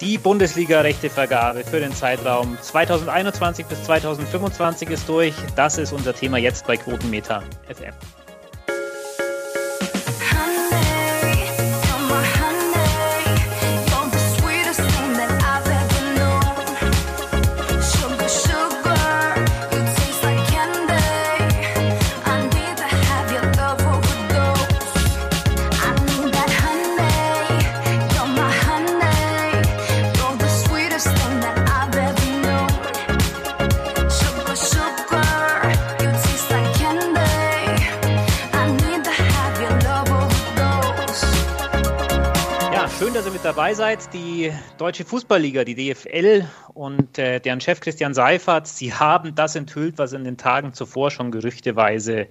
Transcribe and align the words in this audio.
Die 0.00 0.18
Bundesliga-Rechtevergabe 0.18 1.64
für 1.64 1.80
den 1.80 1.92
Zeitraum 1.92 2.58
2021 2.60 3.64
bis 3.64 3.82
2025 3.84 4.90
ist 4.90 5.08
durch. 5.08 5.34
Das 5.54 5.78
ist 5.78 5.92
unser 5.92 6.14
Thema 6.14 6.36
jetzt 6.36 6.66
bei 6.66 6.76
Quotenmeter 6.76 7.42
FM. 7.66 7.94
Dabei 43.46 43.74
seid. 43.74 44.12
Die 44.12 44.52
Deutsche 44.76 45.04
Fußballliga, 45.04 45.62
die 45.62 45.76
DFL 45.76 46.48
und 46.74 47.16
äh, 47.16 47.38
deren 47.38 47.60
Chef 47.60 47.78
Christian 47.78 48.12
Seifert, 48.12 48.66
sie 48.66 48.92
haben 48.92 49.36
das 49.36 49.54
enthüllt, 49.54 49.98
was 49.98 50.12
in 50.12 50.24
den 50.24 50.36
Tagen 50.36 50.72
zuvor 50.72 51.12
schon 51.12 51.30
gerüchteweise 51.30 52.26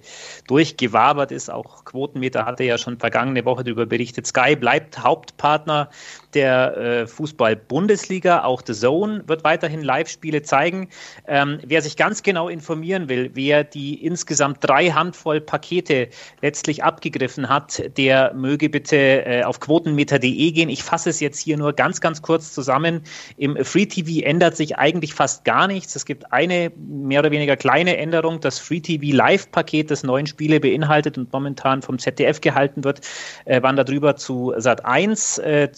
durchgewabert 0.46 1.32
ist. 1.32 1.50
Auch 1.50 1.86
Quotenmeter 1.86 2.44
hatte 2.44 2.64
ja 2.64 2.76
schon 2.76 2.98
vergangene 2.98 3.46
Woche 3.46 3.64
darüber 3.64 3.86
berichtet. 3.86 4.26
Sky 4.26 4.56
bleibt 4.56 5.02
Hauptpartner 5.02 5.88
der 6.36 6.76
äh, 6.76 7.06
Fußball-Bundesliga. 7.06 8.44
Auch 8.44 8.62
The 8.64 8.74
Zone 8.74 9.24
wird 9.26 9.42
weiterhin 9.42 9.82
Live-Spiele 9.82 10.42
zeigen. 10.42 10.88
Ähm, 11.26 11.58
wer 11.64 11.82
sich 11.82 11.96
ganz 11.96 12.22
genau 12.22 12.48
informieren 12.48 13.08
will, 13.08 13.30
wer 13.34 13.64
die 13.64 14.04
insgesamt 14.04 14.58
drei 14.60 14.90
Handvoll 14.90 15.40
Pakete 15.40 16.08
letztlich 16.42 16.84
abgegriffen 16.84 17.48
hat, 17.48 17.82
der 17.96 18.34
möge 18.34 18.68
bitte 18.68 18.96
äh, 18.96 19.42
auf 19.44 19.60
quotenmeter.de 19.60 20.52
gehen. 20.52 20.68
Ich 20.68 20.82
fasse 20.82 21.10
es 21.10 21.20
jetzt 21.20 21.40
hier 21.40 21.56
nur 21.56 21.72
ganz, 21.72 22.00
ganz 22.00 22.20
kurz 22.20 22.52
zusammen. 22.52 23.00
Im 23.38 23.64
Free 23.64 23.86
TV 23.86 24.24
ändert 24.24 24.56
sich 24.56 24.76
eigentlich 24.76 25.14
fast 25.14 25.44
gar 25.44 25.66
nichts. 25.66 25.96
Es 25.96 26.04
gibt 26.04 26.32
eine 26.32 26.70
mehr 26.76 27.20
oder 27.20 27.30
weniger 27.30 27.56
kleine 27.56 27.96
Änderung. 27.96 28.40
Das 28.40 28.58
Free 28.58 28.80
TV 28.80 29.16
Live-Paket 29.16 29.88
des 29.88 30.02
neuen 30.02 30.26
Spiele 30.26 30.60
beinhaltet 30.60 31.16
und 31.16 31.32
momentan 31.32 31.80
vom 31.80 31.98
ZDF 31.98 32.42
gehalten 32.42 32.84
wird, 32.84 33.00
äh, 33.46 33.62
wandert 33.62 33.88
rüber 33.88 34.16
zu 34.16 34.52
Sat 34.58 34.84
1. 34.84 35.38
Äh, 35.38 35.72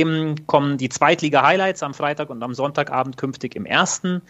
zudem 0.00 0.46
kommen 0.46 0.78
die 0.78 0.88
Zweitliga-Highlights 0.88 1.82
am 1.82 1.94
Freitag 1.94 2.30
und 2.30 2.42
am 2.42 2.54
Sonntagabend 2.54 3.16
künftig 3.16 3.56
im 3.56 3.66
ersten. 3.66 4.22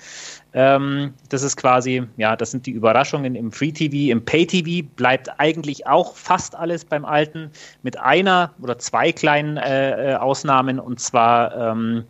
Ähm, 0.52 1.14
das 1.28 1.42
ist 1.42 1.56
quasi, 1.56 2.02
ja, 2.16 2.36
das 2.36 2.50
sind 2.50 2.66
die 2.66 2.72
Überraschungen 2.72 3.34
im 3.34 3.52
Free 3.52 3.72
TV. 3.72 4.10
Im 4.10 4.24
Pay 4.24 4.46
TV 4.46 4.86
bleibt 4.96 5.28
eigentlich 5.38 5.86
auch 5.86 6.16
fast 6.16 6.54
alles 6.54 6.84
beim 6.84 7.04
Alten, 7.04 7.50
mit 7.82 7.98
einer 7.98 8.52
oder 8.60 8.78
zwei 8.78 9.12
kleinen 9.12 9.56
äh, 9.56 10.12
äh 10.12 10.14
Ausnahmen 10.16 10.78
und 10.78 11.00
zwar 11.00 11.56
ähm, 11.56 12.04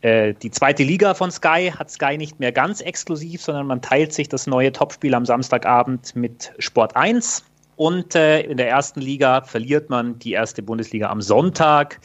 äh, 0.00 0.34
die 0.34 0.50
zweite 0.50 0.84
Liga 0.84 1.14
von 1.14 1.30
Sky 1.30 1.72
hat 1.76 1.90
Sky 1.90 2.16
nicht 2.18 2.38
mehr 2.38 2.52
ganz 2.52 2.80
exklusiv, 2.80 3.42
sondern 3.42 3.66
man 3.66 3.82
teilt 3.82 4.12
sich 4.12 4.28
das 4.28 4.46
neue 4.46 4.72
Topspiel 4.72 5.14
am 5.14 5.26
Samstagabend 5.26 6.14
mit 6.14 6.52
Sport 6.58 6.94
1. 6.94 7.44
Und 7.76 8.14
äh, 8.14 8.40
in 8.40 8.56
der 8.56 8.68
ersten 8.68 9.00
Liga 9.00 9.42
verliert 9.42 9.88
man 9.88 10.18
die 10.18 10.32
erste 10.32 10.62
Bundesliga 10.62 11.10
am 11.10 11.20
Sonntag 11.20 12.00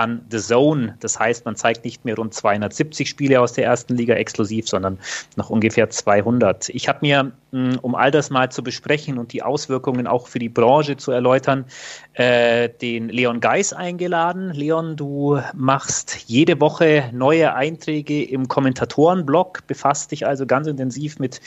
an 0.00 0.24
The 0.30 0.38
Zone. 0.38 0.96
Das 1.00 1.18
heißt, 1.18 1.44
man 1.44 1.56
zeigt 1.56 1.84
nicht 1.84 2.04
mehr 2.04 2.16
rund 2.16 2.32
270 2.32 3.08
Spiele 3.08 3.40
aus 3.40 3.52
der 3.52 3.66
ersten 3.66 3.94
Liga 3.94 4.14
exklusiv, 4.14 4.66
sondern 4.66 4.98
noch 5.36 5.50
ungefähr 5.50 5.90
200. 5.90 6.70
Ich 6.70 6.88
habe 6.88 7.00
mir, 7.02 7.32
hm, 7.52 7.78
um 7.82 7.94
all 7.94 8.10
das 8.10 8.30
mal 8.30 8.50
zu 8.50 8.62
besprechen 8.62 9.18
und 9.18 9.34
die 9.34 9.42
Auswirkungen 9.42 10.06
auch 10.06 10.26
für 10.26 10.38
die 10.38 10.48
Branche 10.48 10.96
zu 10.96 11.12
erläutern, 11.12 11.66
äh, 12.14 12.70
den 12.70 13.10
Leon 13.10 13.40
Geis 13.40 13.74
eingeladen. 13.74 14.50
Leon, 14.54 14.96
du 14.96 15.38
machst 15.54 16.24
jede 16.26 16.60
Woche 16.60 17.10
neue 17.12 17.54
Einträge 17.54 18.24
im 18.24 18.48
Kommentatorenblog, 18.48 19.66
befasst 19.66 20.12
dich 20.12 20.26
also 20.26 20.46
ganz 20.46 20.66
intensiv 20.66 21.18
mit 21.18 21.40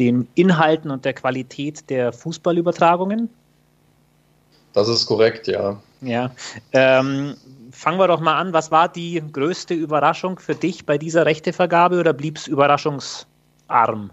den 0.00 0.28
Inhalten 0.34 0.90
und 0.90 1.04
der 1.04 1.12
Qualität 1.12 1.88
der 1.90 2.12
Fußballübertragungen. 2.12 3.30
Das 4.72 4.88
ist 4.88 5.06
korrekt, 5.06 5.46
ja. 5.46 5.80
Ja. 6.00 6.30
Ähm, 6.72 7.36
fangen 7.72 7.98
wir 7.98 8.08
doch 8.08 8.20
mal 8.20 8.38
an. 8.38 8.52
Was 8.52 8.70
war 8.70 8.88
die 8.88 9.22
größte 9.32 9.74
Überraschung 9.74 10.38
für 10.38 10.54
dich 10.54 10.86
bei 10.86 10.98
dieser 10.98 11.26
Rechtevergabe 11.26 11.98
oder 11.98 12.12
blieb 12.12 12.38
es 12.38 12.46
überraschungsarm? 12.46 14.10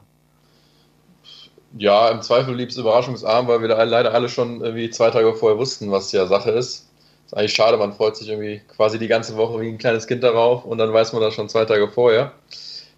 Ja, 1.77 2.09
im 2.09 2.21
Zweifel 2.21 2.55
blieb 2.55 2.69
es 2.69 2.77
überraschungsarm, 2.77 3.47
weil 3.47 3.61
wir 3.61 3.67
da 3.67 3.83
leider 3.83 4.13
alle 4.13 4.29
schon 4.29 4.61
irgendwie 4.61 4.89
zwei 4.89 5.11
Tage 5.11 5.33
vorher 5.35 5.59
wussten, 5.59 5.91
was 5.91 6.11
ja 6.11 6.25
Sache 6.25 6.51
ist. 6.51 6.87
Ist 7.25 7.35
eigentlich 7.35 7.53
schade, 7.53 7.77
man 7.77 7.93
freut 7.93 8.15
sich 8.15 8.29
irgendwie 8.29 8.61
quasi 8.73 8.97
die 8.97 9.07
ganze 9.07 9.35
Woche 9.35 9.59
wie 9.59 9.67
ein 9.67 9.77
kleines 9.77 10.07
Kind 10.07 10.23
darauf 10.23 10.63
und 10.63 10.77
dann 10.77 10.93
weiß 10.93 11.11
man 11.13 11.21
das 11.21 11.33
schon 11.33 11.49
zwei 11.49 11.65
Tage 11.65 11.89
vorher. 11.89 12.31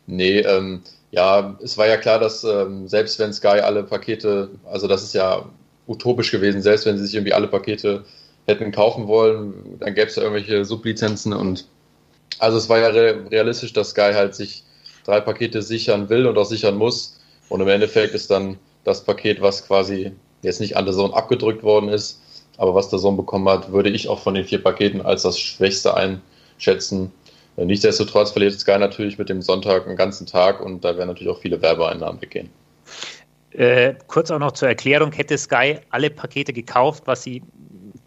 Nee, 0.06 0.40
ähm, 0.40 0.84
ja, 1.12 1.58
es 1.64 1.78
war 1.78 1.88
ja 1.88 1.98
klar, 1.98 2.20
dass 2.20 2.44
ähm, 2.44 2.88
selbst 2.88 3.18
wenn 3.18 3.34
Sky 3.34 3.60
alle 3.60 3.84
Pakete, 3.84 4.50
also 4.72 4.88
das 4.88 5.02
ist 5.04 5.14
ja 5.14 5.46
utopisch 5.90 6.32
gewesen, 6.32 6.62
selbst 6.62 6.86
wenn 6.86 6.98
sie 6.98 7.06
sich 7.06 7.16
irgendwie 7.16 7.34
alle 7.34 7.48
Pakete 7.48 8.06
hätten 8.46 8.72
kaufen 8.72 9.08
wollen, 9.08 9.78
dann 9.80 9.94
gäbe 9.94 10.08
es 10.08 10.16
ja 10.16 10.24
irgendwelche 10.24 10.64
Sublizenzen 10.64 11.34
und 11.34 11.68
also 12.38 12.58
es 12.58 12.70
war 12.70 12.80
ja 12.80 12.88
realistisch, 12.88 13.74
dass 13.74 13.90
Sky 13.90 14.12
halt 14.14 14.36
sich 14.36 14.64
drei 15.04 15.20
Pakete 15.20 15.62
sichern 15.62 16.10
will 16.10 16.28
und 16.28 16.38
auch 16.38 16.46
sichern 16.46 16.78
muss. 16.78 17.20
Und 17.50 17.62
im 17.62 17.68
Endeffekt 17.68 18.14
ist 18.14 18.30
dann 18.30 18.58
das 18.84 19.04
Paket, 19.04 19.42
was 19.42 19.66
quasi 19.66 20.12
jetzt 20.42 20.62
nicht 20.62 20.78
an 20.78 20.86
der 20.86 20.94
Zone 20.94 21.14
abgedrückt 21.14 21.64
worden 21.64 21.90
ist, 21.90 22.22
aber 22.58 22.76
was 22.76 22.90
der 22.90 23.00
Zone 23.00 23.18
bekommen 23.18 23.50
hat, 23.50 23.72
würde 23.72 23.90
ich 23.90 24.08
auch 24.08 24.20
von 24.20 24.36
den 24.36 24.46
vier 24.46 24.62
Paketen 24.64 25.02
als 25.02 25.24
das 25.24 25.40
Schwächste 25.40 25.96
einschätzen. 25.96 27.12
Nichtsdestotrotz 27.58 28.32
verliert 28.32 28.58
Sky 28.58 28.78
natürlich 28.78 29.18
mit 29.18 29.28
dem 29.28 29.42
Sonntag 29.42 29.86
einen 29.86 29.98
ganzen 29.98 30.28
Tag 30.28 30.62
und 30.62 30.86
da 30.86 30.96
werden 30.96 31.08
natürlich 31.08 31.34
auch 31.34 31.42
viele 31.42 31.62
Werbeeinnahmen 31.62 32.22
weggehen. 32.22 32.50
Äh, 33.60 33.96
kurz 34.08 34.32
auch 34.32 34.40
noch 34.40 34.54
zur 34.54 34.70
Erklärung, 34.70 35.12
hätte 35.12 35.38
Sky 35.38 35.80
alle 35.90 36.10
Pakete 36.10 36.54
gekauft, 36.54 37.04
was 37.08 37.24
sie 37.24 37.44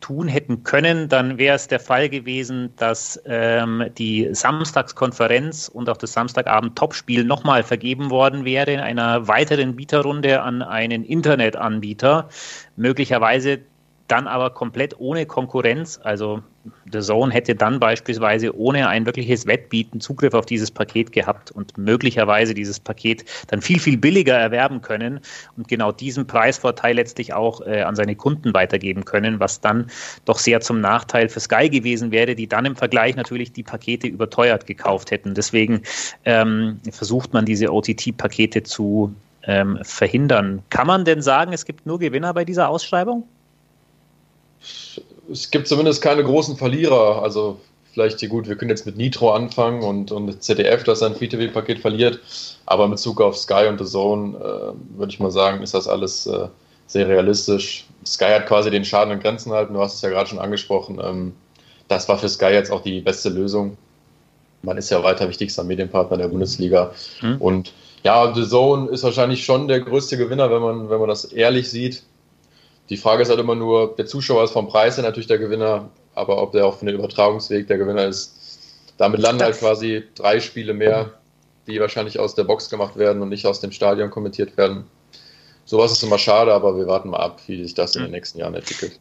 tun 0.00 0.26
hätten 0.26 0.64
können, 0.64 1.10
dann 1.10 1.36
wäre 1.36 1.54
es 1.54 1.68
der 1.68 1.78
Fall 1.78 2.08
gewesen, 2.08 2.72
dass 2.76 3.20
ähm, 3.26 3.84
die 3.98 4.30
Samstagskonferenz 4.32 5.68
und 5.68 5.90
auch 5.90 5.98
das 5.98 6.14
Samstagabend-Topspiel 6.14 7.24
nochmal 7.24 7.64
vergeben 7.64 8.08
worden 8.08 8.46
wäre 8.46 8.72
in 8.72 8.80
einer 8.80 9.28
weiteren 9.28 9.76
Bieterrunde 9.76 10.40
an 10.40 10.62
einen 10.62 11.04
Internetanbieter. 11.04 12.30
Möglicherweise 12.74 13.60
dann 14.08 14.26
aber 14.26 14.50
komplett 14.50 14.98
ohne 14.98 15.26
Konkurrenz. 15.26 15.98
Also 16.02 16.42
The 16.90 17.00
Zone 17.00 17.32
hätte 17.32 17.54
dann 17.54 17.80
beispielsweise 17.80 18.56
ohne 18.56 18.88
ein 18.88 19.06
wirkliches 19.06 19.46
Wettbieten 19.46 20.00
Zugriff 20.00 20.34
auf 20.34 20.46
dieses 20.46 20.70
Paket 20.70 21.12
gehabt 21.12 21.50
und 21.50 21.76
möglicherweise 21.76 22.54
dieses 22.54 22.78
Paket 22.78 23.24
dann 23.48 23.62
viel, 23.62 23.80
viel 23.80 23.96
billiger 23.96 24.36
erwerben 24.36 24.80
können 24.80 25.20
und 25.56 25.66
genau 25.68 25.92
diesen 25.92 26.26
Preisvorteil 26.26 26.94
letztlich 26.96 27.32
auch 27.34 27.60
äh, 27.62 27.82
an 27.82 27.96
seine 27.96 28.14
Kunden 28.14 28.54
weitergeben 28.54 29.04
können, 29.04 29.40
was 29.40 29.60
dann 29.60 29.86
doch 30.24 30.38
sehr 30.38 30.60
zum 30.60 30.80
Nachteil 30.80 31.28
für 31.28 31.40
Sky 31.40 31.68
gewesen 31.68 32.12
wäre, 32.12 32.34
die 32.34 32.46
dann 32.46 32.64
im 32.64 32.76
Vergleich 32.76 33.16
natürlich 33.16 33.52
die 33.52 33.64
Pakete 33.64 34.06
überteuert 34.06 34.66
gekauft 34.66 35.10
hätten. 35.10 35.34
Deswegen 35.34 35.82
ähm, 36.24 36.80
versucht 36.90 37.32
man 37.32 37.44
diese 37.44 37.72
OTT-Pakete 37.72 38.62
zu 38.62 39.14
ähm, 39.44 39.78
verhindern. 39.82 40.62
Kann 40.70 40.86
man 40.86 41.04
denn 41.04 41.22
sagen, 41.22 41.52
es 41.52 41.64
gibt 41.64 41.86
nur 41.86 41.98
Gewinner 41.98 42.32
bei 42.34 42.44
dieser 42.44 42.68
Ausschreibung? 42.68 43.26
Es 45.30 45.50
gibt 45.50 45.68
zumindest 45.68 46.02
keine 46.02 46.24
großen 46.24 46.56
Verlierer. 46.56 47.22
Also 47.22 47.60
vielleicht, 47.92 48.26
gut, 48.28 48.48
wir 48.48 48.56
können 48.56 48.70
jetzt 48.70 48.86
mit 48.86 48.96
Nitro 48.96 49.32
anfangen 49.32 49.82
und, 49.82 50.12
und 50.12 50.42
ZDF, 50.42 50.84
das 50.84 51.00
sein 51.00 51.14
Free-TV-Paket 51.14 51.78
verliert. 51.78 52.20
Aber 52.66 52.84
in 52.84 52.90
Bezug 52.90 53.20
auf 53.20 53.36
Sky 53.36 53.66
und 53.68 53.78
The 53.78 53.84
Zone, 53.84 54.36
äh, 54.36 54.98
würde 54.98 55.12
ich 55.12 55.20
mal 55.20 55.30
sagen, 55.30 55.62
ist 55.62 55.74
das 55.74 55.88
alles 55.88 56.26
äh, 56.26 56.48
sehr 56.86 57.08
realistisch. 57.08 57.86
Sky 58.04 58.26
hat 58.26 58.46
quasi 58.46 58.70
den 58.70 58.84
Schaden 58.84 59.12
in 59.12 59.20
Grenzen 59.20 59.52
halten. 59.52 59.74
Du 59.74 59.80
hast 59.80 59.96
es 59.96 60.02
ja 60.02 60.10
gerade 60.10 60.28
schon 60.28 60.38
angesprochen. 60.38 61.00
Ähm, 61.02 61.34
das 61.88 62.08
war 62.08 62.18
für 62.18 62.28
Sky 62.28 62.46
jetzt 62.46 62.70
auch 62.70 62.82
die 62.82 63.00
beste 63.00 63.28
Lösung. 63.28 63.76
Man 64.62 64.78
ist 64.78 64.90
ja 64.90 65.02
weiter 65.02 65.28
wichtigster 65.28 65.64
Medienpartner 65.64 66.16
der 66.16 66.28
Bundesliga. 66.28 66.92
Mhm. 67.20 67.36
Und 67.38 67.72
ja, 68.04 68.32
The 68.34 68.48
Zone 68.48 68.88
ist 68.90 69.02
wahrscheinlich 69.02 69.44
schon 69.44 69.68
der 69.68 69.80
größte 69.80 70.16
Gewinner, 70.16 70.50
wenn 70.50 70.62
man, 70.62 70.90
wenn 70.90 71.00
man 71.00 71.08
das 71.08 71.24
ehrlich 71.24 71.70
sieht. 71.70 72.02
Die 72.92 72.98
Frage 72.98 73.22
ist 73.22 73.30
halt 73.30 73.40
immer 73.40 73.54
nur, 73.54 73.96
der 73.96 74.04
Zuschauer 74.04 74.44
ist 74.44 74.50
vom 74.50 74.68
Preis 74.68 74.98
her 74.98 75.02
natürlich 75.02 75.26
der 75.26 75.38
Gewinner, 75.38 75.88
aber 76.14 76.42
ob 76.42 76.52
der 76.52 76.66
auch 76.66 76.76
von 76.76 76.84
den 76.84 76.96
Übertragungsweg 76.96 77.66
der 77.66 77.78
Gewinner 77.78 78.04
ist. 78.04 78.36
Damit 78.98 79.18
landen 79.18 79.42
halt 79.42 79.56
quasi 79.58 80.02
drei 80.14 80.40
Spiele 80.40 80.74
mehr, 80.74 81.14
die 81.66 81.80
wahrscheinlich 81.80 82.18
aus 82.18 82.34
der 82.34 82.44
Box 82.44 82.68
gemacht 82.68 82.96
werden 82.96 83.22
und 83.22 83.30
nicht 83.30 83.46
aus 83.46 83.60
dem 83.60 83.72
Stadion 83.72 84.10
kommentiert 84.10 84.58
werden. 84.58 84.84
Sowas 85.64 85.92
ist 85.92 86.02
immer 86.02 86.18
schade, 86.18 86.52
aber 86.52 86.76
wir 86.76 86.86
warten 86.86 87.08
mal 87.08 87.20
ab, 87.20 87.40
wie 87.46 87.62
sich 87.62 87.72
das 87.72 87.96
in 87.96 88.02
den 88.02 88.10
nächsten 88.10 88.38
Jahren 88.38 88.54
entwickelt. 88.54 89.00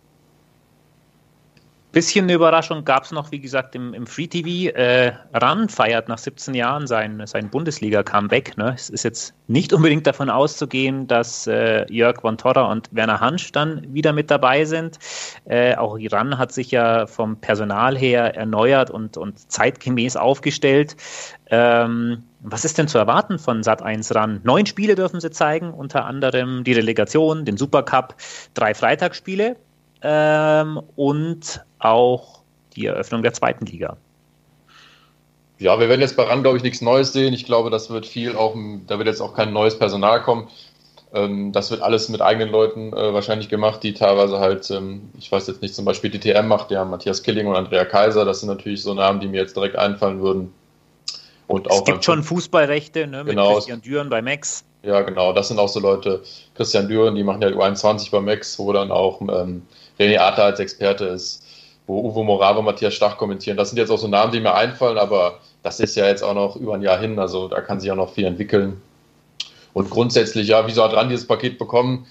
Bisschen 1.91 2.23
eine 2.23 2.35
Überraschung 2.35 2.85
gab 2.85 3.03
es 3.03 3.11
noch, 3.11 3.33
wie 3.33 3.41
gesagt, 3.41 3.75
im, 3.75 3.93
im 3.93 4.07
Free 4.07 4.27
TV. 4.27 4.73
Äh, 4.73 5.11
Ran 5.33 5.67
feiert 5.67 6.07
nach 6.07 6.19
17 6.19 6.53
Jahren 6.53 6.88
sein, 6.88 7.21
sein 7.25 7.49
Bundesliga-Comeback. 7.49 8.55
Ne? 8.55 8.71
Es 8.73 8.89
ist 8.89 9.03
jetzt 9.03 9.33
nicht 9.47 9.73
unbedingt 9.73 10.07
davon 10.07 10.29
auszugehen, 10.29 11.07
dass 11.07 11.47
äh, 11.47 11.85
Jörg 11.91 12.21
von 12.21 12.38
Torra 12.38 12.71
und 12.71 12.88
Werner 12.91 13.19
Hansch 13.19 13.51
dann 13.51 13.93
wieder 13.93 14.13
mit 14.13 14.31
dabei 14.31 14.63
sind. 14.63 14.99
Äh, 15.43 15.75
auch 15.75 15.97
Ran 15.99 16.38
hat 16.38 16.53
sich 16.53 16.71
ja 16.71 17.07
vom 17.07 17.35
Personal 17.41 17.97
her 17.97 18.38
erneuert 18.38 18.89
und, 18.89 19.17
und 19.17 19.51
zeitgemäß 19.51 20.15
aufgestellt. 20.15 20.95
Ähm, 21.47 22.23
was 22.39 22.63
ist 22.63 22.77
denn 22.77 22.88
zu 22.88 22.99
erwarten 22.99 23.38
von 23.38 23.63
Sat1 23.63 24.15
ran? 24.15 24.39
Neun 24.43 24.65
Spiele 24.65 24.95
dürfen 24.95 25.19
sie 25.19 25.29
zeigen, 25.29 25.73
unter 25.73 26.05
anderem 26.05 26.63
die 26.63 26.73
Relegation, 26.73 27.43
den 27.43 27.57
Supercup, 27.57 28.15
drei 28.53 28.73
Freitagsspiele 28.73 29.57
ähm, 30.01 30.81
und 30.95 31.63
auch 31.80 32.42
die 32.75 32.86
Eröffnung 32.86 33.21
der 33.24 33.33
zweiten 33.33 33.65
Liga. 33.65 33.98
Ja, 35.59 35.80
wir 35.80 35.89
werden 35.89 36.01
jetzt 36.01 36.18
bei 36.18 36.24
RAN, 36.24 36.42
glaube 36.42 36.57
ich, 36.57 36.63
nichts 36.63 36.81
Neues 36.81 37.13
sehen. 37.13 37.33
Ich 37.33 37.45
glaube, 37.45 37.69
das 37.69 37.92
wird 37.92 38.07
viel 38.07 38.36
auch, 38.36 38.56
da 38.88 38.98
wird 38.98 39.07
jetzt 39.07 39.21
auch 39.21 39.36
kein 39.36 39.53
neues 39.53 39.77
Personal 39.77 40.24
kommen. 40.24 40.48
Ähm, 41.13 41.51
das 41.51 41.69
wird 41.69 41.81
alles 41.81 42.09
mit 42.09 42.21
eigenen 42.21 42.50
Leuten 42.50 42.94
äh, 42.94 43.13
wahrscheinlich 43.13 43.50
gemacht, 43.50 43.83
die 43.83 43.94
teilweise 43.94 44.39
halt, 44.39 44.71
ähm, 44.71 45.09
ich 45.19 45.31
weiß 45.31 45.48
jetzt 45.48 45.62
nicht, 45.62 45.75
zum 45.75 45.86
Beispiel 45.86 46.09
die 46.09 46.19
TM 46.19 46.48
macht, 46.48 46.71
der 46.71 46.83
Matthias 46.86 47.21
Killing 47.21 47.48
und 47.48 47.56
Andrea 47.56 47.86
Kaiser. 47.86 48.25
Das 48.25 48.39
sind 48.39 48.50
natürlich 48.50 48.81
so 48.81 48.94
Namen, 48.94 49.19
die 49.19 49.27
mir 49.27 49.42
jetzt 49.42 49.56
direkt 49.56 49.75
einfallen 49.75 50.21
würden. 50.21 50.53
Und 51.48 51.69
es 51.69 51.83
gibt 51.83 52.06
schon 52.06 52.24
Fußballrechte 52.24 53.07
ne, 53.07 53.25
genau. 53.25 53.50
mit 53.50 53.56
Christian 53.56 53.81
Düren 53.81 54.09
bei 54.09 54.21
Max. 54.21 54.63
Ja, 54.83 55.01
genau. 55.01 55.33
Das 55.33 55.50
sind 55.50 55.59
auch 55.59 55.68
so 55.68 55.81
Leute, 55.81 56.24
Christian 56.56 56.88
Düren, 56.88 57.13
die 57.15 57.24
machen 57.24 57.42
ja 57.42 57.50
U21 57.50 58.09
bei 58.09 58.21
Max, 58.21 58.57
wo 58.57 58.71
dann 58.71 58.89
auch 58.89 59.21
ähm, 59.21 59.63
René 60.01 60.19
Adler 60.19 60.45
als 60.45 60.59
Experte 60.59 61.06
ist, 61.06 61.44
wo 61.88 62.01
Uwe 62.01 62.24
Morave, 62.24 62.62
Matthias 62.62 62.94
Stach 62.94 63.18
kommentieren. 63.18 63.57
Das 63.57 63.69
sind 63.69 63.77
jetzt 63.77 63.92
auch 63.92 63.98
so 63.98 64.07
Namen, 64.07 64.31
die 64.31 64.39
mir 64.39 64.56
einfallen, 64.56 64.98
aber 64.98 65.39
das 65.63 65.80
ist 65.80 65.95
ja 65.95 66.07
jetzt 66.07 66.24
auch 66.24 66.33
noch 66.33 66.56
über 66.56 66.74
ein 66.74 66.81
Jahr 66.81 67.00
hin, 67.00 67.19
also 67.19 67.48
da 67.48 67.62
kann 67.62 67.80
sich 67.80 67.92
auch 67.92 67.95
noch 67.95 68.13
viel 68.13 68.25
entwickeln. 68.25 68.81
Und 69.74 69.89
grundsätzlich, 69.89 70.48
ja, 70.48 70.68
wieso 70.68 70.83
hat 70.83 70.94
RAN 70.94 71.09
dieses 71.09 71.27
Paket 71.27 71.57
bekommen? 71.57 72.07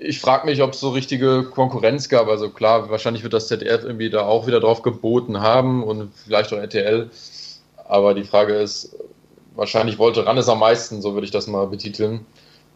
Ich 0.00 0.20
frage 0.20 0.46
mich, 0.46 0.62
ob 0.62 0.72
es 0.72 0.80
so 0.80 0.90
richtige 0.90 1.44
Konkurrenz 1.44 2.08
gab. 2.08 2.26
Also 2.26 2.50
klar, 2.50 2.90
wahrscheinlich 2.90 3.22
wird 3.22 3.32
das 3.32 3.46
ZDF 3.46 3.84
irgendwie 3.84 4.10
da 4.10 4.22
auch 4.22 4.46
wieder 4.46 4.58
drauf 4.58 4.82
geboten 4.82 5.40
haben 5.40 5.84
und 5.84 6.12
vielleicht 6.24 6.52
auch 6.52 6.58
RTL. 6.58 7.10
Aber 7.88 8.14
die 8.14 8.24
Frage 8.24 8.54
ist, 8.54 8.96
wahrscheinlich 9.54 9.98
wollte 9.98 10.26
RAN 10.26 10.38
es 10.38 10.48
am 10.48 10.58
meisten, 10.58 11.00
so 11.00 11.14
würde 11.14 11.26
ich 11.26 11.30
das 11.30 11.46
mal 11.46 11.66
betiteln. 11.68 12.26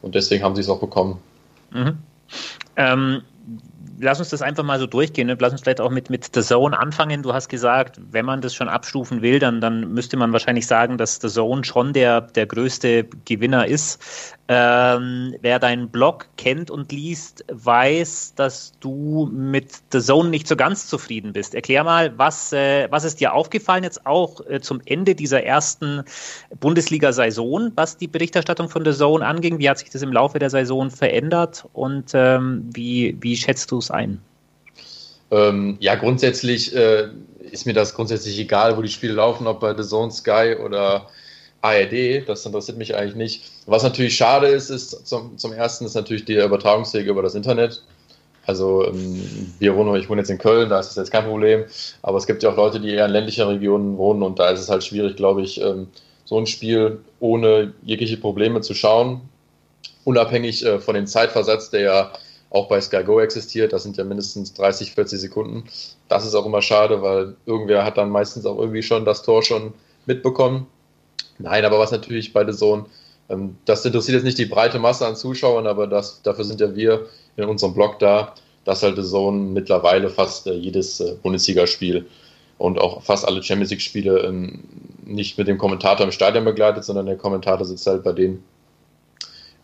Und 0.03 0.15
deswegen 0.15 0.45
haben 0.45 0.55
sie 0.55 0.62
es 0.62 0.69
auch 0.69 0.81
bekommen. 0.81 1.19
Mhm. 1.73 1.99
Ähm, 2.77 3.23
lass 3.99 4.19
uns 4.19 4.31
das 4.31 4.43
einfach 4.43 4.65
mal 4.65 4.79
so 4.79 4.87
durchgehen. 4.87 5.27
Ne? 5.27 5.37
Lass 5.38 5.53
uns 5.53 5.62
vielleicht 5.62 5.81
auch 5.81 5.91
mit, 5.91 6.11
mit 6.11 6.31
The 6.35 6.43
Zone 6.43 6.79
anfangen. 6.79 7.23
Du 7.23 7.32
hast 7.32 7.49
gesagt, 7.49 8.00
wenn 8.11 8.25
man 8.25 8.41
das 8.41 8.55
schon 8.55 8.69
abstufen 8.69 9.23
will, 9.23 9.38
dann, 9.38 9.61
dann 9.61 9.93
müsste 9.93 10.17
man 10.17 10.32
wahrscheinlich 10.32 10.67
sagen, 10.67 10.99
dass 10.99 11.21
The 11.21 11.29
Zone 11.29 11.65
schon 11.65 11.93
der, 11.93 12.21
der 12.21 12.47
größte 12.47 13.05
Gewinner 13.25 13.67
ist. 13.67 14.37
Ähm, 14.53 15.37
wer 15.43 15.61
deinen 15.61 15.91
Blog 15.91 16.27
kennt 16.37 16.73
und 16.73 16.91
liest, 16.91 17.44
weiß, 17.53 18.35
dass 18.35 18.73
du 18.81 19.31
mit 19.32 19.71
The 19.93 20.00
Zone 20.00 20.29
nicht 20.29 20.49
so 20.49 20.56
ganz 20.56 20.88
zufrieden 20.88 21.33
bist. 21.33 21.55
Erklär 21.55 21.85
mal, 21.85 22.19
was, 22.19 22.53
äh, 22.53 22.88
was 22.91 23.05
ist 23.05 23.21
dir 23.21 23.33
aufgefallen 23.33 23.85
jetzt 23.85 24.06
auch 24.06 24.41
äh, 24.49 24.61
zum 24.61 24.81
Ende 24.87 25.15
dieser 25.15 25.44
ersten 25.44 26.03
Bundesliga-Saison, 26.59 27.71
was 27.76 27.97
die 27.97 28.09
Berichterstattung 28.09 28.69
von 28.69 28.85
The 28.85 28.93
Zone 28.93 29.25
anging? 29.25 29.61
Wie 29.61 29.71
hat 29.71 29.79
sich 29.79 29.91
das 29.91 30.03
im 30.03 30.12
Laufe 30.12 30.41
der 30.41 30.50
Saison 30.50 30.91
verändert 30.91 31.69
und 31.73 32.11
ähm, 32.15 32.69
wie, 32.73 33.17
wie 33.21 33.37
schätzt 33.37 33.69
du 33.72 33.78
es 33.78 33.90
ein? 33.90 34.20
Ähm, 35.31 35.76
ja, 35.81 35.94
grundsätzlich 35.94 36.75
äh, 36.75 37.08
ist 37.50 37.67
mir 37.67 37.75
das 37.75 37.94
grundsätzlich 37.94 38.38
egal, 38.38 38.76
wo 38.76 38.82
die 38.82 38.88
Spiele 38.88 39.14
laufen, 39.14 39.46
ob 39.46 39.61
bei 39.61 39.76
The 39.76 39.88
Zone, 39.88 40.11
Sky 40.11 40.56
oder 40.64 41.06
ARD, 41.62 42.26
das 42.26 42.46
interessiert 42.46 42.78
mich 42.78 42.96
eigentlich 42.96 43.17
nicht. 43.17 43.44
Was 43.67 43.82
natürlich 43.82 44.17
schade 44.17 44.46
ist, 44.49 44.70
ist 44.70 45.06
zum, 45.06 45.37
zum 45.37 45.52
ersten 45.52 45.84
ist 45.84 45.94
natürlich 45.94 46.25
die 46.25 46.37
Übertragungswege 46.37 47.11
über 47.11 47.22
das 47.22 47.34
Internet. 47.34 47.82
Also 48.46 48.87
ähm, 48.87 49.52
wir 49.58 49.76
wohnen, 49.76 49.94
ich 50.00 50.08
wohne 50.08 50.23
jetzt 50.23 50.31
in 50.31 50.38
Köln, 50.38 50.70
da 50.70 50.81
ist 50.81 50.88
das 50.88 50.96
jetzt 50.96 51.12
kein 51.12 51.25
Problem. 51.25 51.64
Aber 52.02 52.19
es 52.19 52.26
gibt 52.26 52.43
ja 52.43 52.50
auch 52.50 52.56
Leute, 52.56 52.81
die 52.81 52.90
eher 52.90 53.06
in 53.06 53.12
ländlichen 53.12 53.46
Regionen 53.46 53.99
wohnen 53.99 54.23
und 54.23 54.38
da 54.38 54.49
ist 54.49 54.61
es 54.61 54.70
halt 54.70 54.82
schwierig, 54.82 55.16
glaube 55.16 55.43
ich, 55.43 55.61
ähm, 55.61 55.88
so 56.25 56.38
ein 56.38 56.46
Spiel 56.46 57.00
ohne 57.19 57.75
jegliche 57.82 58.16
Probleme 58.16 58.61
zu 58.62 58.75
schauen. 58.75 59.20
Unabhängig 60.05 60.64
äh, 60.64 60.78
von 60.78 60.94
dem 60.94 61.06
Zeitversatz, 61.06 61.70
der 61.70 61.81
ja 61.81 62.12
auch 62.50 62.69
bei 62.69 62.81
Sky 62.81 63.05
Go 63.05 63.20
existiert, 63.20 63.73
das 63.73 63.85
sind 63.85 63.97
ja 63.97 64.05
mindestens 64.05 64.52
30, 64.55 64.93
40 64.93 65.20
Sekunden. 65.20 65.64
Das 66.08 66.26
ist 66.26 66.35
auch 66.35 66.44
immer 66.44 66.62
schade, 66.62 67.00
weil 67.00 67.37
irgendwer 67.47 67.85
hat 67.85 67.97
dann 67.97 68.11
meistens 68.11 68.44
auch 68.44 68.58
irgendwie 68.58 68.82
schon 68.82 69.05
das 69.05 69.23
Tor 69.23 69.43
schon 69.43 69.73
mitbekommen. 70.06 70.67
Nein, 71.38 71.64
aber 71.64 71.79
was 71.79 71.93
natürlich 71.93 72.32
bei 72.32 72.44
The 72.44 72.56
Zone, 72.56 72.87
ähm, 73.29 73.56
das 73.64 73.85
interessiert 73.85 74.17
jetzt 74.17 74.25
nicht 74.25 74.38
die 74.38 74.47
breite 74.47 74.81
Masse 74.81 75.06
an 75.06 75.17
Zuschauern, 75.17 75.67
aber 75.67 75.87
das, 75.87 76.23
dafür 76.23 76.44
sind 76.44 76.61
ja 76.61 76.75
wir 76.75 77.06
in 77.37 77.44
unserem 77.44 77.73
Blog 77.73 77.99
da, 78.00 78.35
dass 78.64 78.82
halt 78.82 78.97
The 78.97 79.05
Zone 79.05 79.38
mittlerweile 79.38 80.11
fast 80.11 80.49
äh, 80.49 80.52
jedes 80.52 81.00
äh, 81.00 81.14
Bundesligaspiel 81.23 82.06
und 82.58 82.79
auch 82.79 83.02
fast 83.02 83.26
alle 83.26 83.43
Champions 83.43 83.70
League-Spiele 83.70 84.19
ähm, 84.20 84.64
nicht 85.05 85.38
mit 85.38 85.49
dem 85.49 85.56
Kommentator 85.56 86.05
im 86.05 86.12
Stadion 86.12 86.44
begleitet, 86.44 86.85
sondern 86.85 87.06
der 87.06 87.17
Kommentator 87.17 87.64
sitzt 87.64 87.87
halt 87.87 88.02
bei 88.02 88.12
denen 88.12 88.43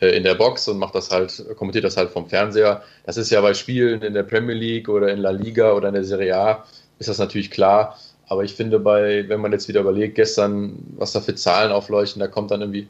in 0.00 0.24
der 0.24 0.34
Box 0.34 0.68
und 0.68 0.78
macht 0.78 0.94
das 0.94 1.10
halt, 1.10 1.44
kommentiert 1.56 1.84
das 1.84 1.96
halt 1.96 2.10
vom 2.10 2.28
Fernseher. 2.28 2.82
Das 3.04 3.16
ist 3.16 3.30
ja 3.30 3.40
bei 3.40 3.54
Spielen 3.54 4.02
in 4.02 4.12
der 4.12 4.24
Premier 4.24 4.54
League 4.54 4.88
oder 4.88 5.10
in 5.10 5.18
La 5.18 5.30
Liga 5.30 5.72
oder 5.72 5.88
in 5.88 5.94
der 5.94 6.04
Serie 6.04 6.36
A, 6.36 6.64
ist 6.98 7.08
das 7.08 7.18
natürlich 7.18 7.50
klar. 7.50 7.98
Aber 8.28 8.44
ich 8.44 8.54
finde, 8.54 8.78
bei, 8.78 9.28
wenn 9.28 9.40
man 9.40 9.52
jetzt 9.52 9.68
wieder 9.68 9.80
überlegt, 9.80 10.16
gestern, 10.16 10.78
was 10.96 11.12
da 11.12 11.20
für 11.20 11.34
Zahlen 11.34 11.72
aufleuchten, 11.72 12.20
da 12.20 12.26
kommt 12.26 12.50
dann 12.50 12.60
irgendwie, 12.60 12.88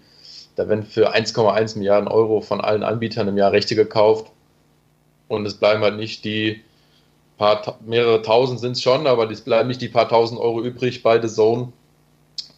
da 0.56 0.68
werden 0.68 0.82
für 0.82 1.14
1,1 1.14 1.78
Milliarden 1.78 2.08
Euro 2.08 2.40
von 2.40 2.60
allen 2.60 2.82
Anbietern 2.82 3.28
im 3.28 3.36
Jahr 3.36 3.52
Rechte 3.52 3.76
gekauft. 3.76 4.32
Und 5.28 5.44
es 5.46 5.54
bleiben 5.54 5.82
halt 5.82 5.96
nicht 5.96 6.24
die 6.24 6.62
paar, 7.36 7.78
mehrere 7.84 8.22
tausend 8.22 8.60
sind 8.60 8.72
es 8.72 8.82
schon, 8.82 9.06
aber 9.06 9.30
es 9.30 9.42
bleiben 9.42 9.68
nicht 9.68 9.82
die 9.82 9.88
paar 9.88 10.08
tausend 10.08 10.40
Euro 10.40 10.62
übrig 10.62 11.02
bei 11.02 11.20
The 11.20 11.28
Zone, 11.28 11.72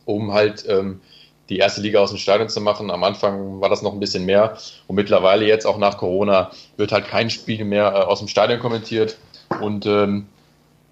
um 0.05 0.33
halt 0.33 0.65
ähm, 0.69 1.01
die 1.49 1.59
erste 1.59 1.81
Liga 1.81 2.01
aus 2.01 2.11
dem 2.11 2.19
Stadion 2.19 2.49
zu 2.49 2.61
machen. 2.61 2.91
Am 2.91 3.05
Anfang 3.05 3.61
war 3.61 3.69
das 3.69 3.83
noch 3.83 3.93
ein 3.93 4.01
bisschen 4.01 4.27
mehr. 4.27 4.59
Und 4.87 4.97
mittlerweile 4.97 5.47
jetzt 5.47 5.67
auch 5.67 5.79
nach 5.79 5.97
Corona 5.97 6.51
wird 6.77 6.93
halt 6.93 7.09
kein 7.09 7.31
Spiel 7.31 7.65
mehr 7.65 7.87
äh, 7.87 8.05
aus 8.05 8.19
dem 8.19 8.29
Stadion 8.29 8.61
kommentiert. 8.61 9.17
Und 9.61 9.87
ähm, 9.87 10.27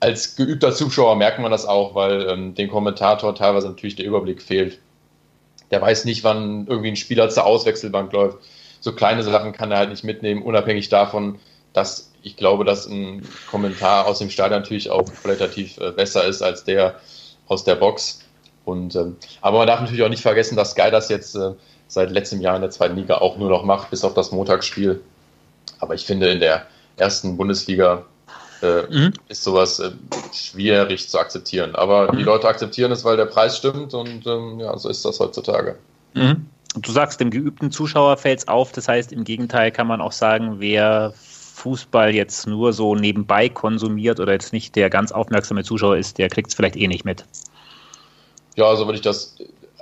als 0.01 0.37
geübter 0.37 0.73
Zuschauer 0.73 1.17
merkt 1.17 1.39
man 1.39 1.51
das 1.51 1.67
auch, 1.67 1.95
weil 1.95 2.29
ähm, 2.29 2.55
dem 2.55 2.71
Kommentator 2.71 3.35
teilweise 3.35 3.69
natürlich 3.69 3.97
der 3.97 4.07
Überblick 4.07 4.43
fehlt. 4.43 4.79
Der 5.71 5.83
weiß 5.83 6.05
nicht, 6.05 6.25
wann 6.25 6.67
irgendwie 6.69 6.91
ein 6.91 6.97
Spieler 6.97 7.29
zur 7.29 7.45
Auswechselbank 7.45 8.13
läuft. 8.13 8.39
So 8.81 8.93
kleine 8.93 9.23
Sachen 9.23 9.53
kann 9.53 9.73
er 9.73 9.79
halt 9.79 9.91
nicht 9.91 10.05
mitnehmen, 10.05 10.43
unabhängig 10.43 10.89
davon, 10.89 11.39
dass 11.73 12.13
ich 12.23 12.37
glaube, 12.37 12.65
dass 12.65 12.87
ein 12.87 13.27
Kommentar 13.51 14.07
aus 14.07 14.19
dem 14.19 14.31
Stadion 14.31 14.61
natürlich 14.61 14.91
auch 14.91 15.05
qualitativ 15.05 15.79
äh, 15.79 15.93
besser 15.93 16.25
ist 16.25 16.43
als 16.43 16.65
der 16.65 17.01
aus 17.49 17.65
der 17.65 17.77
Box. 17.77 18.21
Und, 18.67 18.97
ähm, 18.97 19.17
aber 19.41 19.59
man 19.59 19.67
darf 19.67 19.81
natürlich 19.81 20.03
auch 20.03 20.11
nicht 20.11 20.23
vergessen, 20.23 20.57
dass 20.57 20.73
Sky 20.73 20.91
das 20.91 21.09
jetzt 21.09 21.37
äh, 21.37 21.53
seit 21.87 22.11
letztem 22.11 22.41
Jahr 22.41 22.57
in 22.57 22.63
der 22.63 22.71
zweiten 22.71 22.97
Liga 22.97 23.19
auch 23.19 23.39
nur 23.39 23.49
noch 23.49 23.65
macht, 23.65 23.91
bis 23.91 24.05
auf 24.05 24.13
das 24.13 24.33
Montagsspiel. 24.33 25.01
Aber 25.79 25.95
ich 25.95 26.05
finde, 26.05 26.31
in 26.31 26.41
der 26.41 26.67
ersten 26.97 27.37
Bundesliga 27.37 28.05
äh, 28.63 28.83
mhm. 28.91 29.13
ist 29.29 29.45
sowas 29.45 29.79
äh, 29.79 29.93
schwierig 30.35 31.09
zu 31.09 31.19
akzeptieren. 31.19 31.77
Aber 31.77 32.13
mhm. 32.13 32.19
die 32.19 32.25
Leute 32.25 32.49
akzeptieren 32.49 32.91
es, 32.91 33.05
weil 33.05 33.17
der 33.17 33.27
Preis 33.27 33.57
stimmt 33.57 33.95
und 33.95 34.27
ähm, 34.27 34.59
ja, 34.59 34.77
so 34.77 34.89
ist 34.89 35.05
das 35.05 35.21
heutzutage. 35.21 35.77
Mhm. 36.15 36.47
Du 36.75 36.91
sagst, 36.91 37.21
dem 37.21 37.31
geübten 37.31 37.71
Zuschauer 37.71 38.17
fällt 38.17 38.41
es 38.41 38.49
auf. 38.49 38.73
Das 38.73 38.89
heißt, 38.89 39.13
im 39.13 39.23
Gegenteil 39.25 39.71
kann 39.71 39.87
man 39.87 40.01
auch 40.01 40.13
sagen, 40.13 40.57
wer 40.59 41.15
Fußball 41.17 42.15
jetzt 42.15 42.47
nur 42.47 42.73
so 42.73 42.97
nebenbei 42.97 43.49
konsumiert 43.49 44.21
oder 44.21 44.33
jetzt 44.33 44.53
nicht 44.53 44.75
der 44.75 44.91
ganz 44.91 45.13
aufmerksame 45.13 45.63
Zuschauer 45.63 45.97
ist, 45.97 46.19
der 46.19 46.29
kriegt 46.29 46.49
es 46.49 46.55
vielleicht 46.55 46.77
eh 46.77 46.89
nicht 46.89 47.05
mit. 47.05 47.25
Ja, 48.57 48.75
so 48.77 48.87
würde 48.87 48.97
ich 48.97 49.03
das 49.03 49.37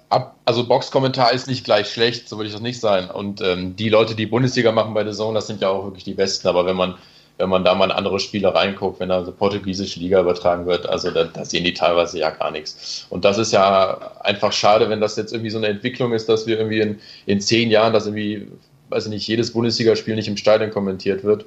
ab. 0.08 0.36
Also 0.44 0.66
Boxkommentar 0.66 1.32
ist 1.32 1.46
nicht 1.46 1.64
gleich 1.64 1.88
schlecht, 1.88 2.28
so 2.28 2.36
würde 2.36 2.48
ich 2.48 2.52
das 2.52 2.62
nicht 2.62 2.80
sein. 2.80 3.10
Und 3.10 3.40
ähm, 3.40 3.76
die 3.76 3.88
Leute, 3.88 4.14
die 4.14 4.26
Bundesliga 4.26 4.72
machen 4.72 4.94
bei 4.94 5.04
der 5.04 5.12
Zone, 5.12 5.36
das 5.36 5.46
sind 5.46 5.62
ja 5.62 5.68
auch 5.68 5.84
wirklich 5.84 6.04
die 6.04 6.14
Besten. 6.14 6.48
Aber 6.48 6.66
wenn 6.66 6.76
man 6.76 6.96
wenn 7.36 7.48
man 7.48 7.64
da 7.64 7.74
mal 7.74 7.86
in 7.86 7.90
andere 7.90 8.20
Spiele 8.20 8.54
reinguckt, 8.54 9.00
wenn 9.00 9.08
da 9.08 9.24
so 9.24 9.32
portugiesische 9.32 9.98
Liga 9.98 10.20
übertragen 10.20 10.66
wird, 10.66 10.86
also 10.86 11.10
da, 11.10 11.24
da, 11.24 11.44
sehen 11.44 11.64
die 11.64 11.74
teilweise 11.74 12.18
ja 12.18 12.30
gar 12.30 12.50
nichts. 12.50 13.06
Und 13.10 13.24
das 13.24 13.38
ist 13.38 13.52
ja 13.52 14.12
einfach 14.20 14.52
schade, 14.52 14.88
wenn 14.88 15.00
das 15.00 15.16
jetzt 15.16 15.32
irgendwie 15.32 15.50
so 15.50 15.58
eine 15.58 15.66
Entwicklung 15.68 16.12
ist, 16.12 16.28
dass 16.28 16.46
wir 16.46 16.58
irgendwie 16.58 16.80
in, 16.80 17.00
in 17.26 17.40
zehn 17.40 17.70
Jahren, 17.70 17.92
dass 17.92 18.06
irgendwie, 18.06 18.48
weiß 18.90 19.06
ich 19.06 19.10
nicht, 19.10 19.26
jedes 19.26 19.52
Bundesligaspiel 19.52 20.14
nicht 20.14 20.28
im 20.28 20.36
Stadion 20.36 20.70
kommentiert 20.70 21.24
wird. 21.24 21.44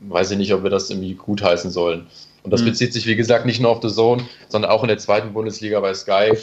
Weiß 0.00 0.32
ich 0.32 0.38
nicht, 0.38 0.52
ob 0.52 0.64
wir 0.64 0.70
das 0.70 0.90
irgendwie 0.90 1.14
gutheißen 1.14 1.70
sollen. 1.70 2.08
Und 2.44 2.52
das 2.52 2.62
mhm. 2.62 2.66
bezieht 2.66 2.92
sich, 2.92 3.06
wie 3.06 3.16
gesagt, 3.16 3.46
nicht 3.46 3.60
nur 3.60 3.70
auf 3.70 3.82
The 3.82 3.88
Zone, 3.88 4.24
sondern 4.48 4.70
auch 4.70 4.82
in 4.82 4.88
der 4.88 4.98
zweiten 4.98 5.32
Bundesliga 5.32 5.80
bei 5.80 5.92
Sky. 5.94 6.38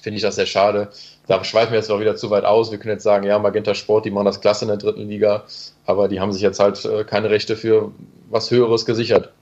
Finde 0.00 0.16
ich 0.16 0.22
das 0.22 0.36
sehr 0.36 0.46
schade. 0.46 0.88
Da 1.26 1.44
schweifen 1.44 1.72
wir 1.72 1.78
jetzt 1.78 1.90
auch 1.90 2.00
wieder 2.00 2.16
zu 2.16 2.30
weit 2.30 2.44
aus. 2.44 2.70
Wir 2.70 2.78
können 2.78 2.94
jetzt 2.94 3.04
sagen, 3.04 3.26
ja, 3.26 3.38
Magenta 3.38 3.74
Sport, 3.74 4.06
die 4.06 4.10
machen 4.10 4.24
das 4.24 4.40
klasse 4.40 4.64
in 4.64 4.68
der 4.68 4.78
dritten 4.78 5.08
Liga 5.08 5.44
aber 5.88 6.06
die 6.06 6.20
haben 6.20 6.32
sich 6.32 6.42
jetzt 6.42 6.60
halt 6.60 6.84
äh, 6.84 7.02
keine 7.04 7.30
Rechte 7.30 7.56
für 7.56 7.92
was 8.28 8.50
Höheres 8.50 8.84
gesichert. 8.84 9.32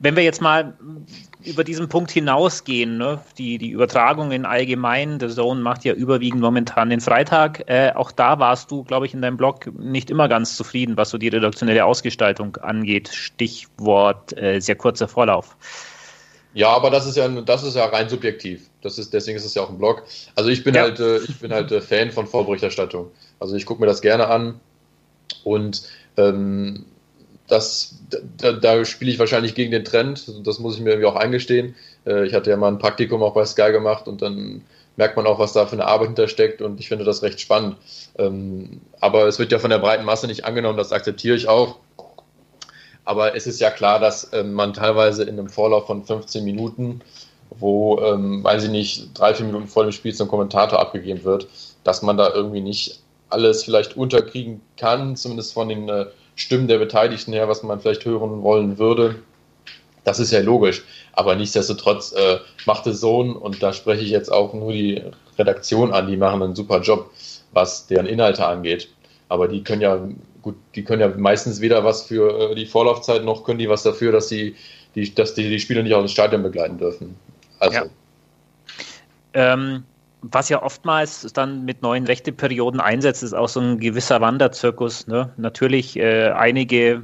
Wenn 0.00 0.16
wir 0.16 0.22
jetzt 0.22 0.40
mal 0.40 0.76
über 1.44 1.64
diesen 1.64 1.88
Punkt 1.88 2.10
hinausgehen, 2.10 2.96
ne? 2.96 3.20
die, 3.38 3.58
die 3.58 3.70
Übertragung 3.70 4.32
in 4.32 4.46
allgemein, 4.46 5.18
der 5.18 5.28
Zone 5.28 5.60
macht 5.60 5.84
ja 5.84 5.92
überwiegend 5.92 6.40
momentan 6.40 6.90
den 6.90 7.00
Freitag. 7.00 7.64
Äh, 7.66 7.92
auch 7.94 8.10
da 8.10 8.38
warst 8.38 8.70
du, 8.70 8.82
glaube 8.84 9.06
ich, 9.06 9.14
in 9.14 9.22
deinem 9.22 9.36
Blog 9.36 9.70
nicht 9.78 10.10
immer 10.10 10.28
ganz 10.28 10.56
zufrieden, 10.56 10.96
was 10.96 11.10
so 11.10 11.18
die 11.18 11.28
redaktionelle 11.28 11.84
Ausgestaltung 11.84 12.56
angeht. 12.56 13.08
Stichwort 13.08 14.36
äh, 14.36 14.60
sehr 14.60 14.76
kurzer 14.76 15.08
Vorlauf. 15.08 15.56
Ja, 16.54 16.68
aber 16.68 16.90
das 16.90 17.04
ist 17.06 17.16
ja, 17.16 17.28
das 17.28 17.64
ist 17.64 17.74
ja 17.74 17.84
rein 17.86 18.08
subjektiv. 18.08 18.70
Das 18.80 18.96
ist, 18.96 19.12
deswegen 19.12 19.36
ist 19.36 19.44
es 19.44 19.54
ja 19.54 19.62
auch 19.62 19.70
ein 19.70 19.78
Blog. 19.78 20.04
Also 20.36 20.50
ich 20.50 20.62
bin 20.62 20.74
ja. 20.74 20.82
halt, 20.82 21.00
äh, 21.00 21.18
ich 21.18 21.40
bin 21.40 21.52
halt 21.52 21.70
äh, 21.72 21.80
Fan 21.80 22.12
von 22.12 22.26
Vorberichterstattung. 22.26 23.10
Also 23.40 23.56
ich 23.56 23.66
gucke 23.66 23.80
mir 23.80 23.86
das 23.86 24.00
gerne 24.00 24.28
an 24.28 24.60
und 25.42 25.82
ähm, 26.16 26.86
das, 27.46 27.96
da, 28.38 28.52
da 28.52 28.84
spiele 28.84 29.10
ich 29.10 29.18
wahrscheinlich 29.18 29.54
gegen 29.54 29.70
den 29.70 29.84
Trend. 29.84 30.46
Das 30.46 30.58
muss 30.58 30.76
ich 30.76 30.80
mir 30.80 30.90
irgendwie 30.90 31.08
auch 31.08 31.16
eingestehen. 31.16 31.74
Äh, 32.06 32.26
ich 32.26 32.34
hatte 32.34 32.50
ja 32.50 32.56
mal 32.56 32.68
ein 32.68 32.78
Praktikum 32.78 33.22
auch 33.22 33.34
bei 33.34 33.44
Sky 33.44 33.70
gemacht 33.72 34.08
und 34.08 34.22
dann 34.22 34.62
merkt 34.96 35.16
man 35.16 35.26
auch, 35.26 35.38
was 35.38 35.52
da 35.52 35.66
für 35.66 35.72
eine 35.72 35.86
Arbeit 35.86 36.08
hintersteckt 36.08 36.62
und 36.62 36.80
ich 36.80 36.88
finde 36.88 37.04
das 37.04 37.22
recht 37.22 37.40
spannend. 37.40 37.76
Ähm, 38.16 38.80
aber 39.00 39.26
es 39.26 39.38
wird 39.38 39.52
ja 39.52 39.58
von 39.58 39.70
der 39.70 39.78
breiten 39.78 40.04
Masse 40.04 40.26
nicht 40.26 40.44
angenommen, 40.44 40.78
das 40.78 40.92
akzeptiere 40.92 41.36
ich 41.36 41.48
auch. 41.48 41.76
Aber 43.04 43.36
es 43.36 43.46
ist 43.46 43.60
ja 43.60 43.70
klar, 43.70 43.98
dass 43.98 44.30
ähm, 44.32 44.54
man 44.54 44.72
teilweise 44.72 45.24
in 45.24 45.38
einem 45.38 45.48
Vorlauf 45.48 45.86
von 45.86 46.04
15 46.04 46.44
Minuten, 46.44 47.02
wo, 47.50 48.00
ähm, 48.00 48.42
weiß 48.42 48.64
ich 48.64 48.70
nicht, 48.70 49.18
drei, 49.18 49.34
vier 49.34 49.46
Minuten 49.46 49.68
vor 49.68 49.82
dem 49.82 49.92
Spiel 49.92 50.14
zum 50.14 50.28
Kommentator 50.28 50.78
abgegeben 50.78 51.24
wird, 51.24 51.48
dass 51.82 52.02
man 52.02 52.16
da 52.16 52.32
irgendwie 52.32 52.62
nicht 52.62 53.00
alles 53.28 53.64
vielleicht 53.64 53.96
unterkriegen 53.96 54.62
kann, 54.76 55.16
zumindest 55.16 55.52
von 55.52 55.68
den 55.68 55.88
äh, 55.88 56.06
Stimmen 56.36 56.68
der 56.68 56.78
Beteiligten 56.78 57.32
her, 57.32 57.48
was 57.48 57.62
man 57.62 57.80
vielleicht 57.80 58.04
hören 58.04 58.42
wollen 58.42 58.78
würde. 58.78 59.16
Das 60.04 60.18
ist 60.18 60.32
ja 60.32 60.40
logisch. 60.40 60.82
Aber 61.12 61.34
nichtsdestotrotz 61.36 62.12
äh, 62.12 62.38
macht 62.66 62.86
es 62.86 63.00
Sohn, 63.00 63.34
und 63.34 63.62
da 63.62 63.72
spreche 63.72 64.02
ich 64.02 64.10
jetzt 64.10 64.30
auch 64.30 64.52
nur 64.52 64.72
die 64.72 65.02
Redaktion 65.38 65.92
an, 65.92 66.06
die 66.06 66.16
machen 66.16 66.42
einen 66.42 66.54
super 66.54 66.80
Job, 66.80 67.10
was 67.52 67.86
deren 67.86 68.06
Inhalte 68.06 68.46
angeht. 68.46 68.88
Aber 69.28 69.48
die 69.48 69.62
können 69.62 69.80
ja, 69.80 70.06
gut, 70.42 70.56
die 70.74 70.84
können 70.84 71.00
ja 71.00 71.08
meistens 71.08 71.60
weder 71.60 71.84
was 71.84 72.02
für 72.02 72.50
äh, 72.50 72.54
die 72.54 72.66
Vorlaufzeit, 72.66 73.24
noch 73.24 73.44
können 73.44 73.58
die 73.58 73.68
was 73.68 73.82
dafür, 73.82 74.12
dass 74.12 74.28
sie 74.28 74.56
die, 74.94 75.14
dass 75.14 75.34
die, 75.34 75.48
die 75.48 75.60
Spieler 75.60 75.82
nicht 75.82 75.94
aus 75.94 76.04
dem 76.04 76.08
Stadion 76.08 76.42
begleiten 76.42 76.78
dürfen. 76.78 77.16
Also. 77.58 77.78
Ja. 77.78 77.84
Ähm, 79.32 79.84
was 80.32 80.48
ja 80.48 80.62
oftmals 80.62 81.32
dann 81.34 81.64
mit 81.64 81.82
neuen 81.82 82.06
Rechteperioden 82.06 82.80
einsetzt, 82.80 83.22
ist 83.22 83.34
auch 83.34 83.48
so 83.48 83.60
ein 83.60 83.78
gewisser 83.78 84.20
Wanderzirkus. 84.20 85.06
Ne? 85.06 85.30
Natürlich, 85.36 85.98
äh, 85.98 86.30
einige 86.30 87.02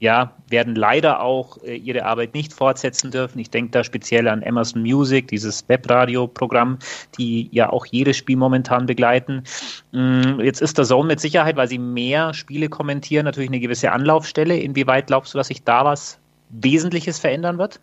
ja, 0.00 0.32
werden 0.48 0.74
leider 0.74 1.20
auch 1.20 1.62
äh, 1.62 1.76
ihre 1.76 2.04
Arbeit 2.04 2.34
nicht 2.34 2.52
fortsetzen 2.52 3.12
dürfen. 3.12 3.38
Ich 3.38 3.50
denke 3.50 3.70
da 3.70 3.84
speziell 3.84 4.26
an 4.26 4.42
Amazon 4.44 4.82
Music, 4.82 5.28
dieses 5.28 5.68
Webradio-Programm, 5.68 6.80
die 7.16 7.48
ja 7.52 7.70
auch 7.70 7.86
jedes 7.86 8.16
Spiel 8.16 8.36
momentan 8.36 8.86
begleiten. 8.86 9.44
Mm, 9.92 10.40
jetzt 10.40 10.60
ist 10.60 10.76
der 10.76 10.84
Zone 10.84 11.06
mit 11.06 11.20
Sicherheit, 11.20 11.54
weil 11.54 11.68
sie 11.68 11.78
mehr 11.78 12.34
Spiele 12.34 12.68
kommentieren, 12.68 13.24
natürlich 13.24 13.50
eine 13.50 13.60
gewisse 13.60 13.92
Anlaufstelle. 13.92 14.58
Inwieweit 14.58 15.06
glaubst 15.06 15.34
du, 15.34 15.38
dass 15.38 15.46
sich 15.46 15.62
da 15.62 15.84
was 15.84 16.18
Wesentliches 16.50 17.20
verändern 17.20 17.58
wird? 17.58 17.80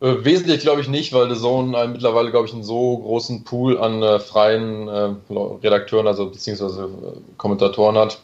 Äh, 0.00 0.24
wesentlich 0.24 0.60
glaube 0.60 0.80
ich 0.80 0.88
nicht, 0.88 1.12
weil 1.12 1.32
The 1.34 1.40
Zone 1.40 1.76
äh, 1.76 1.88
mittlerweile, 1.88 2.30
glaube 2.30 2.46
ich, 2.46 2.52
einen 2.52 2.62
so 2.62 2.98
großen 2.98 3.42
Pool 3.44 3.78
an 3.78 4.02
äh, 4.02 4.20
freien 4.20 4.86
äh, 4.86 5.10
Redakteuren, 5.30 6.06
also 6.06 6.30
beziehungsweise 6.30 6.84
äh, 6.84 7.20
Kommentatoren 7.36 7.98
hat. 7.98 8.20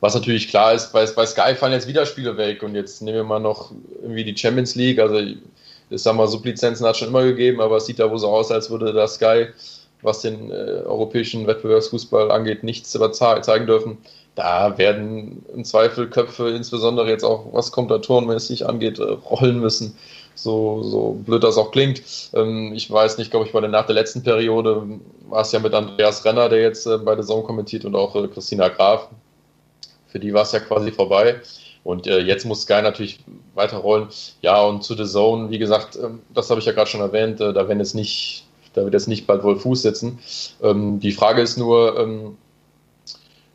Was 0.00 0.14
natürlich 0.14 0.48
klar 0.48 0.74
ist, 0.74 0.92
bei, 0.92 1.04
bei 1.06 1.26
Sky 1.26 1.54
fallen 1.56 1.72
jetzt 1.72 1.88
wieder 1.88 2.06
Spiele 2.06 2.36
weg 2.36 2.62
und 2.62 2.74
jetzt 2.74 3.02
nehmen 3.02 3.16
wir 3.16 3.24
mal 3.24 3.40
noch 3.40 3.72
irgendwie 4.02 4.24
die 4.24 4.36
Champions 4.36 4.74
League. 4.74 5.00
Also, 5.00 5.16
ich 5.18 5.38
sag 6.02 6.14
mal, 6.14 6.28
Sublizenzen 6.28 6.86
hat 6.86 6.92
es 6.92 6.98
schon 6.98 7.08
immer 7.08 7.24
gegeben, 7.24 7.60
aber 7.60 7.78
es 7.78 7.86
sieht 7.86 7.98
da 7.98 8.10
wohl 8.10 8.18
so 8.18 8.28
aus, 8.28 8.50
als 8.52 8.70
würde 8.70 8.92
da 8.92 9.08
Sky, 9.08 9.46
was 10.02 10.20
den 10.20 10.50
äh, 10.50 10.82
europäischen 10.84 11.46
Wettbewerbsfußball 11.46 12.30
angeht, 12.30 12.62
nichts 12.62 12.90
zeigen 12.90 13.66
dürfen. 13.66 13.98
Da 14.34 14.76
werden 14.78 15.44
im 15.54 15.64
Zweifel 15.64 16.08
Köpfe, 16.08 16.50
insbesondere 16.50 17.08
jetzt 17.08 17.24
auch 17.24 17.46
was 17.52 17.72
Kommentatorenmäßig 17.72 18.66
angeht, 18.68 19.00
rollen 19.00 19.60
müssen 19.60 19.96
so, 20.34 20.82
so 20.82 21.12
blöd 21.12 21.42
das 21.42 21.56
auch 21.56 21.70
klingt. 21.70 22.02
Ähm, 22.34 22.72
ich 22.74 22.90
weiß 22.90 23.18
nicht, 23.18 23.30
glaube 23.30 23.46
ich, 23.46 23.52
bei 23.52 23.60
nach 23.60 23.86
der 23.86 23.94
letzten 23.94 24.22
Periode 24.22 24.82
war 25.28 25.42
es 25.42 25.52
ja 25.52 25.60
mit 25.60 25.74
Andreas 25.74 26.24
Renner, 26.24 26.48
der 26.48 26.60
jetzt 26.60 26.86
äh, 26.86 26.98
bei 26.98 27.14
der 27.14 27.24
Zone 27.24 27.44
kommentiert 27.44 27.84
und 27.84 27.94
auch 27.94 28.14
äh, 28.16 28.28
Christina 28.28 28.68
Graf. 28.68 29.08
Für 30.08 30.18
die 30.18 30.32
war 30.32 30.42
es 30.42 30.52
ja 30.52 30.60
quasi 30.60 30.92
vorbei. 30.92 31.40
Und 31.82 32.06
äh, 32.06 32.20
jetzt 32.20 32.46
muss 32.46 32.62
Sky 32.62 32.80
natürlich 32.82 33.20
weiterrollen. 33.54 34.08
Ja, 34.40 34.62
und 34.62 34.82
zu 34.82 34.94
The 34.94 35.04
Zone, 35.04 35.50
wie 35.50 35.58
gesagt, 35.58 35.96
ähm, 35.96 36.20
das 36.32 36.50
habe 36.50 36.60
ich 36.60 36.66
ja 36.66 36.72
gerade 36.72 36.88
schon 36.88 37.02
erwähnt, 37.02 37.40
äh, 37.40 37.52
da 37.52 37.68
werden 37.68 37.78
jetzt 37.78 37.94
nicht, 37.94 38.46
da 38.72 38.82
wird 38.84 38.94
jetzt 38.94 39.08
nicht 39.08 39.26
bald 39.26 39.44
wohl 39.44 39.58
Fuß 39.58 39.82
setzen. 39.82 40.18
Ähm, 40.62 40.98
die 40.98 41.12
Frage 41.12 41.42
ist 41.42 41.58
nur, 41.58 42.34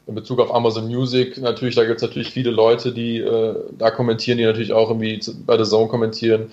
in 0.09 0.15
Bezug 0.15 0.39
auf 0.39 0.53
Amazon 0.53 0.87
Music, 0.87 1.37
natürlich, 1.37 1.75
da 1.75 1.85
gibt 1.85 1.97
es 1.97 2.01
natürlich 2.01 2.31
viele 2.31 2.49
Leute, 2.49 2.91
die 2.91 3.19
äh, 3.19 3.55
da 3.77 3.91
kommentieren, 3.91 4.39
die 4.39 4.43
natürlich 4.43 4.73
auch 4.73 4.89
irgendwie 4.89 5.21
bei 5.45 5.55
der 5.55 5.67
Zone 5.67 5.87
kommentieren. 5.87 6.51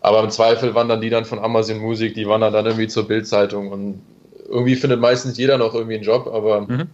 Aber 0.00 0.22
im 0.22 0.30
Zweifel 0.30 0.76
wandern 0.76 1.00
die 1.00 1.10
dann 1.10 1.24
von 1.24 1.40
Amazon 1.40 1.78
Music, 1.78 2.14
die 2.14 2.28
wandern 2.28 2.52
dann 2.52 2.64
irgendwie 2.64 2.86
zur 2.86 3.08
Bildzeitung 3.08 3.72
und 3.72 4.02
irgendwie 4.48 4.76
findet 4.76 5.00
meistens 5.00 5.36
jeder 5.36 5.58
noch 5.58 5.74
irgendwie 5.74 5.96
einen 5.96 6.04
Job, 6.04 6.28
aber 6.32 6.60
mhm. 6.60 6.86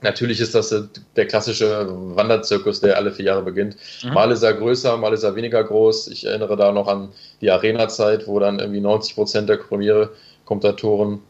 natürlich 0.00 0.40
ist 0.40 0.54
das 0.54 0.74
der 1.16 1.26
klassische 1.26 1.86
Wanderzirkus, 2.14 2.80
der 2.80 2.96
alle 2.96 3.12
vier 3.12 3.26
Jahre 3.26 3.42
beginnt. 3.42 3.76
Mhm. 4.02 4.14
Mal 4.14 4.30
ist 4.30 4.42
er 4.42 4.54
größer, 4.54 4.96
mal 4.96 5.12
ist 5.12 5.22
er 5.22 5.36
weniger 5.36 5.62
groß. 5.62 6.08
Ich 6.08 6.24
erinnere 6.24 6.56
da 6.56 6.72
noch 6.72 6.88
an 6.88 7.10
die 7.42 7.50
Arena-Zeit, 7.50 8.26
wo 8.26 8.38
dann 8.38 8.58
irgendwie 8.58 8.80
90 8.80 9.14
Prozent 9.14 9.50
der 9.50 9.58
Premiere-Kommentatoren 9.58 11.20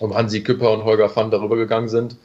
um 0.00 0.14
Hansi 0.14 0.42
Küpper 0.42 0.70
und 0.72 0.84
Holger 0.84 1.08
Pfann 1.08 1.30
darüber 1.30 1.56
gegangen 1.56 1.88
sind 1.88 2.16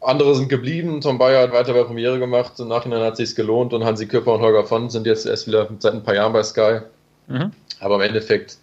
andere 0.00 0.34
sind 0.34 0.48
geblieben. 0.48 1.00
Tom 1.00 1.18
Bayer 1.18 1.42
hat 1.42 1.52
weiter 1.52 1.72
bei 1.72 1.84
Premiere 1.84 2.18
gemacht. 2.18 2.58
Im 2.58 2.68
Nachhinein 2.68 3.02
hat 3.02 3.12
es 3.12 3.28
sich 3.28 3.36
gelohnt 3.36 3.72
und 3.72 3.84
Hansi 3.84 4.06
Köpfer 4.06 4.34
und 4.34 4.40
Holger 4.40 4.64
von 4.64 4.90
sind 4.90 5.06
jetzt 5.06 5.26
erst 5.26 5.46
wieder 5.46 5.68
seit 5.78 5.94
ein 5.94 6.02
paar 6.02 6.14
Jahren 6.14 6.32
bei 6.32 6.42
Sky. 6.42 6.80
Mhm. 7.28 7.52
Aber 7.80 7.96
im 7.96 8.00
Endeffekt 8.02 8.58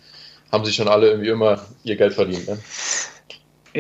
haben 0.52 0.66
sie 0.66 0.74
schon 0.74 0.88
alle 0.88 1.10
irgendwie 1.10 1.30
immer 1.30 1.66
ihr 1.84 1.96
Geld 1.96 2.14
verdient. 2.14 2.48
Ne? 2.48 2.58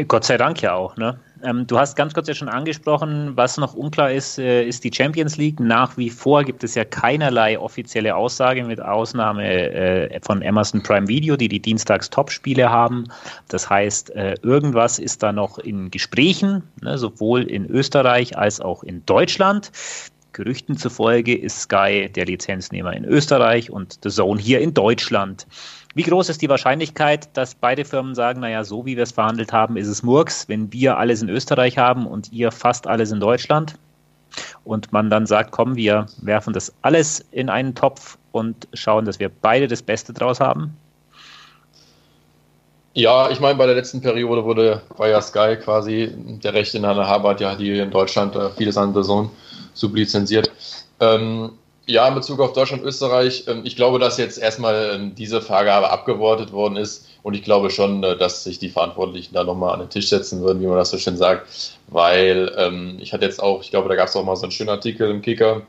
Gott 0.08 0.24
sei 0.24 0.38
Dank 0.38 0.62
ja 0.62 0.74
auch. 0.74 0.98
Ne? 0.98 1.20
Ähm, 1.44 1.66
du 1.68 1.80
hast 1.80 1.96
ganz 1.96 2.14
kurz 2.14 2.28
ja 2.28 2.34
schon 2.34 2.50
angesprochen, 2.50 3.32
was 3.36 3.58
noch 3.58 3.74
unklar 3.74 4.12
ist, 4.12 4.38
äh, 4.40 4.64
ist 4.64 4.84
die 4.84 4.92
Champions 4.94 5.38
League. 5.38 5.60
Nach 5.60 5.98
wie 5.98 6.10
vor 6.10 6.44
gibt 6.44 6.64
es 6.64 6.76
ja 6.76 6.86
keinerlei 6.86 7.58
offizielle 7.58 8.16
Aussage 8.16 8.64
mit 8.64 8.82
Ausnahme 8.82 9.72
äh, 9.72 10.20
von 10.22 10.44
Amazon 10.44 10.84
Prime 10.84 11.08
Video, 11.08 11.38
die 11.38 11.48
die 11.48 11.62
Dienstags 11.62 12.10
Topspiele 12.10 12.70
haben. 12.70 13.06
Das 13.48 13.70
heißt, 13.70 14.16
äh, 14.16 14.36
irgendwas 14.42 15.00
ist 15.00 15.24
da 15.24 15.32
noch 15.32 15.58
in 15.58 15.92
Gesprächen, 15.92 16.64
ne, 16.82 16.98
sowohl 16.98 17.44
in 17.44 17.66
Österreich 17.66 18.38
als 18.38 18.60
auch 18.60 18.84
in 18.84 19.06
Deutschland. 19.06 19.72
Gerüchten 20.34 20.78
zufolge 20.78 21.36
ist 21.38 21.62
Sky 21.62 22.10
der 22.14 22.26
Lizenznehmer 22.26 22.94
in 22.94 23.04
Österreich 23.04 23.72
und 23.72 24.00
The 24.04 24.10
Zone 24.10 24.40
hier 24.40 24.62
in 24.62 24.74
Deutschland. 24.74 25.48
Wie 25.96 26.04
groß 26.04 26.30
ist 26.30 26.42
die 26.42 26.50
Wahrscheinlichkeit, 26.50 27.30
dass 27.36 27.56
beide 27.56 27.84
Firmen 27.84 28.14
sagen, 28.14 28.42
naja, 28.42 28.64
so 28.64 28.86
wie 28.86 28.96
wir 28.96 29.04
es 29.04 29.12
verhandelt 29.12 29.52
haben, 29.52 29.76
ist 29.76 29.88
es 29.88 30.04
Murks, 30.04 30.48
wenn 30.48 30.72
wir 30.72 30.98
alles 30.98 31.22
in 31.22 31.30
Österreich 31.30 31.78
haben 31.78 32.06
und 32.06 32.32
ihr 32.32 32.52
fast 32.52 32.86
alles 32.86 33.12
in 33.12 33.20
Deutschland? 33.20 33.76
Und 34.64 34.94
man 34.94 35.10
dann 35.10 35.26
sagt, 35.26 35.52
komm, 35.52 35.76
wir 35.76 36.06
werfen 36.22 36.54
das 36.54 36.72
alles 36.84 37.26
in 37.32 37.50
einen 37.50 37.74
Topf 37.74 38.20
und 38.32 38.68
schauen, 38.74 39.06
dass 39.06 39.20
wir 39.20 39.30
beide 39.30 39.68
das 39.68 39.82
Beste 39.82 40.14
draus 40.14 40.40
haben? 40.40 40.78
Ja, 42.94 43.30
ich 43.32 43.40
meine, 43.40 43.58
bei 43.58 43.66
der 43.66 43.76
letzten 43.76 44.02
Periode 44.02 44.44
wurde 44.44 44.82
ja 45.00 45.22
Sky 45.22 45.58
quasi 45.64 46.14
der 46.44 46.54
Recht 46.54 46.76
in 46.76 46.86
Anna 46.86 47.08
Habart, 47.08 47.42
ja, 47.42 47.56
die 47.56 47.80
in 47.80 47.90
Deutschland 47.90 48.36
äh, 48.36 48.50
vieles 48.52 48.78
an 48.78 48.94
Person 48.94 49.32
sublizenziert. 49.74 50.52
Ähm, 51.00 51.52
ja, 51.90 52.08
in 52.08 52.14
Bezug 52.14 52.40
auf 52.40 52.54
Deutschland, 52.54 52.84
Österreich, 52.84 53.46
ähm, 53.48 53.62
ich 53.64 53.76
glaube, 53.76 53.98
dass 54.00 54.18
jetzt 54.18 54.38
erstmal 54.38 54.92
ähm, 54.94 55.16
diese 55.16 55.42
Vergabe 55.42 55.90
abgewortet 55.90 56.52
worden 56.52 56.76
ist 56.78 57.08
und 57.24 57.34
ich 57.34 57.44
glaube 57.44 57.72
schon, 57.72 58.04
äh, 58.04 58.16
dass 58.16 58.44
sich 58.44 58.60
die 58.60 58.70
Verantwortlichen 58.70 59.34
da 59.34 59.44
nochmal 59.44 59.74
an 59.74 59.80
den 59.80 59.90
Tisch 59.90 60.10
setzen 60.10 60.42
würden, 60.42 60.62
wie 60.62 60.68
man 60.68 60.78
das 60.78 60.92
so 60.92 61.00
schön 61.00 61.18
sagt, 61.18 61.48
weil 61.88 62.54
ähm, 62.58 62.98
ich 63.02 63.12
hatte 63.12 63.26
jetzt 63.26 63.42
auch, 63.42 63.64
ich 63.64 63.72
glaube, 63.72 63.90
da 63.90 63.96
gab 63.96 64.08
es 64.08 64.16
auch 64.16 64.24
mal 64.24 64.36
so 64.36 64.44
einen 64.44 64.52
schönen 64.52 64.70
Artikel 64.70 65.10
im 65.10 65.24
Kicker, 65.24 65.64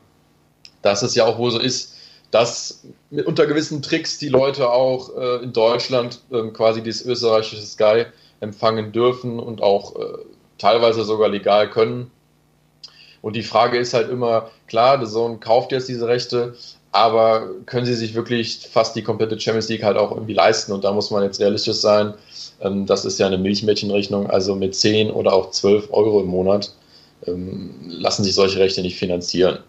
dass 0.83 1.01
es 1.01 1.15
ja 1.15 1.25
auch 1.25 1.39
wohl 1.39 1.49
so 1.49 1.59
ist, 1.59 1.95
dass 2.29 2.83
unter 3.25 3.47
gewissen 3.47 3.81
Tricks 3.81 4.19
die 4.19 4.29
Leute 4.29 4.71
auch 4.71 5.17
äh, 5.17 5.43
in 5.43 5.51
Deutschland 5.51 6.21
quasi 6.53 6.81
dieses 6.81 7.05
österreichische 7.05 7.61
Sky 7.61 8.05
empfangen 8.39 8.91
dürfen 8.91 9.39
und 9.39 9.61
auch 9.61 9.95
äh, 9.95 10.17
teilweise 10.57 11.03
sogar 11.03 11.29
legal 11.29 11.69
können. 11.69 12.09
Und 13.21 13.35
die 13.35 13.43
Frage 13.43 13.77
ist 13.77 13.93
halt 13.93 14.09
immer, 14.09 14.49
klar, 14.67 14.97
der 14.97 15.07
Sohn 15.07 15.39
kauft 15.39 15.71
jetzt 15.71 15.87
diese 15.87 16.07
Rechte, 16.07 16.55
aber 16.91 17.47
können 17.65 17.85
sie 17.85 17.93
sich 17.93 18.15
wirklich 18.15 18.67
fast 18.71 18.95
die 18.95 19.03
komplette 19.03 19.39
Champions 19.39 19.69
League 19.69 19.83
halt 19.83 19.97
auch 19.97 20.11
irgendwie 20.11 20.33
leisten? 20.33 20.73
Und 20.73 20.83
da 20.83 20.91
muss 20.91 21.11
man 21.11 21.23
jetzt 21.23 21.39
realistisch 21.39 21.77
sein. 21.77 22.13
Ähm, 22.61 22.85
das 22.85 23.05
ist 23.05 23.19
ja 23.19 23.27
eine 23.27 23.37
Milchmädchenrechnung, 23.37 24.29
also 24.29 24.55
mit 24.55 24.75
10 24.75 25.11
oder 25.11 25.33
auch 25.33 25.51
12 25.51 25.89
Euro 25.91 26.21
im 26.21 26.27
Monat 26.27 26.73
ähm, 27.27 27.75
lassen 27.87 28.23
sich 28.23 28.35
solche 28.35 28.59
Rechte 28.59 28.81
nicht 28.81 28.97
finanzieren. 28.97 29.59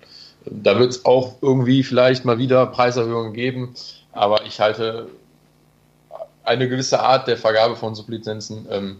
Da 0.44 0.78
wird 0.78 0.90
es 0.90 1.04
auch 1.04 1.34
irgendwie 1.40 1.84
vielleicht 1.84 2.24
mal 2.24 2.38
wieder 2.38 2.66
Preiserhöhungen 2.66 3.32
geben, 3.32 3.74
aber 4.12 4.44
ich 4.44 4.58
halte 4.58 5.06
eine 6.42 6.68
gewisse 6.68 7.00
Art 7.00 7.28
der 7.28 7.36
Vergabe 7.36 7.76
von 7.76 7.94
Sublizenzen 7.94 8.66
ähm, 8.70 8.96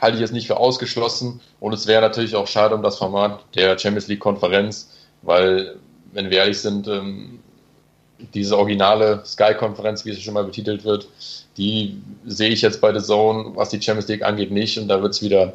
halte 0.00 0.16
ich 0.16 0.20
jetzt 0.20 0.32
nicht 0.32 0.46
für 0.46 0.56
ausgeschlossen 0.56 1.40
und 1.60 1.72
es 1.72 1.86
wäre 1.86 2.02
natürlich 2.02 2.36
auch 2.36 2.46
schade 2.46 2.74
um 2.74 2.82
das 2.82 2.98
Format 2.98 3.40
der 3.54 3.78
Champions 3.78 4.08
League 4.08 4.20
Konferenz, 4.20 4.90
weil, 5.22 5.76
wenn 6.12 6.30
wir 6.30 6.38
ehrlich 6.38 6.60
sind, 6.60 6.88
ähm, 6.88 7.40
diese 8.32 8.56
originale 8.56 9.22
Sky-Konferenz, 9.24 10.04
wie 10.04 10.10
es 10.10 10.20
schon 10.22 10.34
mal 10.34 10.44
betitelt 10.44 10.84
wird, 10.84 11.08
die 11.56 12.00
sehe 12.24 12.50
ich 12.50 12.62
jetzt 12.62 12.80
bei 12.80 12.96
The 12.96 13.04
Zone, 13.04 13.52
was 13.54 13.70
die 13.70 13.80
Champions 13.80 14.08
League 14.08 14.22
angeht, 14.22 14.50
nicht 14.50 14.78
und 14.78 14.88
da 14.88 15.02
wird 15.02 15.12
es 15.12 15.22
wieder 15.22 15.54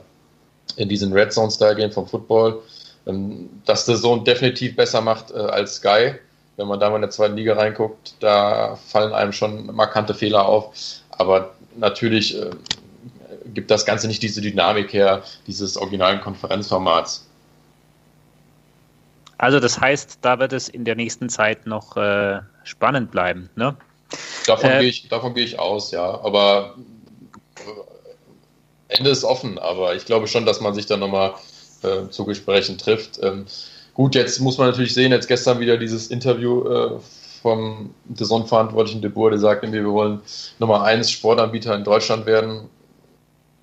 in 0.75 0.89
diesen 0.89 1.13
Red 1.13 1.33
Zone-Style 1.33 1.75
gehen 1.75 1.91
vom 1.91 2.07
Football. 2.07 2.61
Ähm, 3.05 3.49
dass 3.65 3.85
The 3.85 3.95
Zone 3.95 4.23
definitiv 4.23 4.75
besser 4.75 5.01
macht 5.01 5.31
äh, 5.31 5.37
als 5.37 5.75
Sky, 5.75 6.15
wenn 6.57 6.67
man 6.67 6.79
da 6.79 6.89
mal 6.89 6.97
in 6.97 7.01
der 7.01 7.11
zweiten 7.11 7.37
Liga 7.37 7.53
reinguckt, 7.53 8.15
da 8.19 8.77
fallen 8.87 9.13
einem 9.13 9.31
schon 9.31 9.73
markante 9.73 10.13
Fehler 10.13 10.47
auf. 10.47 10.75
Aber 11.11 11.53
natürlich 11.77 12.37
äh, 12.37 12.49
gibt 13.53 13.71
das 13.71 13.85
Ganze 13.85 14.07
nicht 14.07 14.21
diese 14.21 14.41
Dynamik 14.41 14.93
her, 14.93 15.23
dieses 15.47 15.77
originalen 15.77 16.21
Konferenzformats. 16.21 17.25
Also 19.37 19.59
das 19.59 19.79
heißt, 19.79 20.19
da 20.21 20.39
wird 20.39 20.51
es 20.53 20.67
in 20.67 20.83
der 20.83 20.95
nächsten 20.95 21.29
Zeit 21.29 21.65
noch 21.65 21.95
äh, 21.95 22.41
spannend 22.63 23.09
bleiben, 23.09 23.49
ne? 23.55 23.75
Davon 24.45 24.69
äh, 24.69 24.79
gehe 24.79 24.89
ich, 24.89 25.09
geh 25.09 25.43
ich 25.43 25.59
aus, 25.59 25.91
ja. 25.91 26.19
Aber 26.21 26.75
äh, 27.55 28.95
Ende 28.97 29.11
ist 29.11 29.23
offen, 29.23 29.57
aber 29.57 29.95
ich 29.95 30.05
glaube 30.05 30.27
schon, 30.27 30.45
dass 30.45 30.59
man 30.59 30.73
sich 30.73 30.87
dann 30.87 30.99
nochmal 30.99 31.35
äh, 31.83 32.09
zu 32.09 32.25
Gesprächen 32.25 32.77
trifft. 32.77 33.19
Ähm, 33.23 33.45
gut, 33.93 34.15
jetzt 34.15 34.39
muss 34.39 34.57
man 34.57 34.67
natürlich 34.67 34.93
sehen, 34.93 35.11
jetzt 35.11 35.27
gestern 35.27 35.59
wieder 35.59 35.77
dieses 35.77 36.07
Interview 36.07 36.67
äh, 36.67 36.99
vom 37.41 37.93
Saisonverantwortlichen 38.13 39.01
De 39.01 39.09
Boer, 39.09 39.29
der 39.29 39.39
sagt, 39.39 39.71
wir 39.71 39.85
wollen 39.85 40.21
Nummer 40.59 40.83
1 40.83 41.09
Sportanbieter 41.09 41.75
in 41.75 41.85
Deutschland 41.85 42.25
werden. 42.25 42.69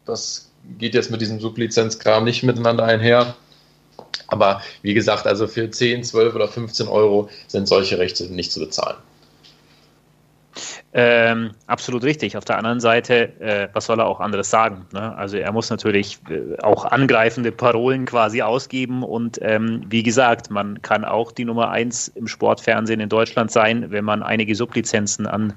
Das 0.06 0.50
geht 0.78 0.94
jetzt 0.94 1.10
mit 1.10 1.20
diesem 1.20 1.40
Sublizenzkram 1.40 2.24
nicht 2.24 2.42
miteinander 2.42 2.84
einher. 2.84 3.34
Aber 4.28 4.62
wie 4.82 4.94
gesagt, 4.94 5.26
also 5.26 5.46
für 5.46 5.70
10, 5.70 6.04
12 6.04 6.34
oder 6.34 6.48
15 6.48 6.88
Euro 6.88 7.28
sind 7.46 7.68
solche 7.68 7.98
Rechte 7.98 8.24
nicht 8.24 8.52
zu 8.52 8.60
bezahlen. 8.60 8.96
Ähm, 10.98 11.50
absolut 11.66 12.04
richtig. 12.04 12.38
Auf 12.38 12.46
der 12.46 12.56
anderen 12.56 12.80
Seite, 12.80 13.38
äh, 13.40 13.68
was 13.74 13.84
soll 13.84 14.00
er 14.00 14.06
auch 14.06 14.18
anderes 14.18 14.48
sagen? 14.48 14.86
Ne? 14.92 15.14
Also 15.14 15.36
er 15.36 15.52
muss 15.52 15.68
natürlich 15.68 16.18
äh, 16.30 16.58
auch 16.62 16.86
angreifende 16.86 17.52
Parolen 17.52 18.06
quasi 18.06 18.40
ausgeben 18.40 19.02
und 19.02 19.38
ähm, 19.42 19.84
wie 19.90 20.02
gesagt, 20.02 20.50
man 20.50 20.80
kann 20.80 21.04
auch 21.04 21.32
die 21.32 21.44
Nummer 21.44 21.70
eins 21.70 22.08
im 22.08 22.26
Sportfernsehen 22.26 23.00
in 23.00 23.10
Deutschland 23.10 23.50
sein, 23.50 23.90
wenn 23.90 24.06
man 24.06 24.22
einige 24.22 24.54
Sublizenzen 24.54 25.26
an 25.26 25.52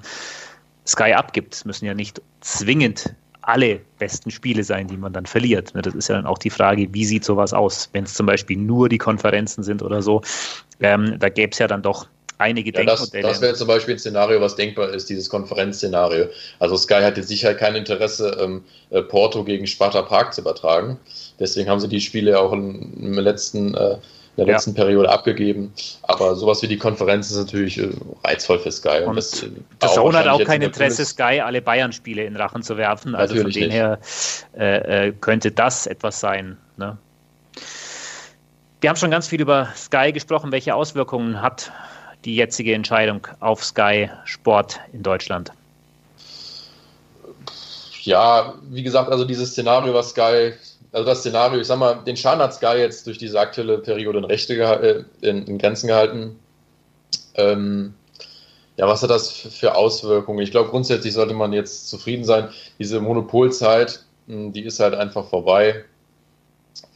Sky 0.86 1.14
abgibt. 1.14 1.54
Es 1.54 1.64
müssen 1.64 1.86
ja 1.86 1.94
nicht 1.94 2.20
zwingend 2.42 3.14
alle 3.42 3.80
besten 3.98 4.30
Spiele 4.30 4.64
sein, 4.64 4.86
die 4.86 4.96
man 4.96 5.12
dann 5.12 5.26
verliert. 5.26 5.74
Ne? 5.74 5.82
Das 5.82 5.94
ist 5.94 6.08
ja 6.08 6.16
dann 6.16 6.26
auch 6.26 6.38
die 6.38 6.50
Frage, 6.50 6.88
wie 6.92 7.04
sieht 7.04 7.24
sowas 7.24 7.52
aus, 7.52 7.88
wenn 7.92 8.04
es 8.04 8.14
zum 8.14 8.26
Beispiel 8.26 8.56
nur 8.56 8.88
die 8.88 8.98
Konferenzen 8.98 9.62
sind 9.62 9.82
oder 9.82 10.02
so. 10.02 10.22
Ähm, 10.80 11.16
da 11.18 11.28
gäbe 11.28 11.52
es 11.52 11.58
ja 11.58 11.66
dann 11.66 11.82
doch 11.82 12.06
einige 12.40 12.72
ja. 12.72 12.84
Das, 12.84 13.10
das 13.10 13.40
wäre 13.40 13.54
zum 13.54 13.68
Beispiel 13.68 13.94
ein 13.94 13.98
Szenario, 13.98 14.40
was 14.40 14.56
denkbar 14.56 14.90
ist, 14.90 15.08
dieses 15.10 15.28
Konferenzszenario. 15.28 16.26
Also 16.58 16.76
Sky 16.76 17.02
hat 17.02 17.16
jetzt 17.16 17.28
sicher 17.28 17.54
kein 17.54 17.76
Interesse, 17.76 18.36
ähm, 18.40 18.64
äh, 18.90 19.02
Porto 19.02 19.44
gegen 19.44 19.66
Sparta 19.66 20.02
Prag 20.02 20.30
zu 20.30 20.40
übertragen. 20.40 20.98
Deswegen 21.38 21.68
haben 21.68 21.80
sie 21.80 21.88
die 21.88 22.00
Spiele 22.00 22.38
auch 22.40 22.52
in 22.52 23.12
der 23.12 23.22
letzten, 23.22 23.74
äh, 23.74 23.96
der 24.40 24.46
ja. 24.46 24.54
letzten 24.54 24.74
Periode 24.74 25.10
abgegeben. 25.10 25.72
Aber 26.02 26.34
sowas 26.34 26.62
wie 26.62 26.68
die 26.68 26.78
Konferenz 26.78 27.30
ist 27.30 27.36
natürlich 27.36 27.78
äh, 27.78 27.90
reizvoll 28.24 28.58
für 28.58 28.72
Sky. 28.72 29.02
Und, 29.04 29.16
das, 29.16 29.42
äh, 29.42 29.50
das 29.78 29.94
Zone 29.94 30.18
hat 30.18 30.28
auch 30.28 30.42
kein 30.44 30.62
Interesse, 30.62 31.04
Sky 31.04 31.40
alle 31.40 31.60
Bayern-Spiele 31.60 32.24
in 32.24 32.36
Rachen 32.36 32.62
zu 32.62 32.76
werfen. 32.76 33.14
Also 33.14 33.36
von 33.36 33.50
dem 33.50 33.70
her 33.70 33.98
äh, 34.58 35.08
äh, 35.08 35.12
könnte 35.12 35.50
das 35.52 35.86
etwas 35.86 36.20
sein. 36.20 36.56
Ne? 36.78 36.96
Wir 38.80 38.88
haben 38.88 38.96
schon 38.96 39.10
ganz 39.10 39.28
viel 39.28 39.42
über 39.42 39.68
Sky 39.76 40.10
gesprochen. 40.10 40.52
Welche 40.52 40.74
Auswirkungen 40.74 41.42
hat 41.42 41.70
die 42.24 42.34
jetzige 42.34 42.74
Entscheidung 42.74 43.26
auf 43.40 43.62
Sky 43.62 44.08
Sport 44.24 44.80
in 44.92 45.02
Deutschland? 45.02 45.52
Ja, 48.02 48.54
wie 48.70 48.82
gesagt, 48.82 49.10
also 49.10 49.26
dieses 49.26 49.50
Szenario, 49.50 49.92
was 49.92 50.10
Sky, 50.10 50.54
also 50.92 51.06
das 51.06 51.20
Szenario, 51.20 51.60
ich 51.60 51.66
sag 51.66 51.78
mal, 51.78 52.02
den 52.04 52.16
Schaden 52.16 52.42
hat 52.42 52.54
Sky 52.54 52.76
jetzt 52.78 53.06
durch 53.06 53.18
diese 53.18 53.38
aktuelle 53.38 53.78
Periode 53.78 54.18
in, 54.18 54.24
Rechte 54.24 54.54
äh, 54.54 55.04
in, 55.26 55.46
in 55.46 55.58
Grenzen 55.58 55.86
gehalten. 55.86 56.38
Ähm, 57.34 57.94
ja, 58.76 58.88
was 58.88 59.02
hat 59.02 59.10
das 59.10 59.30
für 59.30 59.74
Auswirkungen? 59.74 60.40
Ich 60.40 60.50
glaube, 60.50 60.70
grundsätzlich 60.70 61.12
sollte 61.12 61.34
man 61.34 61.52
jetzt 61.52 61.88
zufrieden 61.88 62.24
sein. 62.24 62.48
Diese 62.78 63.00
Monopolzeit, 63.00 64.00
hm, 64.26 64.52
die 64.52 64.64
ist 64.64 64.80
halt 64.80 64.94
einfach 64.94 65.28
vorbei. 65.28 65.84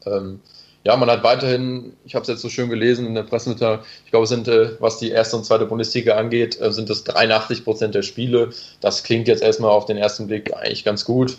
Ähm, 0.07 0.41
ja, 0.85 0.97
man 0.97 1.09
hat 1.11 1.23
weiterhin, 1.25 1.95
ich 2.05 2.15
habe 2.15 2.23
es 2.23 2.29
jetzt 2.29 2.43
so 2.43 2.49
schön 2.49 2.69
gelesen 2.69 3.07
in 3.07 3.15
der 3.15 3.23
Pressemitteilung, 3.23 3.81
ich 4.05 4.11
glaube, 4.11 4.27
sind, 4.27 4.49
äh, 4.49 4.81
was 4.81 4.99
die 4.99 5.11
erste 5.11 5.37
und 5.37 5.45
zweite 5.45 5.67
Bundesliga 5.67 6.17
angeht, 6.17 6.61
äh, 6.61 6.73
sind 6.73 6.91
es 6.91 7.05
83 7.05 7.65
Prozent 7.65 7.95
der 7.95 8.03
Spiele. 8.03 8.51
Das 8.81 9.03
klingt 9.03 9.29
jetzt 9.29 9.43
erstmal 9.43 9.71
auf 9.71 9.87
den 9.87 9.97
ersten 9.97 10.27
Blick 10.27 10.55
eigentlich 10.55 10.85
ganz 10.85 11.05
gut. 11.05 11.39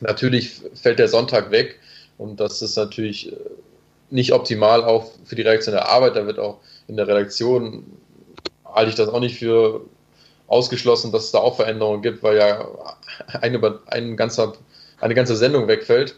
Natürlich 0.00 0.60
fällt 0.74 0.98
der 0.98 1.08
Sonntag 1.08 1.50
weg 1.50 1.78
und 2.18 2.40
das 2.40 2.62
ist 2.62 2.76
natürlich 2.76 3.32
äh, 3.32 3.36
nicht 4.10 4.32
optimal 4.32 4.84
auch 4.84 5.10
für 5.24 5.36
die 5.36 5.42
Reaktion 5.42 5.74
der 5.74 5.88
Arbeit. 5.88 6.16
Da 6.16 6.26
wird 6.26 6.38
auch 6.38 6.58
in 6.88 6.96
der 6.96 7.08
Redaktion, 7.08 7.84
halte 8.64 8.90
ich 8.90 8.96
das 8.96 9.08
auch 9.08 9.20
nicht 9.20 9.38
für 9.38 9.82
ausgeschlossen, 10.46 11.12
dass 11.12 11.24
es 11.24 11.32
da 11.32 11.38
auch 11.38 11.56
Veränderungen 11.56 12.02
gibt, 12.02 12.22
weil 12.22 12.36
ja 12.36 12.68
eine, 13.40 13.80
ein 13.86 14.16
ganzer, 14.16 14.54
eine 15.00 15.14
ganze 15.14 15.36
Sendung 15.36 15.68
wegfällt. 15.68 16.16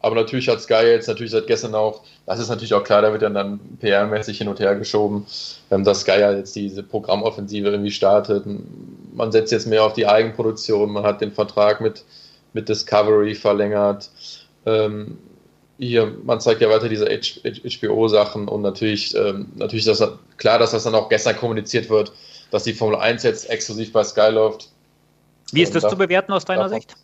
Aber 0.00 0.16
natürlich 0.16 0.48
hat 0.48 0.60
Sky 0.60 0.82
jetzt 0.82 1.06
natürlich 1.06 1.30
seit 1.30 1.46
gestern 1.46 1.76
auch, 1.76 2.02
das 2.26 2.40
ist 2.40 2.48
natürlich 2.48 2.74
auch 2.74 2.82
klar, 2.82 3.02
da 3.02 3.12
wird 3.12 3.22
dann, 3.22 3.34
dann 3.34 3.60
PR-mäßig 3.80 4.36
hin 4.36 4.48
und 4.48 4.58
her 4.58 4.74
geschoben, 4.74 5.26
ähm, 5.70 5.84
dass 5.84 6.00
Sky 6.00 6.18
ja 6.18 6.32
jetzt 6.32 6.56
diese 6.56 6.82
Programmoffensive 6.82 7.68
irgendwie 7.68 7.92
startet. 7.92 8.44
Man 9.14 9.30
setzt 9.30 9.52
jetzt 9.52 9.68
mehr 9.68 9.84
auf 9.84 9.92
die 9.92 10.08
Eigenproduktion, 10.08 10.90
man 10.90 11.04
hat 11.04 11.20
den 11.20 11.30
Vertrag 11.30 11.80
mit, 11.80 12.04
mit 12.52 12.68
Discovery 12.68 13.34
verlängert. 13.34 14.10
Ähm, 14.66 15.18
hier, 15.78 16.14
man 16.22 16.40
zeigt 16.40 16.60
ja 16.60 16.70
weiter 16.70 16.88
diese 16.88 17.06
HBO-Sachen 17.06 18.46
und 18.48 18.62
natürlich, 18.62 19.16
ähm, 19.16 19.50
natürlich 19.56 19.86
ist 19.86 20.00
das 20.00 20.12
klar, 20.36 20.58
dass 20.58 20.70
das 20.70 20.84
dann 20.84 20.94
auch 20.94 21.08
gestern 21.08 21.36
kommuniziert 21.36 21.90
wird, 21.90 22.12
dass 22.50 22.64
die 22.64 22.72
Formel 22.72 22.96
1 22.96 23.22
jetzt 23.24 23.50
exklusiv 23.50 23.92
bei 23.92 24.04
Sky 24.04 24.30
läuft. 24.30 24.68
Wie 25.52 25.62
ist 25.62 25.74
das 25.74 25.84
ähm, 25.84 25.90
zu 25.90 25.96
bewerten 25.96 26.32
aus 26.32 26.44
deiner 26.44 26.68
Sicht? 26.68 26.94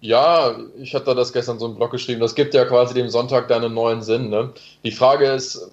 Ja, 0.00 0.56
ich 0.78 0.94
hatte 0.94 1.14
das 1.14 1.32
gestern 1.32 1.58
so 1.58 1.66
im 1.66 1.76
Blog 1.76 1.90
geschrieben. 1.90 2.20
Das 2.20 2.34
gibt 2.34 2.54
ja 2.54 2.64
quasi 2.64 2.94
dem 2.94 3.08
Sonntag 3.08 3.48
dann 3.48 3.64
einen 3.64 3.74
neuen 3.74 4.02
Sinn. 4.02 4.30
Ne? 4.30 4.52
Die 4.82 4.92
Frage 4.92 5.26
ist, 5.26 5.70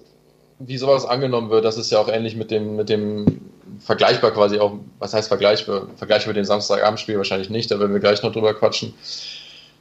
wie 0.58 0.76
sowas 0.76 1.06
angenommen 1.06 1.50
wird. 1.50 1.64
Das 1.64 1.78
ist 1.78 1.90
ja 1.90 1.98
auch 1.98 2.08
ähnlich 2.08 2.36
mit 2.36 2.50
dem, 2.50 2.76
mit 2.76 2.88
dem 2.88 3.40
vergleichbar 3.80 4.30
quasi 4.32 4.58
auch. 4.58 4.78
Was 4.98 5.14
heißt 5.14 5.28
vergleichbar? 5.28 5.88
Vergleichbar 5.96 6.28
mit 6.28 6.36
dem 6.36 6.44
Samstagabendspiel 6.44 7.16
wahrscheinlich 7.16 7.50
nicht. 7.50 7.70
Da 7.70 7.78
werden 7.78 7.92
wir 7.92 8.00
gleich 8.00 8.22
noch 8.22 8.32
drüber 8.32 8.54
quatschen. 8.54 8.94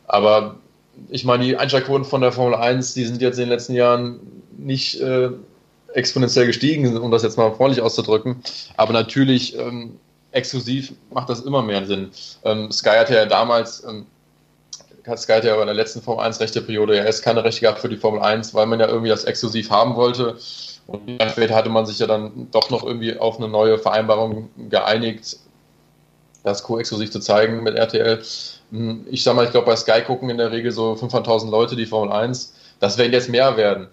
Aber 0.08 0.56
ich 1.10 1.26
meine, 1.26 1.45
die 1.45 1.58
Einschaltquoten 1.58 2.06
von 2.06 2.21
der 2.21 2.32
Formel 2.32 2.56
1, 2.56 2.93
die 2.93 3.06
sind 3.06 3.21
jetzt 3.21 3.38
in 3.38 3.45
den 3.45 3.50
letzten 3.50 3.73
Jahren 3.73 4.19
nicht 4.58 5.00
äh, 5.02 5.30
exponentiell 5.93 6.47
gestiegen, 6.47 6.97
um 6.97 7.12
das 7.12 7.23
jetzt 7.23 7.38
mal 7.38 7.54
freundlich 7.54 7.82
auszudrücken. 7.82 8.41
Aber 8.78 8.93
natürlich 8.93 9.58
ähm, 9.58 10.00
exklusiv 10.32 10.93
macht 11.12 11.30
das 11.30 11.41
immer 11.41 11.62
mehr 11.62 11.86
Sinn. 11.86 12.10
Ähm, 12.43 12.71
Sky 12.71 12.91
hatte 12.97 13.15
ja 13.15 13.26
damals 13.26 13.84
ähm, 13.84 14.06
Sky 15.15 15.34
hat 15.34 15.45
ja 15.45 15.60
in 15.60 15.67
der 15.67 15.76
letzten 15.76 16.02
Formel 16.02 16.26
1 16.26 16.41
Rechteperiode 16.41 16.97
ja 16.97 17.04
erst 17.04 17.23
keine 17.23 17.43
Rechte 17.43 17.62
gehabt 17.62 17.80
für 17.80 17.88
die 17.88 17.95
Formel 17.95 18.21
1, 18.21 18.54
weil 18.54 18.65
man 18.65 18.80
ja 18.80 18.88
irgendwie 18.88 19.10
das 19.10 19.23
exklusiv 19.23 19.69
haben 19.69 19.95
wollte. 19.95 20.36
Und 20.88 21.21
später 21.32 21.56
hatte 21.56 21.69
man 21.69 21.86
sich 21.86 22.00
ja 22.00 22.08
dann 22.08 22.47
doch 22.52 22.69
noch 22.69 22.84
irgendwie 22.84 23.17
auf 23.17 23.38
eine 23.38 23.50
neue 23.50 23.78
Vereinbarung 23.78 24.50
geeinigt, 24.69 25.38
das 26.43 26.63
co-exklusiv 26.63 27.12
zu 27.12 27.19
zeigen 27.19 27.62
mit 27.63 27.76
RTL. 27.76 28.23
Hm, 28.71 29.06
ich 29.12 29.23
sag 29.23 29.36
mal, 29.36 29.45
ich 29.45 29.52
glaube, 29.52 29.67
bei 29.67 29.76
Sky 29.76 30.02
gucken 30.02 30.30
in 30.30 30.38
der 30.38 30.52
Regel 30.52 30.71
so 30.71 30.93
500.000 30.93 31.50
Leute 31.50 31.76
die 31.76 31.86
Formel 31.86 32.13
1. 32.13 32.54
Das 32.80 32.97
werden 32.97 33.12
jetzt 33.12 33.30
mehr 33.30 33.58
werden. 33.58 33.88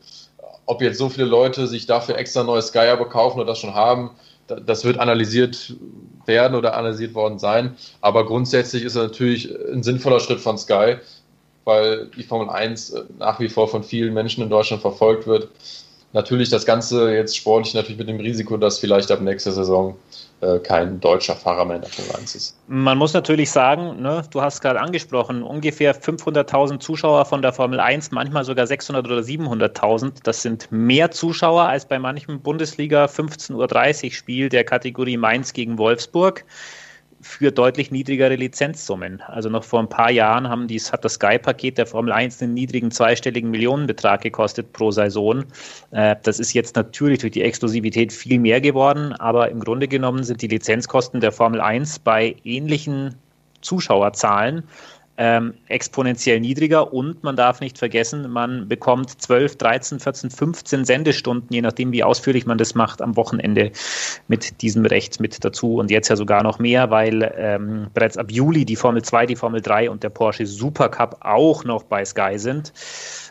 Ob 0.67 0.81
jetzt 0.81 0.99
so 0.99 1.09
viele 1.09 1.27
Leute 1.27 1.67
sich 1.67 1.87
dafür 1.87 2.17
extra 2.17 2.45
neue 2.45 2.63
Sky-Abo 2.63 3.07
kaufen 3.07 3.41
oder 3.41 3.49
das 3.49 3.59
schon 3.59 3.75
haben, 3.75 4.11
das 4.47 4.85
wird 4.85 4.99
analysiert 4.99 5.75
werden 6.27 6.55
oder 6.55 6.77
analysiert 6.77 7.15
worden 7.15 7.39
sein. 7.39 7.77
Aber 8.01 8.25
grundsätzlich 8.27 8.85
ist 8.85 8.95
es 8.95 9.03
natürlich 9.03 9.55
ein 9.73 9.83
sinnvoller 9.83 10.21
Schritt 10.21 10.41
von 10.41 10.59
Sky, 10.59 10.97
weil 11.65 12.07
die 12.17 12.23
Formel 12.23 12.51
1 12.51 12.91
äh, 12.91 13.05
nach 13.19 13.41
wie 13.41 13.49
vor 13.49 13.69
von 13.69 13.83
vielen 13.83 14.15
Menschen 14.15 14.43
in 14.43 14.51
Deutschland 14.51 14.83
verfolgt 14.83 15.27
wird. 15.27 15.49
Natürlich 16.15 16.49
das 16.49 16.65
Ganze 16.65 17.13
jetzt 17.13 17.37
sportlich 17.37 17.75
natürlich 17.75 17.99
mit 17.99 18.09
dem 18.09 18.21
Risiko, 18.21 18.57
dass 18.57 18.79
vielleicht 18.79 19.11
ab 19.11 19.21
nächster 19.21 19.53
Saison 19.53 19.97
äh, 20.41 20.59
kein 20.61 21.01
deutscher 21.01 21.35
Fahrer 21.35 21.65
mehr 21.65 21.77
in 21.77 21.83
der 21.83 21.91
Formel 21.91 22.17
1 22.17 22.35
ist. 22.35 22.57
Man 22.69 22.97
muss 22.97 23.13
natürlich 23.13 23.51
sagen, 23.51 24.01
ne, 24.01 24.25
du 24.31 24.41
hast 24.41 24.61
gerade 24.61 24.81
angesprochen, 24.81 25.43
ungefähr 25.43 25.95
500.000 25.95 26.79
Zuschauer 26.79 27.25
von 27.25 27.43
der 27.43 27.53
Formel 27.53 27.81
1, 27.81 28.13
manchmal 28.13 28.45
sogar 28.45 28.67
600.000 28.67 28.99
oder 28.99 29.19
700.000. 29.19 30.13
Das 30.23 30.43
sind 30.43 30.69
mehr 30.71 31.11
Zuschauer 31.11 31.65
als 31.65 31.87
bei 31.87 31.99
manchem 31.99 32.41
Bundesliga 32.41 33.07
15.30 33.07 34.05
Uhr 34.05 34.13
Spiel 34.13 34.49
der 34.49 34.65
Kategorie 34.65 35.17
Mainz 35.17 35.53
gegen 35.53 35.79
Wolfsburg 35.79 36.45
für 37.25 37.51
deutlich 37.51 37.91
niedrigere 37.91 38.37
Lizenzsummen. 38.37 39.23
Also 39.23 39.49
noch 39.49 39.65
vor 39.65 39.81
ein 39.81 39.89
paar 39.89 40.11
Jahren 40.11 40.49
haben 40.49 40.69
dies, 40.69 40.93
hat 40.93 41.05
das 41.05 41.15
Sky-Paket 41.15 41.79
der 41.79 41.87
Formel 41.87 42.13
1 42.13 42.43
einen 42.43 42.55
niedrigen 42.55 42.91
zweistelligen 42.91 43.51
Millionenbetrag 43.51 44.21
gekostet 44.21 44.73
pro 44.75 44.91
Saison. 44.91 45.45
Äh, 45.91 46.17
das 46.23 46.39
ist 46.39 46.53
jetzt 46.53 46.77
natürlich 46.77 47.21
durch 47.21 47.33
die 47.33 47.43
Exklusivität 47.43 48.13
viel 48.13 48.39
mehr 48.39 48.61
geworden, 48.61 49.15
aber 49.15 49.49
im 49.51 49.61
Grunde 49.61 49.89
genommen 49.89 50.23
sind 50.23 50.43
die 50.43 50.49
Lizenzkosten 50.49 51.21
der 51.21 51.33
Formel 51.33 51.61
1 51.61 52.01
bei 52.01 52.37
ähnlichen 52.45 53.15
Zuschauerzahlen 53.63 54.65
ähm, 55.17 55.55
exponentiell 55.69 56.41
niedriger 56.41 56.93
und 56.93 57.23
man 57.23 57.37
darf 57.37 57.61
nicht 57.61 57.79
vergessen, 57.79 58.31
man 58.31 58.69
bekommt 58.69 59.11
12, 59.11 59.57
13, 59.57 60.01
14, 60.01 60.31
15 60.31 60.85
Sendestunden, 60.85 61.49
je 61.51 61.63
nachdem, 61.63 61.93
wie 61.93 62.03
ausführlich 62.03 62.47
man 62.47 62.59
das 62.59 62.75
macht, 62.75 63.01
am 63.01 63.15
Wochenende 63.17 63.71
mit 64.27 64.61
diesem 64.61 64.85
Recht 64.87 65.21
mit 65.21 65.45
dazu 65.45 65.77
und 65.77 65.91
jetzt 65.91 66.09
ja 66.09 66.17
sogar 66.17 66.43
noch 66.43 66.59
mehr, 66.59 66.91
weil 66.91 67.33
ähm, 67.37 67.87
bereits 67.95 68.17
ab 68.17 68.31
Juli 68.31 68.65
die 68.65 68.77
Formel 68.77 69.03
2, 69.03 69.27
die 69.27 69.37
Formel 69.37 69.61
3 69.61 69.91
und 69.91 70.03
der 70.03 70.11
Porsche 70.11 70.47
Supercup 70.47 71.19
auch 71.21 71.65
noch 71.65 71.85
bei 71.85 72.05
Sky 72.05 72.39
sind. 72.39 72.73